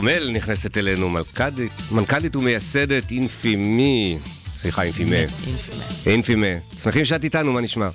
כרמל 0.00 0.30
נכנסת 0.32 0.78
אלינו, 0.78 1.08
מלכ"דית, 1.10 1.72
מנכ"לית 1.92 2.36
ומייסדת 2.36 3.10
אינפימי. 3.10 4.18
סליחה, 4.54 4.82
אינפימה. 4.82 5.16
אינפימה. 6.06 6.46
שמחים 6.82 7.04
שאת 7.04 7.24
איתנו, 7.24 7.52
מה 7.52 7.60
נשמע? 7.60 7.88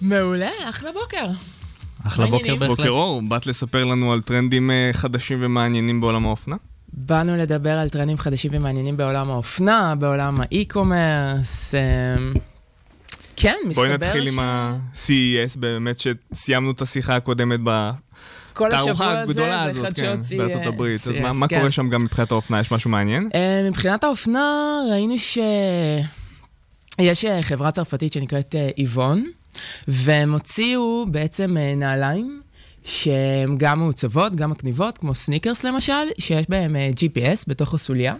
מעולה, 0.00 0.50
אחלה 0.70 0.90
בוקר. 0.92 1.26
אחלה 2.06 2.26
בוקר. 2.26 2.56
בהחלט. 2.56 2.68
בוקר 2.68 2.88
אור, 2.88 3.22
באת 3.22 3.46
לספר 3.46 3.84
לנו 3.84 4.12
על 4.12 4.22
טרנדים 4.22 4.70
אה, 4.70 4.90
חדשים 4.92 5.38
ומעניינים 5.40 6.00
בעולם 6.00 6.26
האופנה? 6.26 6.56
באנו 6.92 7.36
לדבר 7.36 7.78
על 7.78 7.88
טרנדים 7.88 8.18
חדשים 8.18 8.50
ומעניינים 8.54 8.96
בעולם 8.96 9.30
האופנה, 9.30 9.94
בעולם 9.94 10.40
האי-קומרס. 10.40 11.74
אמ, 11.74 12.32
כן, 13.36 13.56
מסתבר 13.66 13.86
בואי 13.86 13.94
נתחיל 13.94 14.28
עם 14.28 14.38
ה-CES, 14.38 15.58
באמת 15.58 15.96
שסיימנו 15.98 16.70
את 16.70 16.82
השיחה 16.82 17.16
הקודמת 17.16 17.60
כל 18.68 18.74
השבוע 18.74 19.06
הזה 19.18 19.32
זה 19.32 19.62
הזאת, 19.62 19.84
כן, 19.84 19.90
חדשות 20.16 20.38
בארצות 20.38 20.66
הברית. 20.66 21.00
אז 21.06 21.18
מה- 21.18 21.32
מה 21.32 21.48
כן. 21.48 21.58
קורה 21.58 21.70
שם 21.70 21.88
גם 21.88 22.00
מבחינת 22.02 22.30
האופנה? 22.32 22.60
יש 22.60 22.72
משהו 22.72 22.90
מעניין? 22.90 23.28
אה, 23.34 23.68
מבחינת 23.70 24.04
האופנה, 24.04 24.44
ראינו 24.90 25.18
ש... 25.18 25.38
יש 26.98 27.24
אה, 27.24 27.42
חברה 27.42 27.70
צרפתית 27.70 28.12
שנקראת 28.12 28.54
אה, 28.54 28.68
איבון, 28.78 29.24
והם 29.88 30.32
הוציאו 30.32 31.06
בעצם 31.10 31.56
אה, 31.56 31.74
נעליים. 31.76 32.40
שהן 32.84 33.58
גם 33.58 33.78
מעוצבות, 33.78 34.34
גם 34.34 34.50
מקניבות, 34.50 34.98
כמו 34.98 35.14
סניקרס 35.14 35.64
למשל, 35.64 35.92
שיש 36.18 36.46
בהם 36.48 36.76
אה, 36.76 36.90
GPS 36.96 37.44
בתוך 37.48 37.74
הסוליה. 37.74 38.14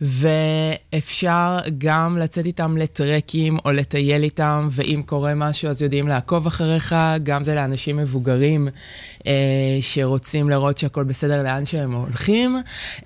ואפשר 0.00 1.58
גם 1.78 2.18
לצאת 2.18 2.46
איתם 2.46 2.76
לטרקים 2.76 3.58
או 3.64 3.72
לטייל 3.72 4.22
איתם, 4.22 4.68
ואם 4.70 5.02
קורה 5.06 5.34
משהו 5.34 5.68
אז 5.68 5.82
יודעים 5.82 6.08
לעקוב 6.08 6.46
אחריך, 6.46 6.94
גם 7.22 7.44
זה 7.44 7.54
לאנשים 7.54 7.96
מבוגרים 7.96 8.68
אה, 9.26 9.32
שרוצים 9.80 10.50
לראות 10.50 10.78
שהכל 10.78 11.04
בסדר 11.04 11.42
לאן 11.42 11.66
שהם 11.66 11.92
הולכים. 11.92 12.56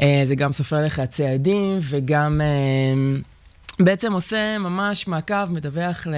אה, 0.01 0.20
זה 0.24 0.34
גם 0.34 0.53
סופר 0.53 0.84
לך 0.84 1.03
צעדים 1.11 1.78
וגם... 1.80 2.40
אה, 2.40 3.34
בעצם 3.81 4.12
עושה 4.12 4.59
ממש 4.59 5.09
מעקב, 5.09 5.53
מדווח 5.53 6.07
ל... 6.07 6.14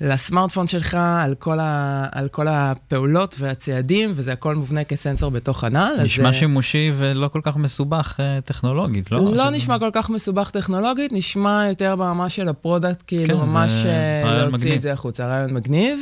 לסמארטפון 0.00 0.66
שלך 0.66 0.94
על 1.20 1.34
כל, 1.34 1.58
ה... 1.60 2.06
על 2.12 2.28
כל 2.28 2.46
הפעולות 2.48 3.34
והצעדים, 3.38 4.12
וזה 4.14 4.32
הכל 4.32 4.54
מובנה 4.54 4.84
כסנסור 4.84 5.30
בתוך 5.30 5.64
הנעל. 5.64 5.94
אז, 5.94 6.00
נשמע 6.02 6.28
אה, 6.28 6.32
שימושי 6.34 6.92
ולא 6.98 7.28
כל 7.28 7.40
כך 7.42 7.56
מסובך 7.56 8.16
אה, 8.20 8.40
טכנולוגית, 8.40 9.10
לא? 9.12 9.18
לא 9.20 9.30
שזה- 9.32 9.50
נשמע 9.50 9.78
כל 9.78 9.90
כך 9.92 10.10
מסובך 10.10 10.50
טכנולוגית, 10.50 11.12
נשמע 11.12 11.64
יותר 11.68 11.96
ברמה 11.96 12.28
של 12.28 12.48
ה 12.48 12.54
product, 12.54 13.02
כאילו 13.06 13.34
כן, 13.34 13.46
זה 13.46 13.52
ממש 13.52 13.72
אה, 13.86 14.22
רעיון 14.24 14.40
להוציא 14.40 14.56
מגניב. 14.58 14.74
את 14.74 14.82
זה 14.82 14.92
החוצה, 14.92 15.26
רעיון 15.26 15.54
מגניב. 15.54 15.98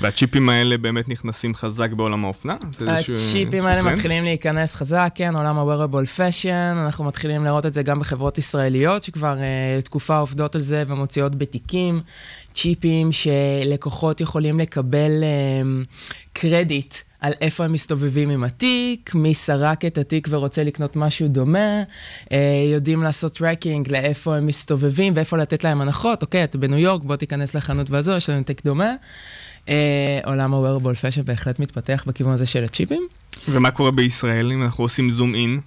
והצ'יפים 0.00 0.48
האלה 0.48 0.78
באמת 0.78 1.08
נכנסים 1.08 1.54
חזק 1.54 1.90
בעולם 1.90 2.24
האופנה? 2.24 2.56
הצ'יפים 2.86 3.66
האלה? 3.66 3.82
מתחילים 3.82 4.24
להיכנס 4.24 4.74
חזק, 4.74 5.12
כן, 5.14 5.36
עולם 5.36 5.58
ה-wearable 5.58 6.18
fashion, 6.18 6.78
אנחנו 6.86 7.04
מתחילים 7.04 7.44
לראות 7.44 7.66
את 7.66 7.74
זה 7.74 7.82
גם 7.82 8.00
בחברות 8.00 8.38
ישראליות, 8.38 9.02
שכבר 9.02 9.36
uh, 9.36 9.82
תקופה 9.82 10.18
עובדות 10.18 10.54
על 10.54 10.60
זה 10.60 10.84
ומוציאות 10.88 11.36
בתיקים, 11.36 12.00
צ'יפים 12.54 13.10
שלקוחות 13.12 14.20
יכולים 14.20 14.60
לקבל 14.60 15.10
uh, 15.22 15.86
קרדיט. 16.32 16.94
על 17.20 17.32
איפה 17.40 17.64
הם 17.64 17.72
מסתובבים 17.72 18.30
עם 18.30 18.44
התיק, 18.44 19.14
מי 19.14 19.34
סרק 19.34 19.84
את 19.84 19.98
התיק 19.98 20.28
ורוצה 20.30 20.64
לקנות 20.64 20.96
משהו 20.96 21.28
דומה, 21.28 21.82
אה, 22.32 22.38
יודעים 22.72 23.02
לעשות 23.02 23.34
tracking 23.34 23.92
לאיפה 23.92 24.36
הם 24.36 24.46
מסתובבים 24.46 25.12
ואיפה 25.16 25.36
לתת 25.36 25.64
להם 25.64 25.80
הנחות, 25.80 26.22
אוקיי, 26.22 26.44
אתה 26.44 26.58
בניו 26.58 26.78
יורק, 26.78 27.02
בוא 27.02 27.16
תיכנס 27.16 27.54
לחנות 27.54 27.90
והזו, 27.90 28.16
יש 28.16 28.30
לנו 28.30 28.42
תיק 28.42 28.64
דומה. 28.64 28.94
אה, 29.68 30.20
עולם 30.24 30.54
ה-wearable 30.54 30.96
fashion 31.00 31.22
בהחלט 31.24 31.60
מתפתח 31.60 32.04
בכיוון 32.06 32.32
הזה 32.32 32.46
של 32.46 32.64
הצ'יפים. 32.64 33.08
ומה 33.48 33.70
קורה 33.70 33.90
בישראל 33.90 34.52
אם 34.52 34.62
אנחנו 34.62 34.84
עושים 34.84 35.10
zoom 35.10 35.34
in? 35.34 35.60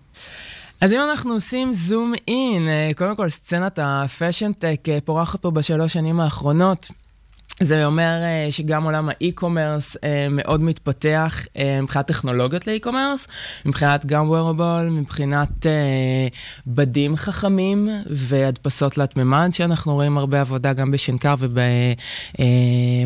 אז 0.81 0.93
אם 0.93 0.99
אנחנו 0.99 1.33
עושים 1.33 1.73
zoom 1.73 2.13
in, 2.27 2.67
אה, 2.67 2.89
קודם 2.95 3.15
כל 3.15 3.29
סצנת 3.29 3.79
ה 3.81 3.90
fashion 3.90 4.53
tech 4.53 4.79
אה, 4.89 4.97
פורחת 5.05 5.39
פה 5.39 5.51
בשלוש 5.51 5.93
שנים 5.93 6.19
האחרונות. 6.19 6.91
זה 7.61 7.85
אומר 7.85 8.03
אה, 8.23 8.47
שגם 8.51 8.83
עולם 8.83 9.09
ה 9.09 9.17
e-commerce 9.17 9.97
אה, 10.03 10.27
מאוד 10.31 10.63
מתפתח 10.63 11.45
אה, 11.57 11.79
מבחינת 11.81 12.07
טכנולוגיות 12.07 12.67
ל 12.67 12.72
e-commerce, 12.72 13.27
מבחינת 13.65 14.05
גם 14.05 14.29
wearable, 14.31 14.89
מבחינת 14.91 15.65
בדים 16.67 17.15
חכמים 17.15 17.89
והדפסות 18.09 18.93
תלת 18.93 19.17
מימד, 19.17 19.49
שאנחנו 19.53 19.93
רואים 19.93 20.17
הרבה 20.17 20.41
עבודה 20.41 20.73
גם 20.73 20.91
בשנקר 20.91 21.35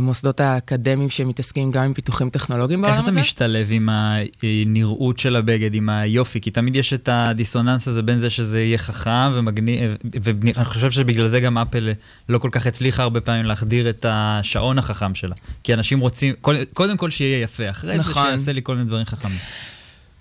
ובמוסדות 0.02 0.40
האקדמיים 0.40 1.10
שמתעסקים 1.10 1.72
גם 1.72 1.84
עם 1.84 1.94
פיתוחים 1.94 2.30
טכנולוגיים 2.30 2.82
בעולם 2.82 2.98
איך 2.98 3.04
הזה. 3.04 3.12
זה 3.12 3.20
משתלב 3.20 3.68
עם 3.70 3.90
הנראות 3.92 5.20
של 5.20 5.36
הבגד, 5.36 5.74
עם 5.74 5.90
היופי? 5.90 6.42
כי 6.42 6.52
תמיד 6.52 6.76
יש 6.76 6.94
את 6.94 7.10
הדיסוננס 7.12 7.88
הזה 7.88 8.02
בין 8.02 8.20
זה 8.20 8.30
שזה 8.30 8.62
יהיה 8.62 8.78
חכם 8.78 9.32
ומגניב, 9.34 9.92
ואני 10.22 10.66
חושב 10.66 10.92
שבגלל 10.92 11.28
זה 11.28 11.40
גם 11.40 11.58
אפל 11.58 11.90
לא 12.30 12.38
כל 12.38 12.50
כך 12.52 12.68
הצליחה 12.68 13.04
הרבה 13.04 13.22
פעמים 13.22 13.46
להחדיר 13.46 13.90
את 13.90 14.06
השעון 14.46 14.78
החכם 14.80 15.16
שלה. 15.16 15.36
כי 15.64 15.74
אנשים 15.74 16.00
רוצים, 16.00 16.34
קודם- 16.74 16.98
כל 16.98 17.10
שיהיה 17.10 17.42
יפה, 17.42 17.70
אחרי 17.70 17.92
זה 17.98 18.00
נכון. 18.00 18.28
שיעשה 18.30 18.52
לי 18.54 18.62
כל 18.64 18.76
מיני 18.76 18.88
דברים 18.88 19.06
חכמים. 19.06 19.38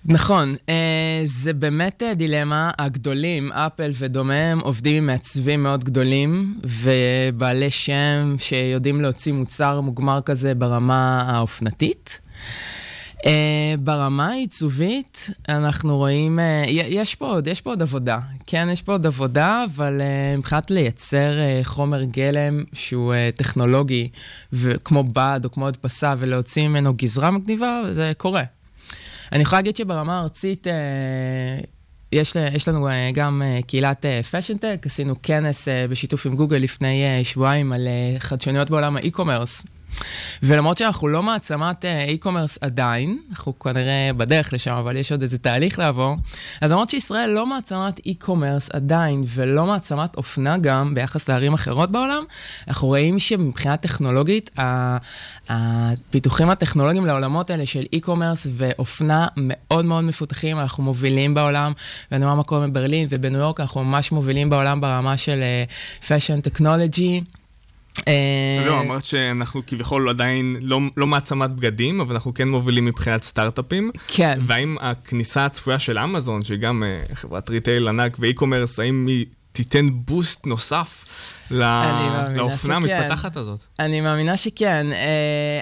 נכון, 0.07 0.55
אה, 0.69 0.75
זה 1.23 1.53
באמת 1.53 2.03
אה, 2.03 2.13
דילמה. 2.13 2.71
הגדולים, 2.79 3.51
אפל 3.51 3.91
ודומיהם, 3.99 4.59
עובדים 4.59 4.95
עם 4.95 5.05
מעצבים 5.05 5.63
מאוד 5.63 5.83
גדולים 5.83 6.59
ובעלי 6.63 7.71
שם 7.71 8.35
שיודעים 8.37 9.01
להוציא 9.01 9.33
מוצר 9.33 9.81
מוגמר 9.81 10.19
כזה 10.25 10.53
ברמה 10.55 11.21
האופנתית. 11.27 12.19
Uh, 13.25 13.27
ברמה 13.79 14.27
העיצובית, 14.27 15.29
אנחנו 15.49 15.97
רואים, 15.97 16.39
uh, 16.39 16.69
יש, 16.69 17.15
פה 17.15 17.27
עוד, 17.27 17.47
יש 17.47 17.61
פה 17.61 17.69
עוד 17.69 17.81
עבודה. 17.81 18.19
כן, 18.47 18.67
יש 18.71 18.81
פה 18.81 18.91
עוד 18.91 19.05
עבודה, 19.05 19.65
אבל 19.75 20.01
uh, 20.01 20.37
מבחינת 20.37 20.71
לייצר 20.71 21.33
uh, 21.37 21.65
חומר 21.67 22.03
גלם 22.03 22.63
שהוא 22.73 23.13
uh, 23.13 23.37
טכנולוגי, 23.37 24.09
כמו 24.83 25.03
בד 25.03 25.41
או 25.43 25.51
כמו 25.51 25.67
הדפסה, 25.67 26.13
ולהוציא 26.17 26.67
ממנו 26.67 26.93
גזרה 26.93 27.31
מגניבה, 27.31 27.81
זה 27.91 28.11
קורה. 28.17 28.43
אני 29.31 29.41
יכולה 29.41 29.59
להגיד 29.59 29.75
שברמה 29.75 30.19
הארצית, 30.19 30.67
uh, 30.67 31.65
יש, 32.11 32.35
יש 32.53 32.67
לנו 32.67 32.87
uh, 32.87 32.91
גם 33.13 33.41
uh, 33.41 33.65
קהילת 33.65 34.05
פאשנטק, 34.31 34.79
uh, 34.83 34.85
עשינו 34.85 35.15
כנס 35.23 35.67
uh, 35.67 35.91
בשיתוף 35.91 36.25
עם 36.25 36.35
גוגל 36.35 36.57
לפני 36.57 37.21
uh, 37.21 37.25
שבועיים 37.25 37.73
על 37.73 37.87
uh, 37.87 38.19
חדשנויות 38.19 38.69
בעולם 38.69 38.97
האי-קומרס. 38.97 39.65
ולמרות 40.43 40.77
שאנחנו 40.77 41.07
לא 41.07 41.23
מעצמת 41.23 41.85
אה, 41.85 42.05
e-commerce 42.13 42.57
עדיין, 42.61 43.19
אנחנו 43.29 43.59
כנראה 43.59 44.11
בדרך 44.17 44.53
לשם, 44.53 44.73
אבל 44.73 44.95
יש 44.95 45.11
עוד 45.11 45.21
איזה 45.21 45.37
תהליך 45.37 45.79
לעבור, 45.79 46.15
אז 46.61 46.71
למרות 46.71 46.89
שישראל 46.89 47.29
לא 47.29 47.45
מעצמת 47.45 47.99
e-commerce 47.99 48.69
עדיין, 48.73 49.23
ולא 49.27 49.65
מעצמת 49.65 50.17
אופנה 50.17 50.57
גם 50.57 50.95
ביחס 50.95 51.29
לערים 51.29 51.53
אחרות 51.53 51.91
בעולם, 51.91 52.23
אנחנו 52.67 52.87
רואים 52.87 53.19
שמבחינה 53.19 53.77
טכנולוגית, 53.77 54.51
הפיתוחים 55.49 56.49
הטכנולוגיים 56.49 57.05
לעולמות 57.05 57.49
האלה 57.49 57.65
של 57.65 57.83
e-commerce 57.95 58.47
ואופנה 58.51 59.27
מאוד 59.37 59.85
מאוד 59.85 60.03
מפותחים, 60.03 60.59
אנחנו 60.59 60.83
מובילים 60.83 61.33
בעולם, 61.33 61.73
ואני 62.11 62.25
אומר 62.25 62.35
מקום 62.35 62.73
בברלין 62.73 63.07
ובניו 63.09 63.39
יורק, 63.39 63.59
אנחנו 63.59 63.83
ממש 63.83 64.11
מובילים 64.11 64.49
בעולם 64.49 64.81
ברמה 64.81 65.17
של 65.17 65.43
uh, 66.01 66.05
fashion 66.05 66.49
technology. 66.49 67.44
זהו, 68.63 68.73
אה, 68.73 68.81
אמרת 68.81 69.05
שאנחנו 69.05 69.61
כביכול 69.67 70.09
עדיין 70.09 70.55
לא, 70.61 70.79
לא 70.97 71.07
מעצמת 71.07 71.49
בגדים, 71.49 72.01
אבל 72.01 72.15
אנחנו 72.15 72.33
כן 72.33 72.47
מובילים 72.49 72.85
מבחינת 72.85 73.23
סטארט-אפים. 73.23 73.91
כן. 74.07 74.39
והאם 74.47 74.77
הכניסה 74.81 75.45
הצפויה 75.45 75.79
של 75.79 75.99
אמזון, 75.99 76.41
שהיא 76.41 76.59
גם 76.59 76.83
uh, 76.83 77.15
חברת 77.15 77.49
retail 77.49 77.87
ענק 77.87 78.17
ו 78.19 78.24
e-commerce, 78.24 78.79
האם 78.79 79.07
היא 79.07 79.25
תיתן 79.51 79.87
boost 79.91 80.45
נוסף 80.45 81.05
לאופנה 81.51 82.75
המתפתחת 82.75 83.37
הזאת. 83.37 83.59
אני 83.79 84.01
מאמינה 84.01 84.37
שכן. 84.37 84.85
Uh, 84.91 84.95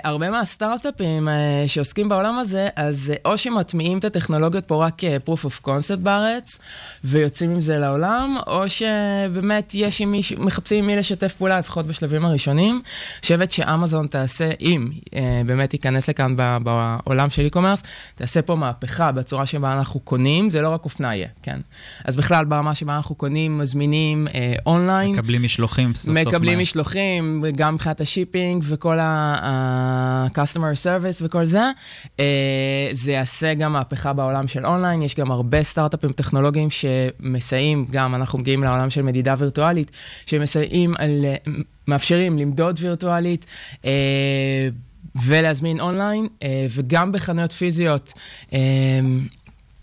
הרבה 0.04 0.30
מהסטארט-אפים 0.32 1.28
uh, 1.28 1.32
שעוסקים 1.68 2.10
בעולם 2.10 2.40
הזה, 2.40 2.70
אז 2.76 3.14
uh, 3.16 3.20
או 3.26 3.38
שמטמיעים 3.38 3.98
את 3.98 4.06
הטכנולוגיות 4.06 4.66
פה 4.66 4.86
רק 4.86 4.94
כ-proof 4.98 5.46
of 5.46 5.68
concept 5.68 5.98
בארץ, 5.98 6.60
ויוצאים 7.04 7.52
עם 7.52 7.62
זה 7.62 7.78
לעולם, 7.78 8.38
או 8.48 8.64
שבאמת 8.70 9.72
יש 9.74 10.02
עם 10.02 10.12
מי, 10.12 10.22
מחפשים 10.38 10.78
עם 10.80 10.88
מי 10.88 10.96
לשתף 10.96 11.34
פעולה, 11.34 11.60
לפחות 11.60 11.88
בשלבים 11.88 12.26
הראשונים. 12.26 12.76
אני 12.76 13.22
חושבת 13.22 13.52
שאמזון 13.52 14.08
תעשה, 14.08 14.50
אם 14.62 14.90
באמת 15.46 15.74
ייכנס 15.74 16.10
לכאן 16.10 16.36
בעולם 16.64 17.30
של 17.30 17.48
e-commerce, 17.48 17.86
תעשה 18.16 18.42
פה 18.42 18.56
מהפכה 18.56 19.12
בצורה 19.12 19.46
שבה 19.46 19.74
אנחנו 19.74 20.00
קונים, 20.00 20.50
זה 20.50 20.62
לא 20.62 20.70
רק 20.70 20.86
אופנה 20.86 21.16
יהיה, 21.16 21.28
כן. 21.44 21.60
אז 22.06 22.16
בכלל, 22.16 22.46
ברמה 22.46 22.76
שבה 22.76 22.96
אנחנו 22.96 23.16
קונים, 23.16 23.58
מזמינים 23.58 24.28
אונליין. 24.66 25.12
מקבלים 25.12 25.44
משלוחים. 25.44 25.73
משלוחים 25.74 25.96
סוף 25.96 26.18
סוף. 26.24 26.28
מקבלים 26.28 26.60
משלוחים, 26.60 27.44
גם 27.56 27.74
מבחינת 27.74 28.02
ה 28.02 28.09
shipping 28.09 28.64
וכל 28.68 29.00
ה-customer 29.00 30.86
service 30.86 31.22
וכל 31.22 31.46
זה. 31.46 31.72
אה, 32.20 32.90
זה 32.92 33.12
יעשה 33.12 33.54
גם 33.54 33.74
מהפכה 33.74 34.14
בעולם 34.14 34.48
של 34.48 34.66
אונליין, 34.66 35.02
יש 35.02 35.16
גם 35.16 35.32
הרבה 35.32 35.64
סטארט-אפים 35.64 36.12
טכנולוגיים 36.12 36.70
שמסייעים, 36.70 37.86
גם 37.92 38.16
אנחנו 38.16 38.40
מגיעים 38.40 38.64
לעולם 38.64 38.90
של 38.90 39.02
מדידה 39.02 39.36
וירטואלית, 39.38 39.92
שמסייעים 40.26 40.94
על, 40.98 41.26
מאפשרים 41.88 42.40
למדוד 42.40 42.80
וירטואלית. 42.82 43.46
אה, 43.86 44.70
ולהזמין 45.26 45.80
אונליין, 45.80 46.28
אה, 46.44 46.66
וגם 46.70 47.12
בחנויות 47.12 47.52
פיזיות. 47.52 48.14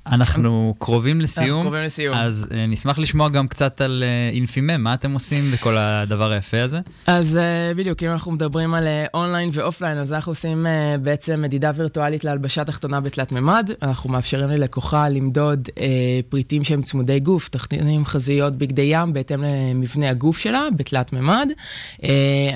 אנחנו 0.07 0.75
קרובים 0.79 1.21
לסיום. 1.21 1.49
אנחנו 1.49 1.63
קרובים 1.63 1.83
לסיום. 1.83 2.15
אז 2.15 2.47
uh, 2.51 2.55
נשמח 2.69 2.99
לשמוע 2.99 3.29
גם 3.29 3.49
קצת 3.49 3.81
על 3.81 4.05
uh, 4.07 4.35
אינפימם, 4.35 4.85
מה 4.85 4.95
אתם 4.95 5.13
עושים 5.13 5.51
בכל 5.51 5.77
הדבר 5.77 6.31
היפה 6.33 6.63
הזה? 6.63 6.81
אז 7.07 7.39
uh, 7.39 7.77
בדיוק, 7.79 8.03
אם 8.03 8.09
אנחנו 8.09 8.33
מדברים 8.33 8.75
על 8.75 8.89
online 9.15 9.51
ו 9.53 9.58
offline, 9.58 9.99
אז 9.99 10.13
אנחנו 10.13 10.33
עושים 10.33 10.67
uh, 10.67 10.99
בעצם 11.01 11.43
מדידה 11.43 11.71
וירטואלית 11.75 12.25
להלבשה 12.25 12.65
תחתונה 12.65 13.01
בתלת 13.01 13.33
מימד. 13.33 13.71
אנחנו 13.83 14.11
מאפשרים 14.11 14.49
ללקוחה 14.49 15.09
למדוד 15.09 15.69
uh, 15.69 15.81
פריטים 16.29 16.65
שהם 16.65 16.83
צמודי 16.83 17.21
גוף, 17.21 17.49
תחתונים, 17.49 18.05
חזיות, 18.05 18.57
בגדי 18.57 18.83
ים, 18.83 19.13
בהתאם 19.13 19.45
למבנה 19.45 20.11
הגוף 20.11 20.39
שלה, 20.39 20.69
בתלת 20.77 21.13
מימד. 21.13 21.49
Uh, 21.97 22.05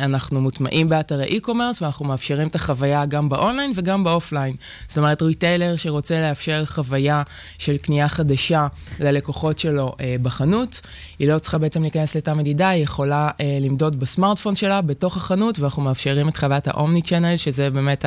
אנחנו 0.03 0.41
מוטמעים 0.41 0.89
באתרי 0.89 1.39
e-commerce, 1.39 1.83
ואנחנו 1.83 2.05
מאפשרים 2.05 2.49
את 2.49 2.55
החוויה 2.55 3.07
גם 3.07 3.29
באונליין 3.29 3.73
וגם 3.75 4.05
ב 4.05 4.11
offline. 4.11 4.57
זאת 4.87 4.99
אומרת, 4.99 5.23
retailer 5.23 5.77
שרוצה 5.77 6.21
לאפשר 6.21 6.65
חוויה... 6.67 7.23
של 7.59 7.77
קנייה 7.77 8.09
חדשה 8.09 8.67
ללקוחות 9.01 9.59
שלו 9.59 9.93
אה, 10.01 10.17
בחנות. 10.23 10.81
היא 11.19 11.29
לא 11.29 11.39
צריכה 11.39 11.59
בעצם 11.59 11.83
להיכנס 11.83 12.17
לתא 12.17 12.31
מדידה, 12.31 12.69
היא 12.69 12.83
יכולה 12.83 13.29
אה, 13.41 13.59
למדוד 13.61 14.01
בסמארטפון 14.01 14.57
שלה, 14.57 14.81
בתוך 14.81 15.17
החנות, 15.17 15.59
ואנחנו 15.59 15.83
מאפשרים 15.83 16.29
את 16.29 16.37
חוויית 16.37 16.69
ה 16.69 17.03
omni-channel, 17.03 17.37
שזה 17.37 17.71
באמת 17.71 18.05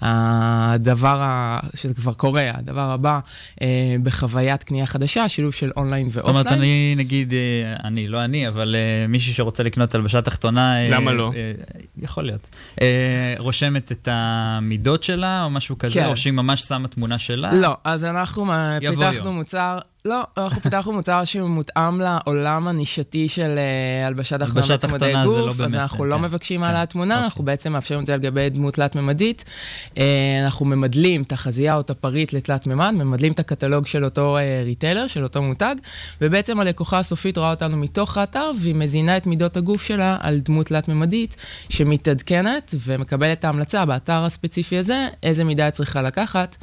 הדבר, 0.00 1.18
ה... 1.22 1.58
שזה 1.74 1.94
כבר 1.94 2.12
קורה, 2.12 2.50
הדבר 2.54 2.90
הבא 2.90 3.18
אה, 3.62 3.96
בחוויית 4.02 4.62
קנייה 4.62 4.86
חדשה, 4.86 5.28
שילוב 5.28 5.52
של 5.52 5.70
online 5.76 6.06
ו 6.06 6.09
offline. 6.09 6.36
זאת 6.36 6.46
אומרת, 6.46 6.58
אני 6.58 6.94
נגיד, 6.96 7.32
אה, 7.32 7.38
אני, 7.84 8.08
לא 8.08 8.24
אני, 8.24 8.48
אבל 8.48 8.76
אה, 8.76 9.06
מישהו 9.08 9.34
שרוצה 9.34 9.62
לקנות 9.62 9.94
הלבשה 9.94 10.22
תחתונה... 10.22 10.76
אה, 10.76 10.90
למה 10.90 11.12
לא? 11.12 11.32
אה, 11.36 11.52
יכול 11.98 12.24
להיות. 12.24 12.48
אה, 12.82 13.34
רושמת 13.38 13.92
את 13.92 14.08
המידות 14.10 15.02
שלה, 15.02 15.44
או 15.44 15.50
משהו 15.50 15.78
כזה, 15.78 15.94
כן. 15.94 16.06
או 16.06 16.16
שהיא 16.16 16.32
ממש 16.32 16.62
שמה 16.62 16.88
תמונה 16.88 17.18
שלה? 17.18 17.52
לא, 17.52 17.76
אז 17.84 18.04
אנחנו 18.04 18.44
פיתחנו 18.80 19.32
מוצר, 19.32 19.78
לא, 20.08 20.22
אנחנו 20.36 20.60
פיתחנו 20.60 20.92
מוצר 20.92 21.24
שהוא 21.24 21.48
מותאם 21.48 22.00
לעולם 22.00 22.68
הנישתי 22.68 23.28
של 23.28 23.58
הלבשה 24.06 24.40
תחתונה 24.40 24.76
וצמודי 24.76 25.12
גוף, 25.24 25.46
לא 25.46 25.52
באמת, 25.52 25.68
אז 25.68 25.74
אנחנו 25.74 26.04
לא 26.04 26.16
כן. 26.16 26.22
לא 26.22 26.28
מבקשים 26.28 26.60
כן. 26.60 26.66
העלאת 26.66 26.88
כן. 26.88 26.92
תמונה, 26.92 27.14
אוקיי. 27.14 27.24
אנחנו 27.24 27.44
בעצם 27.44 27.72
מאפשרים 27.72 28.00
את 28.00 28.06
זה 28.06 28.14
על 28.14 28.20
גבי 28.20 28.50
דמות 28.50 28.74
תלת-ממדית. 28.74 29.44
אה, 29.86 29.98
אנחנו 30.44 30.66
ממדלים 30.66 31.22
את 31.22 31.32
החזייה 31.32 31.74
או 31.74 31.80
את 31.80 31.90
הפריט 31.90 32.32
לתלת-ממד, 32.32 32.90
ממדלים 32.90 33.32
את 33.32 33.40
הקטלוג 33.40 33.86
של 33.86 34.04
אותו 34.04 34.38
אה, 34.38 34.64
retailer, 34.64 35.06
של 35.06 35.22
אותו 35.22 35.42
מותג, 35.42 35.74
ובעצם 36.20 36.60
הלקוחה 36.60 36.98
הסופית 36.98 37.38
רואה 37.38 37.50
אותנו 37.50 37.76
מתוך 37.76 38.18
האתר, 38.18 38.50
והיא 38.60 38.74
מזינה 38.74 39.16
את 39.16 39.26
מידות 39.26 39.56
הגוף 39.56 39.82
שלה 39.82 40.16
על 40.20 40.38
דמות 40.38 40.66
תלת-ממדית, 40.66 41.36
שמתעדכנת 41.68 42.74
ומקבלת 42.86 43.38
את 43.38 43.44
ההמלצה 43.44 43.84
באתר 43.84 44.24
הספציפי 44.24 44.78
הזה, 44.78 45.08
איזה 45.22 45.44
מידה 45.44 45.64
היא 45.64 45.70
צריכה 45.70 46.02
לקחת. 46.02 46.56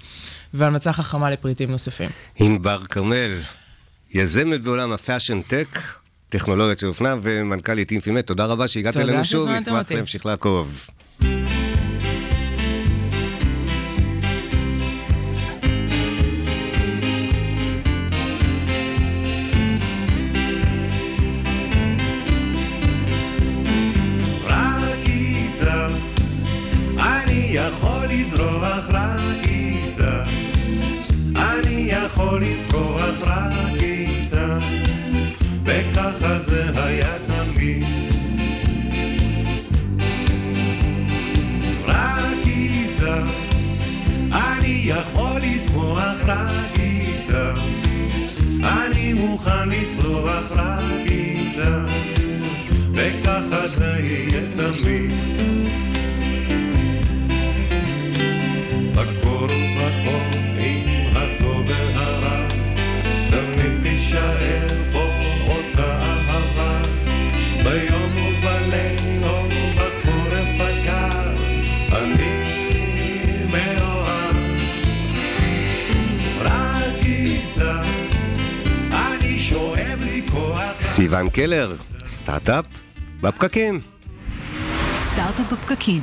והמלצה 0.55 0.93
חכמה 0.93 1.31
לפריטים 1.31 1.71
נוספים. 1.71 2.09
ענבר 2.39 2.79
כרמל, 2.89 3.34
יזמת 4.11 4.61
בעולם 4.61 4.91
ה 4.91 4.97
fashion 4.97 5.41
tech, 5.41 5.79
טכנולוגיות 6.29 6.79
של 6.79 6.87
אופנה 6.87 7.15
ומנכ"לית 7.21 7.91
אינפימט, 7.91 8.27
תודה 8.27 8.45
רבה 8.45 8.67
שהגעת 8.67 8.97
אלינו 8.97 9.25
שוב, 9.25 9.49
נשמח 9.49 9.91
להמשיך 9.91 10.25
לעקוב. 10.25 10.89
יכול 27.67 28.07
לפרוח 28.41 28.89
רק 28.89 29.05
לי. 54.85 55.25
סיוון 80.95 81.29
קלר, 81.29 81.75
סטארט-אפ 82.05 82.65
בפקקים. 83.21 83.94
בפקקים. 85.51 86.01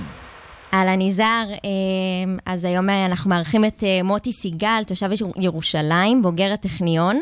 אהלן 0.74 1.00
יזהר, 1.00 1.46
אמ, 1.64 2.38
אז 2.46 2.64
היום 2.64 2.88
אנחנו 2.90 3.30
מארחים 3.30 3.64
את 3.64 3.84
אה, 3.84 4.02
מוטי 4.02 4.32
סיגל, 4.32 4.82
תושב 4.86 5.08
ירושלים, 5.36 6.22
בוגר 6.22 6.52
הטכניון, 6.52 7.20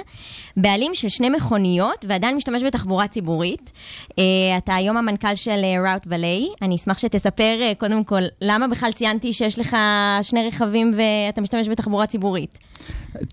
בעלים 0.56 0.94
של 0.94 1.08
שני 1.08 1.28
מכוניות 1.28 2.04
ועדיין 2.08 2.36
משתמש 2.36 2.62
בתחבורה 2.62 3.08
ציבורית. 3.08 3.72
אה, 4.18 4.24
אתה 4.58 4.74
היום 4.74 4.96
המנכ"ל 4.96 5.34
של 5.34 5.50
ראוט 5.50 5.86
אה, 5.86 5.96
ולי, 6.06 6.48
אני 6.62 6.76
אשמח 6.76 6.98
שתספר 6.98 7.72
קודם 7.78 8.04
כל 8.04 8.22
למה 8.40 8.68
בכלל 8.68 8.92
ציינתי 8.92 9.32
שיש 9.32 9.58
לך 9.58 9.76
שני 10.22 10.46
רכבים 10.48 10.92
ואתה 10.96 11.40
משתמש 11.40 11.68
בתחבורה 11.68 12.06
ציבורית. 12.06 12.58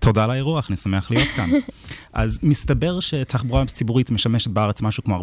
תודה 0.00 0.24
על 0.24 0.30
האירוח, 0.30 0.68
אני 0.70 0.76
שמח 0.76 1.10
להיות 1.10 1.28
כאן. 1.28 1.48
אז 2.12 2.40
מסתבר 2.42 3.00
שתחבורה 3.00 3.66
ציבורית 3.66 4.10
משמשת 4.10 4.50
בארץ 4.50 4.82
משהו 4.82 5.04
כמו 5.04 5.20
14% 5.20 5.22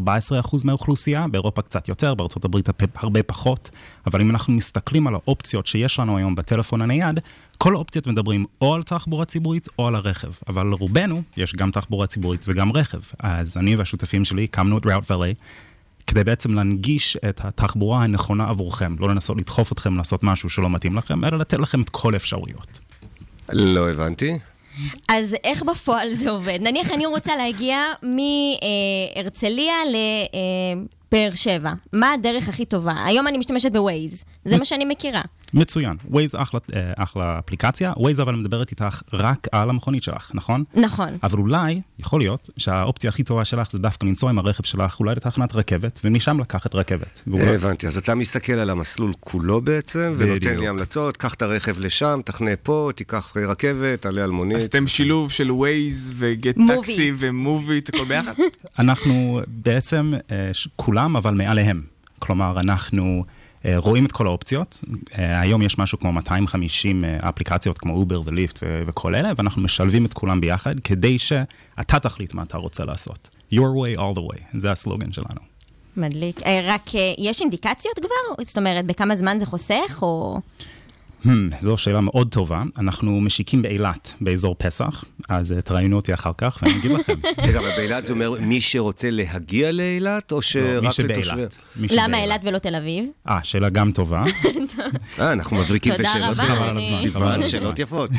מהאוכלוסייה, 0.65 1.25
באירופה 1.31 1.61
קצת 1.61 1.87
יותר, 1.87 2.13
בארצות 2.13 2.45
הברית 2.45 2.69
הרבה 2.95 3.23
פחות, 3.23 3.69
אבל 4.07 4.21
אם 4.21 4.29
אנחנו 4.29 4.53
מסתכלים 4.53 5.07
על 5.07 5.15
האופציות 5.15 5.67
שיש 5.67 5.99
לנו 5.99 6.17
היום 6.17 6.35
בטלפון 6.35 6.81
הנייד, 6.81 7.19
כל 7.57 7.75
האופציות 7.75 8.07
מדברים 8.07 8.45
או 8.61 8.73
על 8.73 8.83
תחבורה 8.83 9.25
ציבורית 9.25 9.67
או 9.79 9.87
על 9.87 9.95
הרכב, 9.95 10.31
אבל 10.47 10.67
לרובנו 10.67 11.21
יש 11.37 11.53
גם 11.53 11.71
תחבורה 11.71 12.07
ציבורית 12.07 12.45
וגם 12.47 12.71
רכב. 12.71 12.99
אז 13.19 13.57
אני 13.57 13.75
והשותפים 13.75 14.25
שלי 14.25 14.43
הקמנו 14.43 14.77
את 14.77 14.85
ראוט 14.85 15.11
ואלי. 15.11 15.33
כדי 16.07 16.23
בעצם 16.23 16.53
להנגיש 16.53 17.17
את 17.29 17.45
התחבורה 17.45 18.03
הנכונה 18.03 18.49
עבורכם, 18.49 18.95
לא 18.99 19.09
לנסות 19.09 19.37
לדחוף 19.37 19.71
אתכם 19.71 19.97
לעשות 19.97 20.23
משם 20.23 20.49
שלא 20.49 20.69
מתאים 20.69 20.95
לכם, 20.95 21.25
אלא 21.25 21.37
לתת 21.37 21.59
לכם 21.59 21.81
את 21.81 21.89
כל 21.89 22.13
האפשרויות. 22.13 22.79
לא 23.53 23.89
הבנתי. 23.89 24.39
אז 25.07 25.35
איך 25.43 25.63
בפועל 25.63 26.13
זה 26.13 26.29
עובד? 26.29 26.59
נניח 26.61 26.91
אני 26.91 27.05
רוצה 27.05 27.35
להגיע 27.35 27.77
מהרצליה 29.15 29.73
לבאר 29.85 31.35
שבע. 31.35 31.71
מה 31.93 32.13
הדרך 32.13 32.49
הכי 32.49 32.65
טובה? 32.65 33.05
היום 33.05 33.27
אני 33.27 33.37
משתמשת 33.37 33.71
בווייז, 33.71 34.23
זה 34.45 34.57
מה 34.57 34.65
שאני 34.65 34.85
מכירה. 34.85 35.21
מצוין. 35.53 35.97
Waze 36.11 36.37
אחלה, 36.37 36.59
אה, 36.73 36.93
אחלה 36.97 37.39
אפליקציה, 37.39 37.93
Waze 37.93 38.21
אבל 38.21 38.35
מדברת 38.35 38.71
איתך 38.71 39.01
רק 39.13 39.47
על 39.51 39.69
המכונית 39.69 40.03
שלך, 40.03 40.31
נכון? 40.33 40.63
נכון. 40.73 41.09
אבל 41.23 41.39
אולי, 41.39 41.81
יכול 41.99 42.19
להיות, 42.19 42.49
שהאופציה 42.57 43.09
הכי 43.09 43.23
טובה 43.23 43.45
שלך 43.45 43.71
זה 43.71 43.79
דווקא 43.79 44.05
לנסוע 44.05 44.29
עם 44.29 44.39
הרכב 44.39 44.63
שלך 44.63 44.99
אולי 44.99 45.15
לתחנת 45.15 45.55
רכבת, 45.55 45.99
ומשם 46.03 46.39
לקחת 46.39 46.75
רכבת. 46.75 47.21
הבנתי, 47.27 47.87
אז 47.87 47.97
אתה 47.97 48.15
מסתכל 48.15 48.53
על 48.53 48.69
המסלול 48.69 49.13
כולו 49.19 49.61
בעצם, 49.61 50.13
ונותן 50.17 50.57
לי 50.57 50.67
המלצות, 50.67 51.17
קח 51.17 51.33
את 51.33 51.41
הרכב 51.41 51.79
לשם, 51.79 52.19
תחנה 52.25 52.55
פה, 52.63 52.89
תיקח 52.95 53.37
רכבת, 53.37 54.01
תעלה 54.01 54.23
על 54.23 54.31
מונית. 54.31 54.57
אז 54.57 54.63
אתם 54.63 54.87
שילוב 54.87 55.31
של 55.31 55.49
Waze 55.49 56.13
וגט 56.15 56.55
טקסי 56.67 57.11
ומוביט, 57.17 57.89
הכל 57.89 58.05
ביחד? 58.05 58.33
אנחנו 58.79 59.41
בעצם 59.47 60.11
אה, 60.31 60.51
כולם, 60.75 61.15
אבל 61.15 61.33
מעליהם. 61.33 61.81
כלומר, 62.19 62.59
אנחנו... 62.59 63.23
אה, 63.65 63.77
רואים 63.77 64.05
את 64.05 64.11
כל 64.11 64.27
האופציות. 64.27 64.81
אה, 65.17 65.41
היום 65.41 65.61
יש 65.61 65.77
משהו 65.77 65.99
כמו 65.99 66.11
250 66.11 67.05
אה, 67.05 67.17
אפליקציות 67.29 67.77
כמו 67.77 67.93
אובר 67.93 68.21
וליפט 68.25 68.59
וכל 68.87 69.15
אלה, 69.15 69.31
ואנחנו 69.37 69.61
משלבים 69.61 70.05
את 70.05 70.13
כולם 70.13 70.41
ביחד 70.41 70.79
כדי 70.79 71.17
שאתה 71.19 71.99
תחליט 71.99 72.33
מה 72.33 72.43
אתה 72.43 72.57
רוצה 72.57 72.85
לעשות. 72.85 73.29
your 73.53 73.57
way 73.57 73.97
all 73.97 74.17
the 74.17 74.33
way, 74.33 74.39
זה 74.53 74.71
הסלוגן 74.71 75.13
שלנו. 75.13 75.39
מדליק. 75.97 76.41
רק 76.63 76.89
יש 77.17 77.41
אינדיקציות 77.41 77.99
כבר? 77.99 78.43
זאת 78.43 78.57
אומרת, 78.57 78.85
בכמה 78.85 79.15
זמן 79.15 79.39
זה 79.39 79.45
חוסך, 79.45 79.99
או... 80.01 80.39
המ, 81.25 81.29
זו 81.59 81.77
שאלה 81.77 82.01
מאוד 82.01 82.27
טובה. 82.31 82.63
אנחנו 82.77 83.21
משיקים 83.21 83.61
באילת, 83.61 84.13
באזור 84.21 84.55
פסח, 84.57 85.03
אז 85.29 85.51
אה, 85.51 85.61
תראיינו 85.61 85.95
אותי 85.95 86.13
אחר 86.13 86.31
כך 86.37 86.59
ואני 86.61 86.77
אגיד 86.79 86.91
לכם. 86.91 87.13
רגע, 87.47 87.59
אבל 87.59 87.69
באילת 87.77 88.05
זה 88.05 88.13
אומר 88.13 88.31
מי 88.39 88.61
שרוצה 88.61 89.09
להגיע 89.09 89.71
לאילת, 89.71 90.31
או 90.31 90.41
שרק 90.41 90.83
לא, 90.99 91.05
לתושבי... 91.05 91.41
למה 91.75 92.23
אילת 92.23 92.41
ולא 92.43 92.57
תל 92.57 92.75
אביב? 92.75 93.05
אה, 93.29 93.39
שאלה 93.43 93.69
גם 93.69 93.91
טובה. 93.91 94.23
אה, 95.19 95.33
אנחנו 95.33 95.57
מבריקים 95.57 95.93
בשאלות. 95.99 96.37
תודה 96.37 96.53
רבה. 96.53 96.81
סיוון, 97.01 97.43
שאלות 97.43 97.79
יפות. 97.79 98.09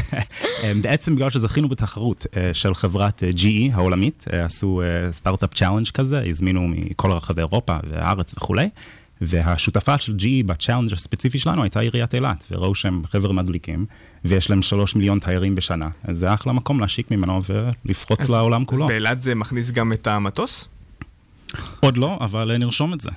אה, 0.63 0.73
בעצם 0.83 1.17
בגלל 1.17 1.31
שזכינו 1.31 1.69
בתחרות 1.69 2.27
אה, 2.37 2.51
של 2.55 2.75
חברת 2.75 3.23
GE 3.37 3.73
העולמית, 3.73 4.25
עשו 4.33 4.83
startup 5.11 5.55
challenge 5.55 5.89
כזה, 5.89 6.23
הזמינו 6.29 6.69
מכל 6.69 7.13
רחבי 7.13 7.41
אירופה 7.41 7.77
והארץ 7.91 8.35
וכולי. 8.37 8.69
והשותפה 9.21 9.99
של 9.99 10.17
GE 10.19 10.47
ב 10.47 10.51
challenge 10.51 10.93
הספציפי 10.93 11.39
שלנו 11.39 11.63
הייתה 11.63 11.81
עיריית 11.81 12.15
אילת, 12.15 12.45
וראו 12.51 12.75
שהם 12.75 13.03
חבר'ה 13.07 13.33
מדליקים, 13.33 13.87
ויש 14.25 14.51
להם 14.51 14.63
שלוש 14.63 14.97
מיליון 14.97 15.19
תיירים 15.19 15.55
בשנה. 15.55 15.89
אז 16.05 16.19
זה 16.19 16.35
אחלה 16.35 16.53
מקום 16.53 16.81
להשיק 16.81 17.11
ממנו 17.11 17.41
ולפרוץ 17.85 18.21
אז, 18.21 18.31
לעולם 18.31 18.65
כולו. 18.65 18.85
אז 18.85 18.89
באילת 18.89 19.23
זה 19.23 19.35
מכניס 19.35 19.71
גם 19.71 19.93
את 19.93 20.07
המטוס? 20.07 20.69
עוד 21.81 21.97
לא, 21.97 22.19
אבל 22.21 22.57
נרשום 22.57 22.95
את 22.95 23.01
זה. 23.01 23.11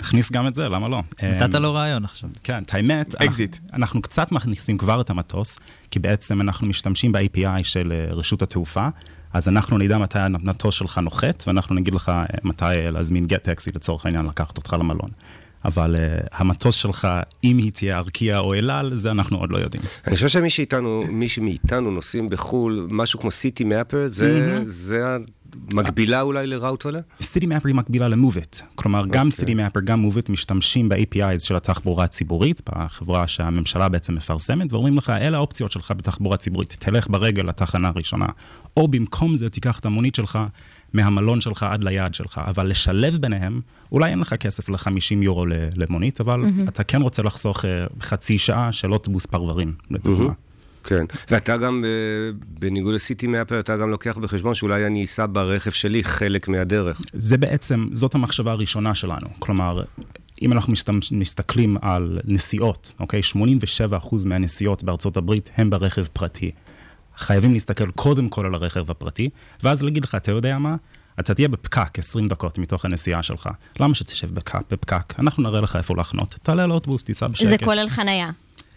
נכניס 0.00 0.32
גם 0.32 0.46
את 0.46 0.54
זה, 0.54 0.68
למה 0.68 0.88
לא? 0.88 1.02
נתת 1.22 1.54
לו 1.54 1.74
רעיון 1.74 2.04
עכשיו. 2.04 2.30
כן, 2.44 2.62
את 2.62 2.74
האמת, 2.74 3.14
אקזיט. 3.14 3.56
אנחנו, 3.56 3.76
אנחנו 3.76 4.02
קצת 4.02 4.32
מכניסים 4.32 4.78
כבר 4.78 5.00
את 5.00 5.10
המטוס, 5.10 5.58
כי 5.90 5.98
בעצם 5.98 6.40
אנחנו 6.40 6.66
משתמשים 6.66 7.12
ב-API 7.12 7.62
של 7.62 7.92
אה, 7.92 8.14
רשות 8.14 8.42
התעופה, 8.42 8.88
אז 9.32 9.48
אנחנו 9.48 9.78
נדע 9.78 9.98
מתי 9.98 10.18
המטוס 10.18 10.74
שלך 10.74 10.98
נוחת, 10.98 11.44
ואנחנו 11.46 11.74
נגיד 11.74 11.94
לך 11.94 12.08
אה, 12.08 12.24
מתי 12.44 12.64
להזמין 12.92 13.26
גט 13.26 13.42
טקסי 13.42 13.70
לצורך 13.74 14.06
העניין 14.06 14.26
לקחת 14.26 14.56
אותך 14.56 14.76
למלון. 14.78 15.10
אבל 15.64 15.96
uh, 15.96 16.28
המטוס 16.32 16.74
שלך, 16.74 17.08
אם 17.44 17.58
היא 17.58 17.72
תהיה 17.72 17.98
ארקיע 17.98 18.38
או 18.38 18.54
אלעל, 18.54 18.96
זה 18.96 19.10
אנחנו 19.10 19.38
עוד 19.38 19.50
לא 19.50 19.58
יודעים. 19.58 19.82
אני 20.06 20.14
חושב 20.14 20.28
שמי 20.28 20.50
שאיתנו, 20.50 21.02
מי 21.08 21.28
שמאיתנו 21.28 21.90
נוסעים 21.90 22.28
בחו"ל, 22.28 22.88
משהו 22.90 23.20
כמו 23.20 23.30
סיטי 23.30 23.64
מאפר, 23.64 24.06
זה, 24.08 24.60
mm-hmm. 24.62 24.66
זה 24.66 25.16
מקבילה 25.72 26.20
אולי 26.20 26.46
לראוט 26.46 26.86
ולה? 26.86 27.00
סיטי 27.20 27.46
מאפר 27.46 27.68
היא 27.68 27.74
מקבילה 27.74 28.08
למוביט. 28.08 28.56
כלומר, 28.74 29.04
okay. 29.04 29.08
גם 29.10 29.30
סיטי 29.30 29.54
מאפר, 29.54 29.80
גם 29.80 30.00
מוביט 30.00 30.28
משתמשים 30.28 30.88
ב-APIs 30.88 31.38
של 31.38 31.56
התחבורה 31.56 32.04
הציבורית, 32.04 32.60
בחברה 32.68 33.26
שהממשלה 33.28 33.88
בעצם 33.88 34.14
מפרסמת, 34.14 34.72
ואומרים 34.72 34.96
לך, 34.96 35.10
אלה 35.10 35.36
האופציות 35.36 35.72
שלך 35.72 35.92
בתחבורה 35.96 36.36
ציבורית, 36.36 36.76
תלך 36.78 37.08
ברגל 37.08 37.42
לתחנה 37.42 37.88
הראשונה. 37.88 38.26
או 38.76 38.88
במקום 38.88 39.36
זה, 39.36 39.50
תיקח 39.50 39.78
את 39.78 39.86
המונית 39.86 40.14
שלך 40.14 40.38
מהמלון 40.92 41.40
שלך 41.40 41.62
עד 41.62 41.84
ליעד 41.84 42.14
שלך, 42.14 42.40
אבל 42.46 42.66
לשלב 42.68 43.16
ביניהם, 43.16 43.60
אולי 43.92 44.10
אין 44.10 44.18
לך 44.18 44.34
כסף 44.34 44.68
ל-50 44.68 45.22
יורו 45.22 45.46
למונית, 45.76 46.20
אבל 46.20 46.44
mm-hmm. 46.44 46.68
אתה 46.68 46.84
כן 46.84 47.02
רוצה 47.02 47.22
לחסוך 47.22 47.64
אה, 47.64 47.84
חצי 48.00 48.38
שעה 48.38 48.72
של 48.72 48.92
אוטובוס 48.92 49.26
פרברים, 49.26 49.72
לדוגמה. 49.90 50.28
Mm-hmm. 50.28 50.49
כן, 50.90 51.04
ואתה 51.30 51.56
גם, 51.56 51.84
אה, 51.84 51.90
בניגוד 52.60 52.94
לסיטי 52.94 53.26
מאפר, 53.26 53.60
אתה 53.60 53.76
גם 53.76 53.90
לוקח 53.90 54.18
בחשבון 54.18 54.54
שאולי 54.54 54.86
אני 54.86 55.04
אסע 55.04 55.26
ברכב 55.32 55.70
שלי 55.70 56.04
חלק 56.04 56.48
מהדרך. 56.48 57.00
זה 57.12 57.36
בעצם, 57.36 57.88
זאת 57.92 58.14
המחשבה 58.14 58.52
הראשונה 58.52 58.94
שלנו. 58.94 59.28
כלומר, 59.38 59.82
אם 60.42 60.52
אנחנו 60.52 60.72
מסתכלים 61.12 61.76
על 61.82 62.18
נסיעות, 62.24 62.92
אוקיי? 63.00 63.20
87% 64.00 64.26
מהנסיעות 64.26 64.84
בארצות 64.84 65.16
הברית 65.16 65.50
הם 65.56 65.70
ברכב 65.70 66.04
פרטי. 66.12 66.50
חייבים 67.16 67.52
להסתכל 67.52 67.90
קודם 67.90 68.28
כל 68.28 68.46
על 68.46 68.54
הרכב 68.54 68.90
הפרטי, 68.90 69.30
ואז 69.62 69.82
להגיד 69.82 70.04
לך, 70.04 70.14
אתה 70.14 70.30
יודע 70.30 70.58
מה? 70.58 70.76
אתה 71.20 71.34
תהיה 71.34 71.48
בפקק 71.48 71.98
20 71.98 72.28
דקות 72.28 72.58
מתוך 72.58 72.84
הנסיעה 72.84 73.22
שלך. 73.22 73.48
למה 73.80 73.94
שתשב 73.94 74.28
בפקק? 74.70 75.14
אנחנו 75.18 75.42
נראה 75.42 75.60
לך 75.60 75.76
איפה 75.76 75.96
לחנות. 75.96 76.34
תעלה 76.42 76.66
לאוטובוס, 76.66 77.04
תיסע 77.04 77.28
בשקט. 77.28 77.48
זה 77.48 77.58
כולל 77.58 77.88
חנייה. 77.88 78.30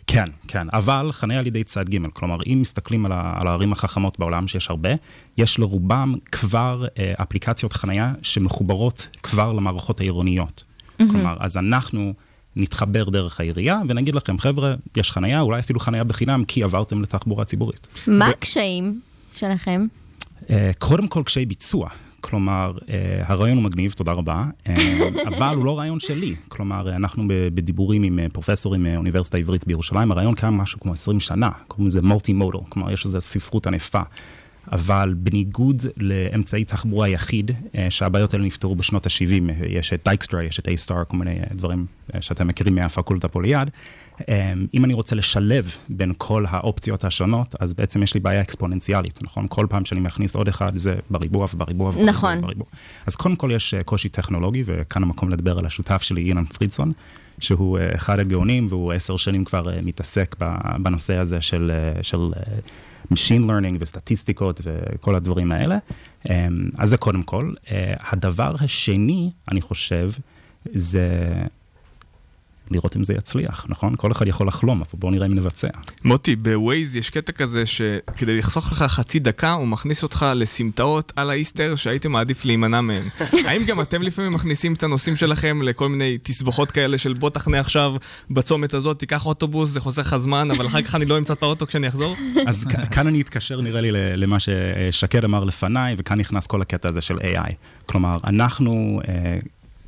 כן, 0.08 0.26
כן, 0.48 0.68
אבל 0.74 1.10
חניה 1.12 1.40
על 1.40 1.48
ידי 1.48 1.64
צד 1.64 1.90
ג', 1.90 2.08
כלומר, 2.14 2.38
אם 2.48 2.58
מסתכלים 2.62 3.06
על, 3.06 3.12
על 3.14 3.48
הערים 3.48 3.72
החכמות 3.72 4.20
בעולם, 4.20 4.48
שיש 4.48 4.70
הרבה, 4.70 4.90
יש 5.38 5.60
לרובם 5.60 6.16
כבר 6.32 6.86
אה, 7.00 7.14
אפליקציות 7.22 7.74
חניה 7.74 8.12
שמחוברות 8.22 9.08
כבר 9.24 9.54
למערכות 9.54 10.00
העירוניות. 10.00 10.64
Mm-hmm. 10.64 11.04
כלומר, 11.12 11.38
אז 11.40 11.58
אנחנו 11.58 12.14
נתחבר 12.56 13.10
דרך 13.10 13.40
העירייה 13.40 13.82
ונגיד 13.88 14.16
לכם, 14.16 14.40
חבר'ה, 14.40 14.76
יש 14.98 15.12
חניה, 15.12 15.42
אולי 15.42 15.60
אפילו 15.60 15.80
חניה 15.80 16.04
בחינם, 16.04 16.44
כי 16.46 16.64
עברתם 16.64 17.02
לתחבורה 17.02 17.46
ציבורית. 17.46 17.88
מה 18.08 18.28
הקשיים 18.28 19.02
שלכם? 19.36 19.86
אה, 20.50 20.72
קודם 20.80 21.08
כל 21.08 21.24
קשיי 21.26 21.46
ביצוע. 21.46 21.90
כלומר, 22.24 22.72
אה, 22.90 23.22
הרעיון 23.26 23.58
הוא 23.58 23.64
מגניב, 23.64 23.92
תודה 23.92 24.12
רבה, 24.12 24.46
אה, 24.68 24.76
אבל 25.30 25.56
הוא 25.56 25.66
לא 25.66 25.78
רעיון 25.78 26.00
שלי. 26.00 26.36
כלומר, 26.50 26.96
אנחנו 26.96 27.24
בדיבורים 27.28 28.04
עם 28.04 28.20
פרופסורים 28.34 28.84
מהאוניברסיטה 28.84 29.38
העברית 29.38 29.68
בירושלים, 29.68 30.12
הרעיון 30.12 30.36
קיים 30.36 30.54
משהו 30.54 30.80
כמו 30.80 30.94
20 30.94 31.20
שנה, 31.20 31.50
קוראים 31.68 31.88
לזה 31.88 32.02
מולטי 32.02 32.34
מודל, 32.34 32.60
כלומר, 32.70 32.92
יש 32.92 33.06
איזו 33.06 33.22
ספרות 33.22 33.68
ענפה. 33.68 34.02
אבל 34.72 35.14
בניגוד 35.18 35.82
לאמצעי 35.98 36.66
תחבורה 36.66 37.10
יחיד, 37.10 37.52
אה, 37.76 37.88
שהבעיות 37.90 38.34
האלה 38.34 38.46
נפתרו 38.46 38.76
בשנות 38.76 39.06
ה-70, 39.06 39.52
יש 39.68 39.94
את 39.94 40.02
דייקסטרה, 40.06 40.44
יש 40.44 40.60
את 40.60 40.68
A-Star, 40.68 41.06
כל 41.08 41.18
מיני 41.18 41.40
דברים 41.52 41.86
אה, 42.16 42.22
שאתם 42.22 42.48
מכירים 42.48 42.76
מהפקולטה 42.76 43.28
פה 43.28 43.42
ליד. 43.42 43.70
אה, 44.30 44.54
אם 44.74 44.86
אני 44.86 44.94
רוצה 44.94 45.16
לשלב 45.16 45.78
בין 45.90 46.14
כל 46.18 46.46
האופציות 46.50 47.04
השונות, 47.04 47.56
אז 47.60 47.74
בעצם 47.74 48.04
יש 48.04 48.14
לי 48.14 48.20
בעיה 48.20 48.42
אקספוננציאלית, 48.42 49.20
נכון? 49.24 49.46
כל 49.50 49.68
פעם 49.70 49.86
שאני 49.86 50.00
מכניס 50.00 50.36
עוד 50.36 50.48
אחד, 50.48 50.78
זה 50.78 50.96
בריבוע 51.10 51.48
ובריבוע 51.54 51.90
ובריבוע. 51.90 52.12
נכון. 52.12 52.38
ובריבוע. 52.38 52.68
אז 53.06 53.16
קודם 53.16 53.36
כל 53.36 53.50
יש 53.54 53.74
קושי 53.86 54.10
טכנולוגי, 54.10 54.64
וכאן 54.66 55.04
המקום 55.04 55.30
לדבר 55.30 55.60
על 55.60 55.66
השותף 55.66 56.02
שלי, 56.02 56.22
אילן 56.22 56.46
פרידסון. 56.46 56.92
שהוא 57.40 57.80
אחד 57.96 58.20
הגאונים, 58.20 58.66
והוא 58.70 58.94
עשר 58.94 59.18
שנים 59.18 59.44
כבר 59.44 59.64
מתעסק 59.84 60.36
בנושא 60.80 61.18
הזה 61.18 61.42
של, 61.42 61.72
של 62.02 62.30
Machine 63.12 63.46
Learning 63.46 63.76
וסטטיסטיקות 63.80 64.62
וכל 64.64 65.16
הדברים 65.16 65.52
האלה. 65.52 65.78
אז 66.78 66.90
זה 66.90 66.98
קודם 66.98 67.24
כל. 67.24 67.54
הדבר 68.00 68.56
השני, 68.60 69.32
אני 69.52 69.62
חושב, 69.62 70.12
זה 70.74 71.08
לראות 72.72 72.96
אם 72.98 73.04
זה 73.04 73.14
יצליח, 73.14 73.66
נכון? 73.70 73.96
כל 73.98 74.12
אחד 74.12 74.28
יכול 74.28 74.48
לחלום, 74.48 74.82
אבל 74.82 74.90
בואו 74.94 75.12
נראה 75.12 75.28
אם 75.28 75.34
נבצע. 75.34 75.68
מוטי, 76.04 76.36
בווייז 76.36 76.98
יש 76.98 77.10
קטע 77.10 77.32
כזה 77.32 77.66
שכדי 77.66 78.38
לחסוך 78.38 78.72
לך 78.72 78.84
חצי 78.84 79.20
דקה, 79.20 79.52
הוא 79.52 79.68
מכניס 79.68 80.04
אותך 80.04 80.26
לסמטאות 80.36 81.14
על 81.16 81.30
האיסטר 81.30 81.76
שהייתם 81.76 82.12
מעדיף 82.12 82.46
להימנע 82.46 82.82
מהן. 82.82 83.04
האם 83.48 83.64
גם 83.66 83.82
אתם 83.82 84.02
לפעמים 84.02 84.34
מכניסים 84.34 84.74
את 84.74 84.84
הנושאים 84.84 85.16
שלכם 85.16 85.62
לכל 85.62 85.90
מיני 85.90 86.18
תסבוכות 86.24 86.72
כאלה 86.72 86.98
של 86.98 87.14
בוא 87.14 87.30
תחנה 87.30 87.60
עכשיו 87.60 87.96
בצומת 88.30 88.74
הזאת, 88.74 89.00
תיקח 89.00 89.26
אוטובוס, 89.26 89.70
זה 89.70 89.80
חוסך 89.80 90.02
לך 90.02 90.18
זמן, 90.18 90.52
אבל 90.52 90.66
אחר 90.66 90.82
כך 90.82 90.96
אני 90.96 91.06
לא 91.06 91.18
אמצא 91.18 91.34
את 91.34 91.44
האוטו 91.44 91.68
כשאני 91.68 91.88
אחזור? 91.88 92.16
אז 92.48 92.66
כאן 92.92 93.08
אני 93.08 93.22
אתקשר 93.22 93.62
נראה 93.62 93.82
לי 93.82 93.92
למה 93.94 94.38
ששקד 94.40 95.24
אמר 95.26 95.44
לפניי, 95.44 95.96
וכאן 95.98 96.20
נכנס 96.20 96.48
כל 96.48 96.62
הקטע 96.62 96.90
הזה 96.90 97.02
של 97.02 97.18
AI. 97.18 97.52
כלומר, 97.86 98.16
אנחנו... 98.24 99.02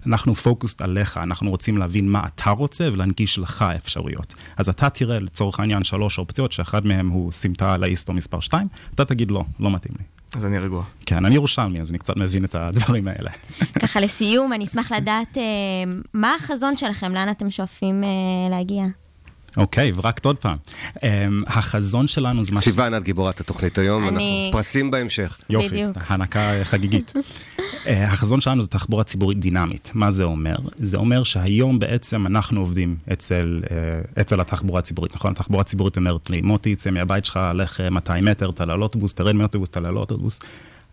אנחנו 0.08 0.36
פוקוסט 0.36 0.82
עליך, 0.82 1.18
אנחנו 1.18 1.50
רוצים 1.50 1.78
להבין 1.78 2.10
מה 2.10 2.26
אתה 2.26 2.50
רוצה 2.50 2.90
ולהנגיש 2.94 3.40
לך 3.40 3.66
אפשרויות. 3.76 4.34
אז 4.58 4.70
אתה 4.70 4.90
תראה 4.90 5.20
לצורך 5.20 5.60
העניין 5.60 5.84
שלוש 5.84 6.20
אופציות, 6.20 6.52
שאחד 6.52 6.86
מהם 6.86 7.10
הוא 7.10 7.32
סמטה 7.32 7.74
על 7.74 7.84
האיסטו 7.84 8.14
מספר 8.14 8.40
2, 8.40 8.68
אתה 8.96 9.06
תגיד 9.06 9.32
לא, 9.32 9.44
לא 9.60 9.72
מתאים 9.72 9.94
לי. 10.00 10.06
אז 10.36 10.46
אני 10.46 10.60
רגוע. 10.60 10.84
כן, 11.06 11.26
אני 11.26 11.36
ירושלמי, 11.36 11.82
אז 11.82 11.90
אני 11.90 11.98
קצת 11.98 12.18
מבין 12.18 12.46
את 12.46 12.56
הדברים 12.56 13.08
האלה. 13.08 13.32
ככה 13.82 14.00
לסיום, 14.00 14.54
אני 14.54 14.64
אשמח 14.64 14.92
לדעת 14.92 15.38
אה, 15.38 15.44
מה 16.14 16.36
החזון 16.36 16.78
שלכם, 16.78 17.14
לאן 17.14 17.30
אתם 17.30 17.50
שואפים 17.50 18.04
אה, 18.04 18.10
להגיע. 18.50 18.86
אוקיי, 19.58 19.92
ורק 19.96 20.26
עוד 20.26 20.38
פעם. 20.38 20.58
Um, 20.96 21.02
החזון 21.48 22.08
שלנו 22.08 22.44
זה 22.44 22.52
מה... 22.52 22.62
סיוון, 22.62 22.98
את 22.98 23.04
גיבורת 23.04 23.40
התוכנית 23.40 23.78
היום, 23.78 24.08
אני... 24.08 24.10
אנחנו 24.10 24.52
פרסים 24.52 24.92
בהמשך. 24.92 25.38
יופי, 25.50 25.68
בדיוק. 25.68 25.98
הנקה 26.08 26.52
חגיגית. 26.64 27.14
uh, 27.16 27.90
החזון 28.14 28.42
שלנו 28.42 28.62
זה 28.62 28.70
תחבורה 28.70 29.04
ציבורית 29.04 29.40
דינמית. 29.40 29.92
מה 29.94 30.12
זה 30.12 30.24
אומר? 30.24 30.56
זה 30.80 30.98
אומר 30.98 31.24
שהיום 31.24 31.80
בעצם 31.80 32.28
אנחנו 32.28 32.60
עובדים 32.60 32.96
אצל, 33.14 33.62
uh, 33.64 34.22
אצל 34.22 34.42
התחבורה 34.42 34.80
הציבורית, 34.80 35.16
נכון? 35.16 35.32
התחבורה 35.32 35.62
הציבורית 35.62 35.98
אומרת 35.98 36.30
לי, 36.30 36.42
מוטי, 36.42 36.76
צא 36.76 36.92
מהבית 36.92 37.26
שלך, 37.26 37.40
לך 37.56 37.82
200 37.92 38.26
מטר, 38.26 38.52
תעלה 38.52 38.74
על 38.74 38.82
אוטובוס, 38.82 39.14
תרד 39.14 39.36
מאוטובוס, 39.36 39.70
תעלה 39.70 39.88
על 39.90 39.98
אוטובוס. 39.98 40.40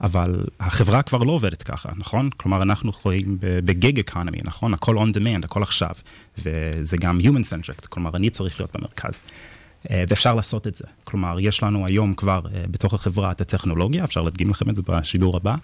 אבל 0.03 0.47
החברה 0.61 1.03
כבר 1.03 1.19
לא 1.19 1.33
עובדת 1.33 1.63
ככה, 1.63 1.89
נכון? 1.97 2.31
כלומר, 2.37 2.63
אנחנו 2.63 2.93
חיים 2.93 3.39
בגיג 3.41 3.99
אקונומי, 3.99 4.39
נכון? 4.45 4.75
הכל 4.75 4.97
on 4.97 5.17
demand, 5.17 5.45
הכל 5.45 5.63
עכשיו. 5.63 5.95
וזה 6.39 6.97
גם 6.97 7.19
human 7.21 7.45
centric, 7.53 7.87
כלומר, 7.89 8.17
אני 8.17 8.31
צריך 8.31 8.61
להיות 8.61 8.77
במרכז. 8.77 9.23
אה, 9.91 10.05
ואפשר 10.09 10.35
לעשות 10.35 10.67
את 10.67 10.75
זה. 10.75 10.85
כלומר, 11.05 11.41
יש 11.41 11.63
לנו 11.63 11.87
היום 11.87 12.15
כבר 12.15 12.41
אה, 12.55 12.65
בתוך 12.71 12.95
החברה 12.95 13.31
את 13.31 13.41
הטכנולוגיה, 13.41 14.05
אפשר 14.05 14.23
להדגים 14.23 14.51
לכם 14.51 14.71
את 14.71 14.77
זה 14.77 14.83
בשידור 14.87 15.37
הבא, 15.37 15.55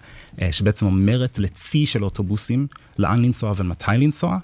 אה, 0.41 0.51
שבעצם 0.51 0.85
אומרת 0.85 1.39
לצי 1.39 1.85
של 1.85 2.03
אוטובוסים 2.03 2.67
לאן 2.99 3.21
לנסוע 3.21 3.53
ומתי 3.55 3.91
לנסוע, 3.97 4.37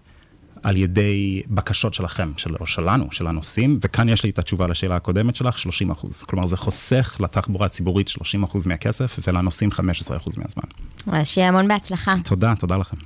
על 0.65 0.75
ידי 0.77 1.41
בקשות 1.47 1.93
שלכם, 1.93 2.31
של, 2.37 2.55
או 2.59 2.65
שלנו, 2.65 3.07
של 3.11 3.27
הנוסעים, 3.27 3.79
וכאן 3.81 4.09
יש 4.09 4.23
לי 4.23 4.29
את 4.29 4.39
התשובה 4.39 4.67
לשאלה 4.67 4.95
הקודמת 4.95 5.35
שלך, 5.35 5.59
30 5.59 5.91
אחוז. 5.91 6.23
כלומר, 6.23 6.47
זה 6.47 6.57
חוסך 6.57 7.17
לתחבורה 7.19 7.65
הציבורית 7.65 8.07
30 8.07 8.43
אחוז 8.43 8.67
מהכסף, 8.67 9.19
ולנוסעים 9.27 9.71
15 9.71 10.17
אחוז 10.17 10.33
מהזמן. 10.37 11.23
שיהיה 11.25 11.47
המון 11.47 11.67
בהצלחה. 11.67 12.15
תודה, 12.23 12.53
תודה 12.59 12.77
לכם. 12.77 12.97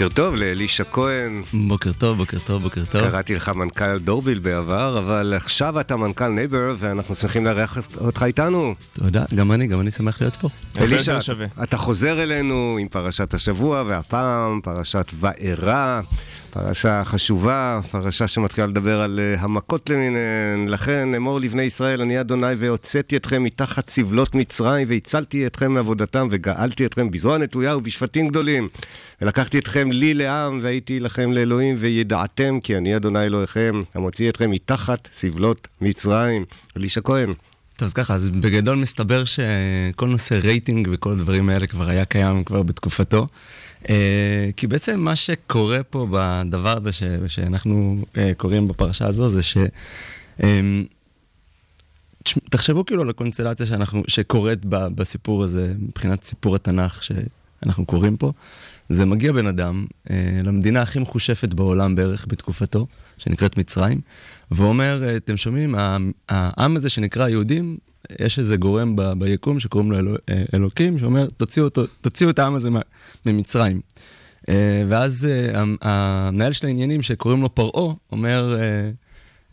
בוקר 0.00 0.14
טוב 0.14 0.36
לאלישע 0.36 0.84
כהן. 0.84 1.42
בוקר 1.52 1.92
טוב, 1.92 2.16
בוקר 2.16 2.38
טוב, 2.46 2.62
בוקר 2.62 2.84
טוב. 2.84 3.00
קראתי 3.00 3.34
לך 3.34 3.48
מנכ"ל 3.48 3.98
דורביל 3.98 4.38
בעבר, 4.38 4.98
אבל 4.98 5.32
עכשיו 5.36 5.80
אתה 5.80 5.96
מנכ"ל 5.96 6.28
נייבר, 6.28 6.74
ואנחנו 6.78 7.14
שמחים 7.14 7.44
לארח 7.44 7.78
אותך 8.00 8.22
איתנו. 8.22 8.74
תודה, 8.92 9.24
גם 9.34 9.52
אני, 9.52 9.66
גם 9.66 9.80
אני 9.80 9.90
שמח 9.90 10.20
להיות 10.20 10.36
פה. 10.36 10.48
אלישע, 10.78 11.18
אתה 11.62 11.76
חוזר 11.76 12.22
אלינו 12.22 12.76
עם 12.80 12.88
פרשת 12.88 13.34
השבוע, 13.34 13.82
והפעם 13.86 14.60
פרשת 14.62 15.12
וארא. 15.20 16.00
פרשה 16.52 17.04
חשובה, 17.04 17.80
פרשה 17.90 18.28
שמתחילה 18.28 18.66
לדבר 18.66 19.00
על 19.00 19.20
אה, 19.36 19.40
המכות 19.40 19.90
למיניהן. 19.90 20.68
לכן 20.68 21.14
אמור 21.14 21.40
לבני 21.40 21.62
ישראל, 21.62 22.00
אני 22.00 22.20
אדוני 22.20 22.54
והוצאתי 22.58 23.16
אתכם 23.16 23.42
מתחת 23.42 23.88
סבלות 23.88 24.34
מצרים, 24.34 24.86
והצלתי 24.90 25.46
אתכם 25.46 25.72
מעבודתם, 25.72 26.28
וגאלתי 26.30 26.86
אתכם 26.86 27.10
בזרוע 27.10 27.38
נטויה 27.38 27.76
ובשפטים 27.76 28.28
גדולים. 28.28 28.68
ולקחתי 29.22 29.58
אתכם 29.58 29.92
לי 29.92 30.14
לעם, 30.14 30.58
והייתי 30.62 31.00
לכם 31.00 31.32
לאלוהים, 31.32 31.76
וידעתם 31.78 32.58
כי 32.62 32.76
אני 32.76 32.96
אדוני 32.96 33.24
אלוהיכם, 33.24 33.82
המוציא 33.94 34.28
אתכם 34.28 34.50
מתחת 34.50 35.08
סבלות 35.12 35.68
מצרים. 35.80 36.44
אלישע 36.76 37.00
כהן. 37.04 37.34
טוב, 37.76 37.86
אז 37.86 37.92
ככה, 37.92 38.14
אז 38.14 38.28
בגדול 38.30 38.76
מסתבר 38.76 39.24
שכל 39.24 40.08
נושא 40.08 40.34
רייטינג 40.34 40.88
וכל 40.92 41.12
הדברים 41.12 41.48
האלה 41.48 41.66
כבר 41.66 41.88
היה 41.88 42.04
קיים 42.04 42.44
כבר 42.44 42.62
בתקופתו. 42.62 43.26
Uh, 43.82 43.88
כי 44.56 44.66
בעצם 44.66 45.00
מה 45.00 45.16
שקורה 45.16 45.82
פה 45.82 46.06
בדבר 46.10 46.76
הזה 46.76 46.92
ש, 46.92 47.02
שאנחנו 47.26 48.04
uh, 48.14 48.18
קוראים 48.36 48.68
בפרשה 48.68 49.06
הזו 49.06 49.28
זה 49.28 49.42
ש... 49.42 49.56
Um, 50.38 50.42
תחשבו 52.50 52.86
כאילו 52.86 53.02
על 53.02 53.10
הקונסטלציה 53.10 53.66
שאנחנו, 53.66 54.02
שקורית 54.08 54.58
ב, 54.64 54.76
בסיפור 54.76 55.44
הזה, 55.44 55.74
מבחינת 55.78 56.24
סיפור 56.24 56.54
התנ"ך 56.54 57.02
שאנחנו 57.02 57.86
קוראים 57.86 58.16
פה. 58.16 58.32
זה 58.88 59.04
מגיע 59.04 59.32
בן 59.32 59.46
אדם 59.46 59.86
uh, 60.06 60.10
למדינה 60.44 60.82
הכי 60.82 60.98
מחושפת 60.98 61.54
בעולם 61.54 61.94
בערך 61.94 62.26
בתקופתו, 62.28 62.86
שנקראת 63.18 63.58
מצרים, 63.58 64.00
ואומר, 64.50 65.16
אתם 65.16 65.36
שומעים, 65.36 65.74
העם 66.28 66.76
הזה 66.76 66.90
שנקרא 66.90 67.28
יהודים, 67.28 67.78
יש 68.18 68.38
איזה 68.38 68.56
גורם 68.56 68.96
ב, 68.96 69.12
ביקום 69.12 69.60
שקוראים 69.60 69.92
לו 69.92 69.98
אלו, 69.98 70.14
אה, 70.30 70.42
אלוקים, 70.54 70.98
שאומר, 70.98 71.26
תוציאו, 71.36 71.68
תוציאו 72.00 72.30
את 72.30 72.38
העם 72.38 72.54
הזה 72.54 72.70
ממצרים. 73.26 73.80
אה, 74.48 74.84
ואז 74.88 75.28
אה, 75.30 75.62
המנהל 75.82 76.52
של 76.52 76.66
העניינים, 76.66 77.02
שקוראים 77.02 77.42
לו 77.42 77.54
פרעה, 77.54 77.94
אומר, 78.12 78.58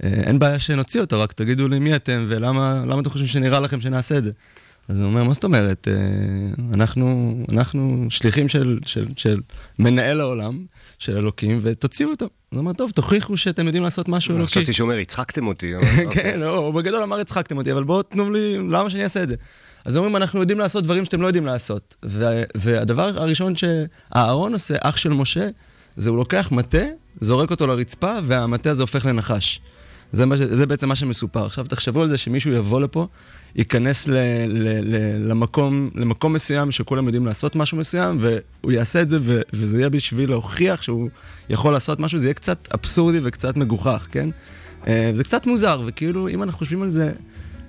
אין 0.04 0.40
בעיה 0.40 0.60
שנוציא 0.60 1.02
אותו, 1.02 1.22
רק 1.22 1.34
תגידו 1.34 1.68
לי 1.68 1.80
מי 1.80 1.96
אתם 1.96 2.26
ולמה 2.28 3.00
אתם 3.00 3.10
חושבים 3.10 3.28
שנראה 3.28 3.60
לכם 3.60 3.82
שנעשה 3.82 4.18
את 4.18 4.24
זה. 4.24 4.32
אז 4.88 5.00
הוא 5.00 5.08
אומר, 5.08 5.24
מה 5.24 5.34
זאת 5.34 5.44
אומרת? 5.44 5.88
אנחנו, 6.74 7.38
אנחנו 7.50 8.06
שליחים 8.10 8.50
של, 8.50 8.80
של, 8.86 9.08
של 9.18 9.42
מנהל 9.80 10.22
העולם, 10.22 10.66
של 11.00 11.18
אלוקים, 11.18 11.60
ותוציאו 11.62 12.10
אותם. 12.10 12.26
אז 12.52 12.58
הוא 12.58 12.64
אמר, 12.64 12.74
טוב, 12.74 12.92
תוכיחו 12.92 13.38
שאתם 13.38 13.66
יודעים 13.66 13.84
לעשות 13.84 14.10
משהו 14.10 14.36
אלוקי. 14.36 14.52
חשבתי 14.52 14.74
שהוא 14.74 14.90
אומר, 14.90 15.00
הצחקתם 15.00 15.48
אותי. 15.48 15.74
כן, 16.16 16.42
הוא 16.44 16.74
בגדול 16.74 17.04
אמר, 17.04 17.20
הצחקתם 17.20 17.58
אותי, 17.58 17.72
אבל 17.72 17.84
בואו 17.84 18.04
תנו 18.04 18.32
לי, 18.32 18.58
למה 18.58 18.90
שאני 18.90 19.04
אעשה 19.04 19.24
את 19.24 19.28
זה? 19.28 19.36
אז 19.86 19.98
אומרים, 19.98 20.16
אנחנו 20.16 20.40
יודעים 20.40 20.60
לעשות 20.60 20.84
דברים 20.84 21.06
שאתם 21.06 21.22
לא 21.22 21.28
יודעים 21.28 21.46
לעשות. 21.46 21.96
והדבר 22.56 23.22
הראשון 23.22 23.54
שאהרון 23.56 24.54
עושה, 24.54 24.76
אח 24.82 24.98
של 24.98 25.10
משה, 25.10 25.50
זה 25.98 26.10
הוא 26.10 26.18
לוקח 26.18 26.52
מטה, 26.52 26.84
זורק 27.20 27.52
אותו 27.52 27.68
לרצפה, 27.68 28.18
והמטה 28.28 28.72
הזה 28.72 28.84
הופך 28.84 29.06
לנחש. 29.06 29.62
זה, 30.12 30.26
מה, 30.26 30.38
זה 30.38 30.66
בעצם 30.66 30.88
מה 30.88 30.96
שמסופר. 30.96 31.46
עכשיו 31.46 31.66
תחשבו 31.66 32.02
על 32.02 32.08
זה 32.08 32.18
שמישהו 32.18 32.52
יבוא 32.52 32.82
לפה, 32.82 33.08
ייכנס 33.58 34.08
ל, 34.08 34.14
ל, 34.48 34.68
ל, 34.82 35.28
למקום, 35.30 35.90
למקום 35.96 36.34
מסוים 36.34 36.72
שכולם 36.72 37.06
יודעים 37.06 37.26
לעשות 37.26 37.56
משהו 37.56 37.78
מסוים, 37.78 38.18
והוא 38.22 38.72
יעשה 38.72 39.02
את 39.02 39.10
זה, 39.10 39.20
ו, 39.22 39.42
וזה 39.54 39.78
יהיה 39.78 39.90
בשביל 39.90 40.30
להוכיח 40.30 40.82
שהוא 40.82 41.10
יכול 41.50 41.74
לעשות 41.74 42.00
משהו, 42.00 42.18
זה 42.18 42.26
יהיה 42.26 42.34
קצת 42.34 42.68
אבסורדי 42.74 43.20
וקצת 43.24 43.58
מגוחך, 43.58 44.08
כן? 44.12 44.30
אה, 44.88 45.12
זה 45.14 45.24
קצת 45.24 45.48
מוזר, 45.48 45.82
וכאילו, 45.86 46.28
אם 46.28 46.44
אנחנו 46.44 46.58
חושבים 46.60 46.82
על 46.82 46.92
זה, 46.92 47.12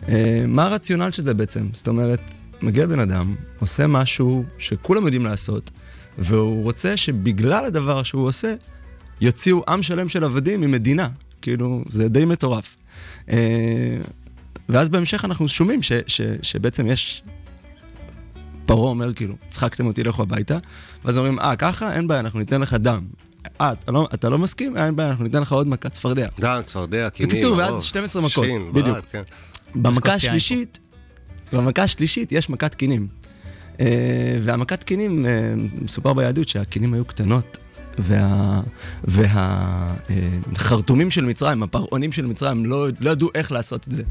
אה, 0.08 0.44
מה 0.48 0.64
הרציונל 0.64 1.10
של 1.10 1.22
זה 1.22 1.34
בעצם? 1.34 1.66
זאת 1.72 1.88
אומרת, 1.88 2.20
מגיע 2.62 2.86
בן 2.86 3.00
אדם, 3.00 3.34
עושה 3.60 3.86
משהו 3.86 4.44
שכולם 4.58 5.04
יודעים 5.04 5.24
לעשות, 5.24 5.70
והוא 6.18 6.62
רוצה 6.62 6.96
שבגלל 6.96 7.64
הדבר 7.64 8.02
שהוא 8.02 8.26
עושה, 8.26 8.54
יוציאו 9.20 9.62
עם 9.68 9.82
שלם 9.82 10.08
של 10.08 10.24
עבדים 10.24 10.60
ממדינה. 10.60 11.08
כאילו, 11.42 11.84
זה 11.88 12.08
די 12.08 12.24
מטורף. 12.24 12.76
ואז 14.68 14.88
בהמשך 14.88 15.24
אנחנו 15.24 15.48
שומעים 15.48 15.82
ש, 15.82 15.92
ש, 16.06 16.20
שבעצם 16.42 16.86
יש... 16.86 17.22
פרעה 18.66 18.90
אומר 18.90 19.12
כאילו, 19.12 19.34
צחקתם 19.50 19.86
אותי, 19.86 20.04
לכו 20.04 20.22
הביתה, 20.22 20.58
ואז 21.04 21.18
אומרים, 21.18 21.38
אה, 21.38 21.56
ככה? 21.56 21.94
אין 21.94 22.08
בעיה, 22.08 22.20
אנחנו 22.20 22.38
ניתן 22.38 22.60
לך 22.60 22.74
דם. 22.74 23.04
אה, 23.60 23.72
אתה 23.72 23.92
לא, 23.92 24.08
אתה 24.14 24.28
לא 24.28 24.38
מסכים? 24.38 24.76
אה, 24.76 24.86
אין 24.86 24.96
בעיה, 24.96 25.10
אנחנו 25.10 25.24
ניתן 25.24 25.40
לך 25.40 25.52
עוד 25.52 25.68
מכת 25.68 25.92
צפרדע. 25.92 26.28
דם, 26.40 26.60
צפרדע, 26.66 27.10
קינים, 27.10 27.30
בקיצור, 27.30 27.56
ואז 27.56 27.70
הרוב. 27.70 27.82
12 27.82 28.22
מכות, 28.22 28.44
שין, 28.44 28.72
בדיוק. 28.72 28.88
ברד, 28.88 29.04
כן. 29.12 29.22
במכה 29.74 30.12
השלישית, 30.12 30.78
במכה 31.52 31.82
השלישית 31.82 32.32
יש 32.32 32.50
מכת 32.50 32.74
קינים. 32.74 33.08
אה, 33.80 34.38
והמכת 34.44 34.84
קינים, 34.84 35.26
אה, 35.26 35.54
מסופר 35.82 36.12
ביהדות 36.12 36.48
שהכינים 36.48 36.94
היו 36.94 37.04
קטנות, 37.04 37.58
והחרטומים 39.04 41.10
של 41.10 41.24
מצרים, 41.24 41.62
הפרעונים 41.62 42.12
של 42.12 42.26
מצרים, 42.26 42.66
לא, 42.66 42.86
לא 43.00 43.10
ידעו 43.10 43.28
איך 43.34 43.52
לעשות 43.52 43.88
את 43.88 43.92
זה. 43.92 44.02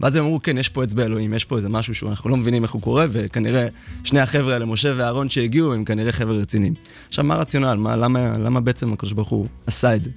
ואז 0.00 0.14
הם 0.16 0.24
אמרו, 0.24 0.42
כן, 0.42 0.58
יש 0.58 0.68
פה 0.68 0.84
אצבע 0.84 1.04
אלוהים, 1.04 1.34
יש 1.34 1.44
פה 1.44 1.56
איזה 1.56 1.68
משהו 1.68 1.94
שאנחנו 1.94 2.30
לא 2.30 2.36
מבינים 2.36 2.62
איך 2.62 2.72
הוא 2.72 2.82
קורה, 2.82 3.06
וכנראה 3.10 3.66
שני 4.04 4.20
החבר'ה 4.20 4.52
האלה, 4.52 4.64
משה 4.64 4.92
ואהרון 4.96 5.28
שהגיעו, 5.28 5.74
הם 5.74 5.84
כנראה 5.84 6.12
חבר'ה 6.12 6.36
רציניים. 6.36 6.74
עכשיו, 7.08 7.24
מה 7.24 7.34
הרציונל? 7.34 7.74
מה, 7.74 7.96
למה, 7.96 8.38
למה 8.38 8.60
בעצם 8.60 8.92
הקדוש 8.92 9.12
ברוך 9.12 9.28
הוא 9.28 9.46
עשה 9.66 9.94
את 9.96 10.04
זה? 10.04 10.10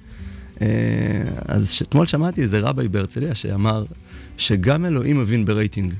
אה, 0.60 0.66
אז 1.44 1.78
אתמול 1.82 2.06
שמעתי 2.06 2.42
איזה 2.42 2.60
rabbi 2.60 2.88
בהרצליה 2.88 3.34
שאמר 3.34 3.84
שגם 4.36 4.86
אלוהים 4.86 5.20
מבין 5.20 5.44
ברייטינג. 5.44 5.92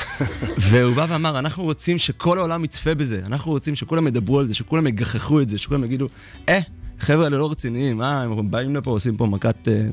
והוא 0.70 0.96
בא 0.96 1.06
ואמר, 1.08 1.38
אנחנו 1.38 1.62
רוצים 1.62 1.98
שכל 1.98 2.38
העולם 2.38 2.64
יצפה 2.64 2.94
בזה, 2.94 3.20
אנחנו 3.26 3.52
רוצים 3.52 3.74
שכולם 3.74 4.06
ידברו 4.06 4.38
על 4.38 4.46
זה, 4.46 4.54
שכולם 4.54 4.86
יגחכו 4.86 5.40
את 5.40 5.48
זה, 5.48 5.58
שכולם 5.58 5.84
יגידו, 5.84 6.08
אה, 6.48 6.60
חבר'ה 6.98 7.24
האלה 7.24 7.38
לא 7.38 7.50
רציניים, 7.50 8.02
אה, 8.02 8.22
הם 8.22 8.50
באים 8.50 8.76
לפה, 8.76 8.90
עושים 8.90 9.16
פה 9.16 9.26
מכת 9.26 9.68
אה, 9.68 9.86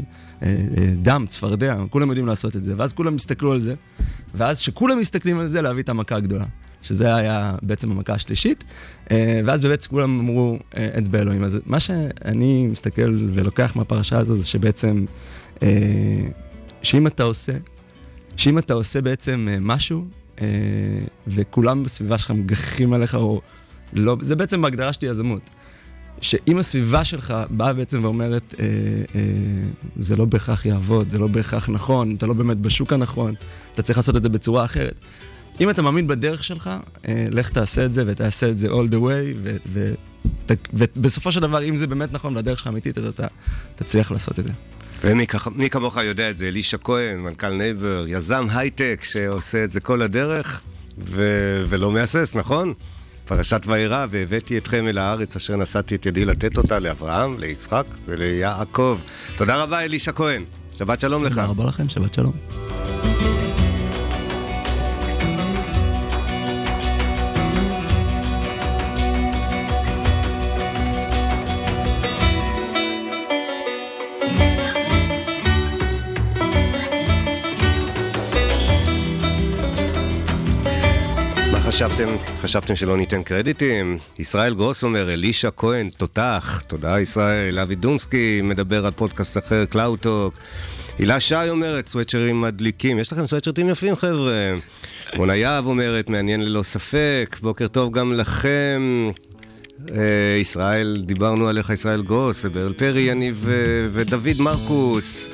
דם, 1.02 1.26
צפרדע, 1.28 1.78
כולם 1.90 2.08
יודעים 2.08 2.28
לעשות 2.28 2.56
את 2.56 2.64
זה. 2.64 2.74
ואז 2.78 2.94
כולם 2.94 3.16
יסתכלו 3.16 3.52
על 3.52 3.62
זה, 3.62 3.74
ואז 4.36 4.60
כשכולם 4.60 5.00
מסתכלים 5.00 5.40
על 5.40 5.48
זה, 5.48 5.62
להביא 5.62 5.84
את 5.84 5.90
המכה 5.90 6.16
הגדולה. 6.16 6.46
שזה 6.82 7.16
היה 7.16 7.56
בעצם 7.62 7.92
המכה 7.92 8.14
השלישית, 8.14 8.64
אה, 9.12 9.42
ואז 9.46 9.62
באמת 9.62 9.86
כולם 9.86 10.20
אמרו 10.20 10.60
אה, 10.78 10.90
אצבע 10.98 11.20
אלוהים. 11.20 11.44
אז 11.44 11.60
מה 11.66 11.80
שאני 11.80 12.68
מסתכל 12.68 13.18
ולוקח 13.34 13.76
מהפרשה 13.76 14.18
הזו, 14.18 14.36
זה 14.36 14.48
שבעצם, 14.48 15.06
אה, 15.64 16.28
שאם 16.82 17.08
אתה 17.08 17.24
עושה, 17.24 17.54
שאם 18.36 18.58
אתה 18.58 18.74
עושה 18.74 19.02
בעצם 19.02 19.48
אה, 19.52 19.58
משהו, 19.62 20.06
אה, 20.42 20.48
וכולם 21.28 21.84
בסביבה 21.84 22.18
שלך 22.18 22.32
מגחכים 22.32 22.94
עליך, 22.94 23.16
או 23.16 23.42
לא, 23.94 24.18
זה 24.22 24.36
בעצם 24.36 24.62
בהגדרה 24.62 24.94
שלי 24.94 25.08
יזמות. 25.08 25.50
שאם 26.22 26.58
הסביבה 26.58 27.06
שלך 27.06 27.34
באה 27.50 27.74
בעצם 27.74 28.04
ואומרת, 28.04 28.56
אה, 28.60 28.66
אה, 29.16 29.22
זה 29.98 30.16
לא 30.16 30.26
בהכרח 30.26 30.66
יעבוד, 30.66 31.10
זה 31.10 31.20
לא 31.20 31.28
בהכרח 31.28 31.70
נכון, 31.70 32.16
אתה 32.16 32.28
לא 32.28 32.34
באמת 32.34 32.58
בשוק 32.58 32.94
הנכון, 32.94 33.34
אתה 33.74 33.82
צריך 33.82 33.98
לעשות 33.98 34.16
את 34.16 34.24
זה 34.24 34.30
בצורה 34.30 34.66
אחרת. 34.66 34.96
אם 35.62 35.70
אתה 35.70 35.82
מאמין 35.82 36.08
בדרך 36.08 36.44
שלך, 36.44 36.70
אה, 37.08 37.26
לך 37.32 37.50
תעשה 37.50 37.86
את 37.86 37.94
זה 37.94 38.04
ותעשה 38.08 38.50
את 38.50 38.58
זה 38.58 38.68
all 38.68 38.92
the 38.92 38.96
way, 38.96 39.36
ו- 39.44 39.56
ו- 39.74 39.94
ת- 40.46 40.68
ובסופו 40.74 41.32
של 41.32 41.40
דבר, 41.40 41.64
אם 41.64 41.78
זה 41.78 41.88
באמת 41.88 42.14
נכון 42.14 42.36
והדרך 42.36 42.60
שלך 42.60 42.68
אמיתית, 42.68 42.98
אז 42.98 43.06
אתה 43.06 43.28
תצליח 43.76 44.12
לעשות 44.12 44.40
את 44.40 44.44
זה. 44.46 44.52
ומי 45.04 45.70
כמוך 45.70 45.98
יודע 45.98 46.30
את 46.30 46.38
זה, 46.38 46.48
אלישע 46.48 46.78
כהן, 46.84 47.20
מנכ"ל 47.20 47.50
נייבר, 47.50 48.06
יזם 48.08 48.46
הייטק 48.50 49.00
שעושה 49.04 49.64
את 49.64 49.72
זה 49.72 49.80
כל 49.80 50.02
הדרך, 50.02 50.62
ו- 50.98 51.66
ולא 51.70 51.92
מהסס, 51.92 52.36
נכון? 52.36 52.74
פרשת 53.30 53.62
וארא, 53.68 54.06
והבאתי 54.10 54.58
אתכם 54.58 54.88
אל 54.88 54.98
הארץ 54.98 55.36
אשר 55.36 55.56
נשאתי 55.56 55.96
את 55.96 56.06
ידי 56.06 56.26
לתת 56.26 56.58
אותה 56.58 56.80
לאברהם, 56.80 57.40
ליצחק 57.40 57.86
וליעקב. 58.06 59.00
תודה 59.38 59.64
רבה, 59.64 59.80
אלישע 59.80 60.12
כהן. 60.12 60.44
שבת 60.78 61.00
שלום 61.00 61.24
לך. 61.24 61.30
תודה 61.30 61.46
רבה 61.46 61.66
לכם, 61.66 61.90
שבת 61.90 62.14
שלום. 62.14 62.34
חשבתם? 81.80 82.16
חשבתם 82.42 82.76
שלא 82.76 82.98
ניתן 82.98 83.24
קרדיטים? 83.24 83.98
ישראל 84.20 84.56
גרוס 84.56 84.84
אומר, 84.84 85.14
אלישע 85.14 85.50
כהן, 85.58 85.90
תותח. 85.90 86.62
תודה 86.68 87.00
ישראל. 87.00 87.60
אבי 87.60 87.76
דונסקי 87.76 88.42
מדבר 88.44 88.86
על 88.86 88.92
פודקאסט 88.92 89.38
אחר, 89.38 89.66
קלאוטוק. 89.66 90.34
הילה 90.98 91.20
שי 91.20 91.50
אומרת, 91.50 91.88
סווטשרטים 91.88 92.42
מדליקים. 92.42 93.00
יש 93.00 93.14
לכם 93.14 93.26
סווטשרטים 93.26 93.70
יפים, 93.70 93.96
חבר'ה. 93.96 94.54
מונה 95.16 95.36
יהב 95.36 95.66
אומרת, 95.66 96.10
מעניין 96.10 96.42
ללא 96.42 96.64
ספק. 96.64 97.38
בוקר 97.42 97.68
טוב 97.68 97.94
גם 97.94 98.14
לכם. 98.14 99.12
אה, 99.92 100.38
ישראל, 100.40 101.04
דיברנו 101.06 101.48
עליך, 101.48 101.70
ישראל 101.70 102.02
גרוס, 102.02 102.42
וברל 102.46 102.74
פרי, 102.74 103.02
יניב 103.02 103.46
אה, 103.50 103.54
ודוד 103.94 104.42
מרקוס. 104.42 105.30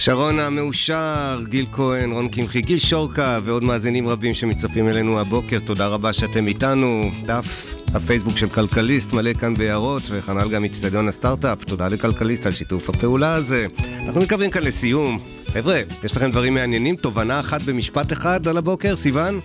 שרון 0.00 0.40
המאושר, 0.40 1.40
גיל 1.48 1.66
כהן, 1.72 2.12
רון 2.12 2.28
קמחי, 2.28 2.60
גיל 2.60 2.78
שורקה 2.78 3.38
ועוד 3.44 3.64
מאזינים 3.64 4.08
רבים 4.08 4.34
שמצטרפים 4.34 4.88
אלינו 4.88 5.20
הבוקר. 5.20 5.58
תודה 5.64 5.86
רבה 5.86 6.12
שאתם 6.12 6.46
איתנו. 6.46 7.10
דף 7.26 7.74
הפייסבוק 7.94 8.36
של 8.36 8.48
כלכליסט 8.48 9.12
מלא 9.12 9.32
כאן 9.32 9.54
בהערות, 9.54 10.02
וכנ"ל 10.10 10.48
גם 10.48 10.64
אצטדיון 10.64 11.08
הסטארט-אפ. 11.08 11.64
תודה 11.64 11.88
לכלכליסט 11.88 12.46
על 12.46 12.52
שיתוף 12.52 12.88
הפעולה 12.88 13.34
הזה. 13.34 13.66
אנחנו 14.04 14.20
מקווים 14.20 14.50
כאן 14.50 14.62
לסיום. 14.62 15.20
חבר'ה, 15.52 15.80
יש 16.04 16.16
לכם 16.16 16.30
דברים 16.30 16.54
מעניינים? 16.54 16.96
תובנה 16.96 17.40
אחת 17.40 17.62
במשפט 17.62 18.12
אחד 18.12 18.48
על 18.48 18.56
הבוקר, 18.56 18.94
סיוון? 18.96 19.40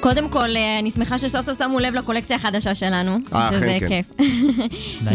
קודם 0.00 0.28
כל, 0.28 0.56
אה, 0.56 0.78
אני 0.78 0.90
שמחה 0.90 1.18
שסוף 1.18 1.42
סוף 1.42 1.58
שמו 1.58 1.78
לב 1.78 1.94
לקולקציה 1.94 2.36
החדשה 2.36 2.74
שלנו. 2.74 3.18
אה, 3.34 3.48
שזה 3.50 3.76
אכן 3.76 3.78
כן. 3.78 3.88
כיף. 3.88 4.28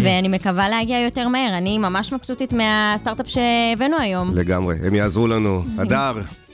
ואני 0.03 0.27
מקווה 0.27 0.69
להגיע 0.69 0.99
יותר 0.99 1.27
מהר. 1.27 1.57
אני 1.57 1.77
ממש 1.77 2.13
מבסוטית 2.13 2.53
מהסטארט-אפ 2.53 3.27
שהבאנו 3.27 3.97
היום. 3.97 4.37
לגמרי, 4.37 4.75
הם 4.83 4.95
יעזרו 4.95 5.27
לנו. 5.27 5.63
הדר, 5.77 6.13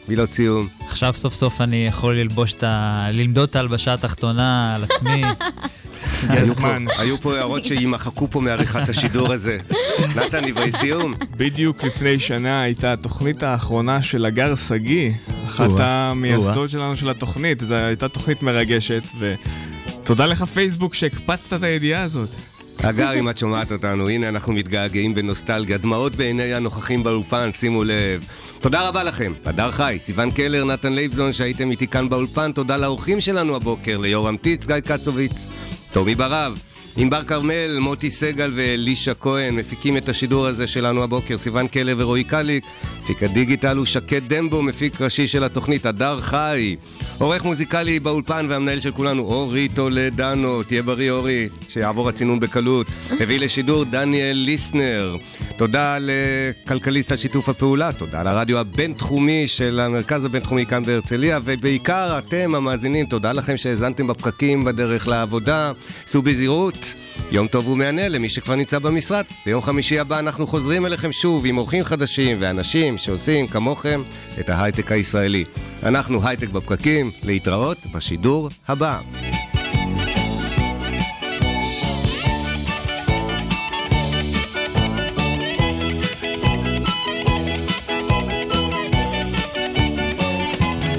מילות 0.10 0.34
סיום. 0.34 0.68
עכשיו 0.88 1.14
סוף 1.14 1.34
סוף 1.34 1.62
אני 1.62 1.88
יכול 1.88 2.20
ללבוש 2.20 2.54
את 2.54 2.64
ה... 2.64 3.08
למדוד 3.14 3.50
את 3.50 3.56
ההלבשה 3.56 3.94
התחתונה 3.94 4.76
על 4.76 4.84
עצמי. 4.84 5.24
היו 6.30 6.54
פה- 6.56 6.68
היו 6.98 7.22
פה 7.22 7.36
הערות 7.38 7.66
שימחקו 7.66 8.28
פה 8.32 8.42
מעריכת 8.42 8.90
השידור 8.90 9.34
הזה. 9.34 9.58
נתן, 10.16 10.50
דברי 10.52 10.72
סיום. 10.72 11.14
בדיוק 11.38 11.84
לפני 11.84 12.20
שנה 12.20 12.62
הייתה 12.62 12.94
התוכנית 12.94 13.44
האחרונה 13.44 14.02
של 14.02 14.26
הגר 14.26 14.56
שגיא, 14.56 15.12
אחת 15.48 15.70
המייסדות 15.80 16.70
שלנו 16.70 16.96
של 16.96 17.10
התוכנית, 17.10 17.60
זו 17.60 17.76
הייתה 17.76 18.08
תוכנית 18.08 18.44
מרגשת, 18.44 19.04
ותודה 19.20 20.26
לך 20.26 20.44
פייסבוק 20.44 20.94
שהקפצת 20.94 21.54
את 21.54 21.64
הידיעה 21.64 22.02
הזאת. 22.02 22.30
הגר, 22.80 23.14
אם 23.20 23.30
את 23.30 23.38
שומעת 23.38 23.72
אותנו, 23.72 24.10
הנה 24.10 24.30
אנחנו 24.30 24.54
מתגעגעים 24.54 25.16
בנוסטלגיה, 25.16 25.78
דמעות 25.78 26.16
בעיני 26.16 26.54
הנוכחים 26.54 27.04
באולפן, 27.04 27.50
שימו 27.52 27.84
לב. 27.84 28.26
תודה 28.62 28.88
רבה 28.90 29.04
לכם, 29.04 29.34
הדר 29.46 29.72
חי, 29.72 29.96
סיון 30.00 30.32
קלר, 30.32 30.66
נתן 30.66 30.94
לייבזון, 30.94 31.34
שהייתם 31.34 31.72
איתי 31.72 31.88
כאן 31.88 32.10
באולפן, 32.10 32.52
תודה 32.52 32.78
לאורחים 32.78 33.22
שלנו 33.22 33.56
הבוקר, 33.56 33.98
ליורם 33.98 34.38
טיץ, 34.38 34.66
גיא 34.68 34.80
קצוביץ, 34.80 35.46
טומי 35.92 36.16
ברב. 36.16 36.60
ענבר 37.02 37.24
כרמל, 37.24 37.78
מוטי 37.80 38.10
סגל 38.10 38.52
ואלישע 38.56 39.14
כהן 39.20 39.56
מפיקים 39.56 39.98
את 39.98 40.10
השידור 40.10 40.48
הזה 40.48 40.68
שלנו 40.68 41.04
הבוקר, 41.04 41.38
סיון 41.38 41.68
קלר 41.68 41.96
ורועי 41.98 42.24
קליק. 42.24 42.64
מפיק 43.00 43.24
הדיגיטל 43.24 43.78
הוא 43.78 43.86
שקד 43.86 44.34
דמבו, 44.34 44.62
מפיק 44.62 45.02
ראשי 45.02 45.28
של 45.28 45.44
התוכנית, 45.44 45.86
הדר 45.86 46.20
חי. 46.22 46.76
עורך 47.18 47.44
מוזיקלי 47.44 48.00
באולפן 48.00 48.46
והמנהל 48.50 48.80
של 48.80 48.92
כולנו, 48.92 49.24
אורי 49.24 49.68
טולדנו. 49.68 50.64
תהיה 50.64 50.84
בריא, 50.84 51.12
אורי, 51.12 51.50
שיעבור 51.70 52.10
הצינון 52.10 52.40
בקלות. 52.40 52.88
הביא 53.20 53.40
לשידור 53.40 53.84
דניאל 53.86 54.38
ליסנר. 54.38 55.18
תודה 55.58 55.98
לכלכליסט 56.02 57.12
על 57.12 57.18
שיתוף 57.18 57.50
הפעולה, 57.50 57.92
תודה 57.92 58.24
לרדיו 58.24 58.58
הבינתחומי 58.58 59.48
של 59.48 59.80
המרכז 59.80 60.26
הבינתחומי 60.26 60.66
כאן 60.66 60.84
בהרצליה, 60.84 61.40
ובעיקר 61.44 62.18
אתם 62.18 62.56
המאזינים, 62.56 63.06
תודה 63.06 63.34
לכם 63.34 63.58
שהאזנתם 63.58 64.08
בפקקים 64.08 64.64
בדרך 64.64 65.08
לעבודה. 65.08 65.72
סעו 66.06 66.22
בזהירות. 66.22 66.89
יום 67.32 67.48
טוב 67.48 67.68
ומהנה 67.68 68.08
למי 68.08 68.30
שכבר 68.30 68.56
נמצא 68.56 68.80
במשרד. 68.80 69.26
ביום 69.46 69.62
חמישי 69.62 70.00
הבא 70.00 70.20
אנחנו 70.20 70.48
חוזרים 70.48 70.86
אליכם 70.86 71.12
שוב 71.12 71.46
עם 71.46 71.58
אורחים 71.58 71.84
חדשים 71.84 72.38
ואנשים 72.40 72.98
שעושים 72.98 73.48
כמוכם 73.48 74.04
את 74.40 74.50
ההייטק 74.50 74.92
הישראלי. 74.92 75.44
אנחנו 75.84 76.28
הייטק 76.28 76.50
בפקקים, 76.50 77.12
להתראות 77.24 77.78
בשידור 77.94 78.50
הבא. 78.68 79.00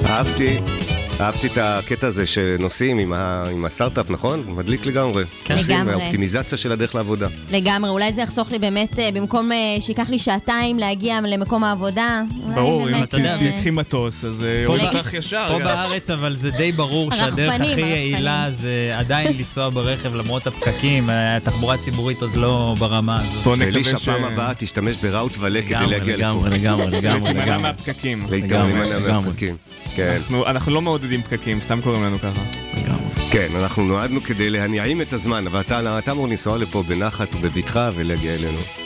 אהבתי, 0.05 0.80
אהבתי 1.21 1.47
את 1.47 1.57
הקטע 1.61 2.07
הזה 2.07 2.25
שנוסעים 2.25 2.97
עם, 2.99 3.13
ה... 3.13 3.43
עם 3.51 3.65
הסטארט-אפ, 3.65 4.09
נכון? 4.09 4.43
מדליק 4.47 4.85
לגמרי. 4.85 5.23
כן. 5.43 5.55
נוסעים, 5.55 5.77
לגמרי. 5.79 5.93
האופטימיזציה 5.93 6.57
של 6.57 6.71
הדרך 6.71 6.95
לעבודה. 6.95 7.27
לגמרי, 7.51 7.89
אולי 7.89 8.13
זה 8.13 8.21
יחסוך 8.21 8.51
לי 8.51 8.59
באמת, 8.59 8.99
אה, 8.99 9.09
במקום 9.13 9.51
אה, 9.51 9.57
שייקח 9.81 10.09
לי 10.09 10.19
שעתיים 10.19 10.79
להגיע 10.79 11.19
למקום 11.21 11.63
העבודה. 11.63 12.21
ברור, 12.55 12.89
אם 12.89 13.03
אתה 13.03 13.17
יודע, 13.17 13.37
אה, 13.41 13.51
תקחי 13.51 13.69
מטוס, 13.71 14.25
אז 14.25 14.43
אה, 14.43 14.47
פה 14.67 14.73
יוריד 14.73 14.89
ב- 14.93 14.95
אותך 14.95 15.13
ישר. 15.13 15.45
פה. 15.51 15.59
בארץ 15.59 16.09
אבל 16.09 16.35
זה 16.37 16.51
די 16.51 16.71
ברור 16.71 17.11
שהדרך 17.15 17.53
הכי. 17.61 17.81
יעילה 17.81 18.47
זה 18.51 18.91
עדיין 18.95 19.37
לנסוע 19.37 19.69
ברכב 19.69 20.15
למרות 20.15 20.47
הפקקים, 20.47 21.09
התחבורה 21.11 21.75
הציבורית 21.75 22.21
עוד 22.21 22.35
לא 22.35 22.75
ברמה 22.79 23.19
הזאת. 23.21 23.43
בוא 23.43 23.55
נקווה 23.55 23.83
ש- 23.99 24.05
פעם 24.05 24.23
הבאה 24.23 24.53
תשתמש 24.57 24.95
בראוט 24.95 25.37
ולה 25.39 25.61
כדי 25.61 25.73
להגיע 25.87 25.97
לפה. 26.17 26.17
לגמרי, 26.17 26.49
לגמרי, 26.49 26.87
לגמרי, 26.97 27.33
לגמרי. 27.41 27.57
מהפקקים. 27.61 28.25
להתאמן 28.29 28.81
לגמרי. 28.89 29.11
מהפקקים. 29.11 29.55
כן. 29.95 30.17
אנחנו- 30.47 30.73
לא 30.73 30.81
מעודדים 31.11 31.37
פקקים, 31.37 31.61
סתם 31.61 31.81
קוראים 31.81 32.03
לנו 32.03 32.19
ככה. 32.19 32.41
כן, 33.31 33.47
אנחנו 33.55 33.85
נועדנו 33.85 34.23
כדי 34.23 34.49
להנעים 34.49 35.01
את 35.01 35.13
הזמן, 35.13 35.47
אבל 35.47 35.61
אתה 35.99 36.11
אמור 36.11 36.27
לנסוע 36.27 36.57
לפה 36.57 36.83
בנחת 36.87 37.35
ובבטחה 37.35 37.91
ולהגיע 37.95 38.35
אלינו. 38.35 38.80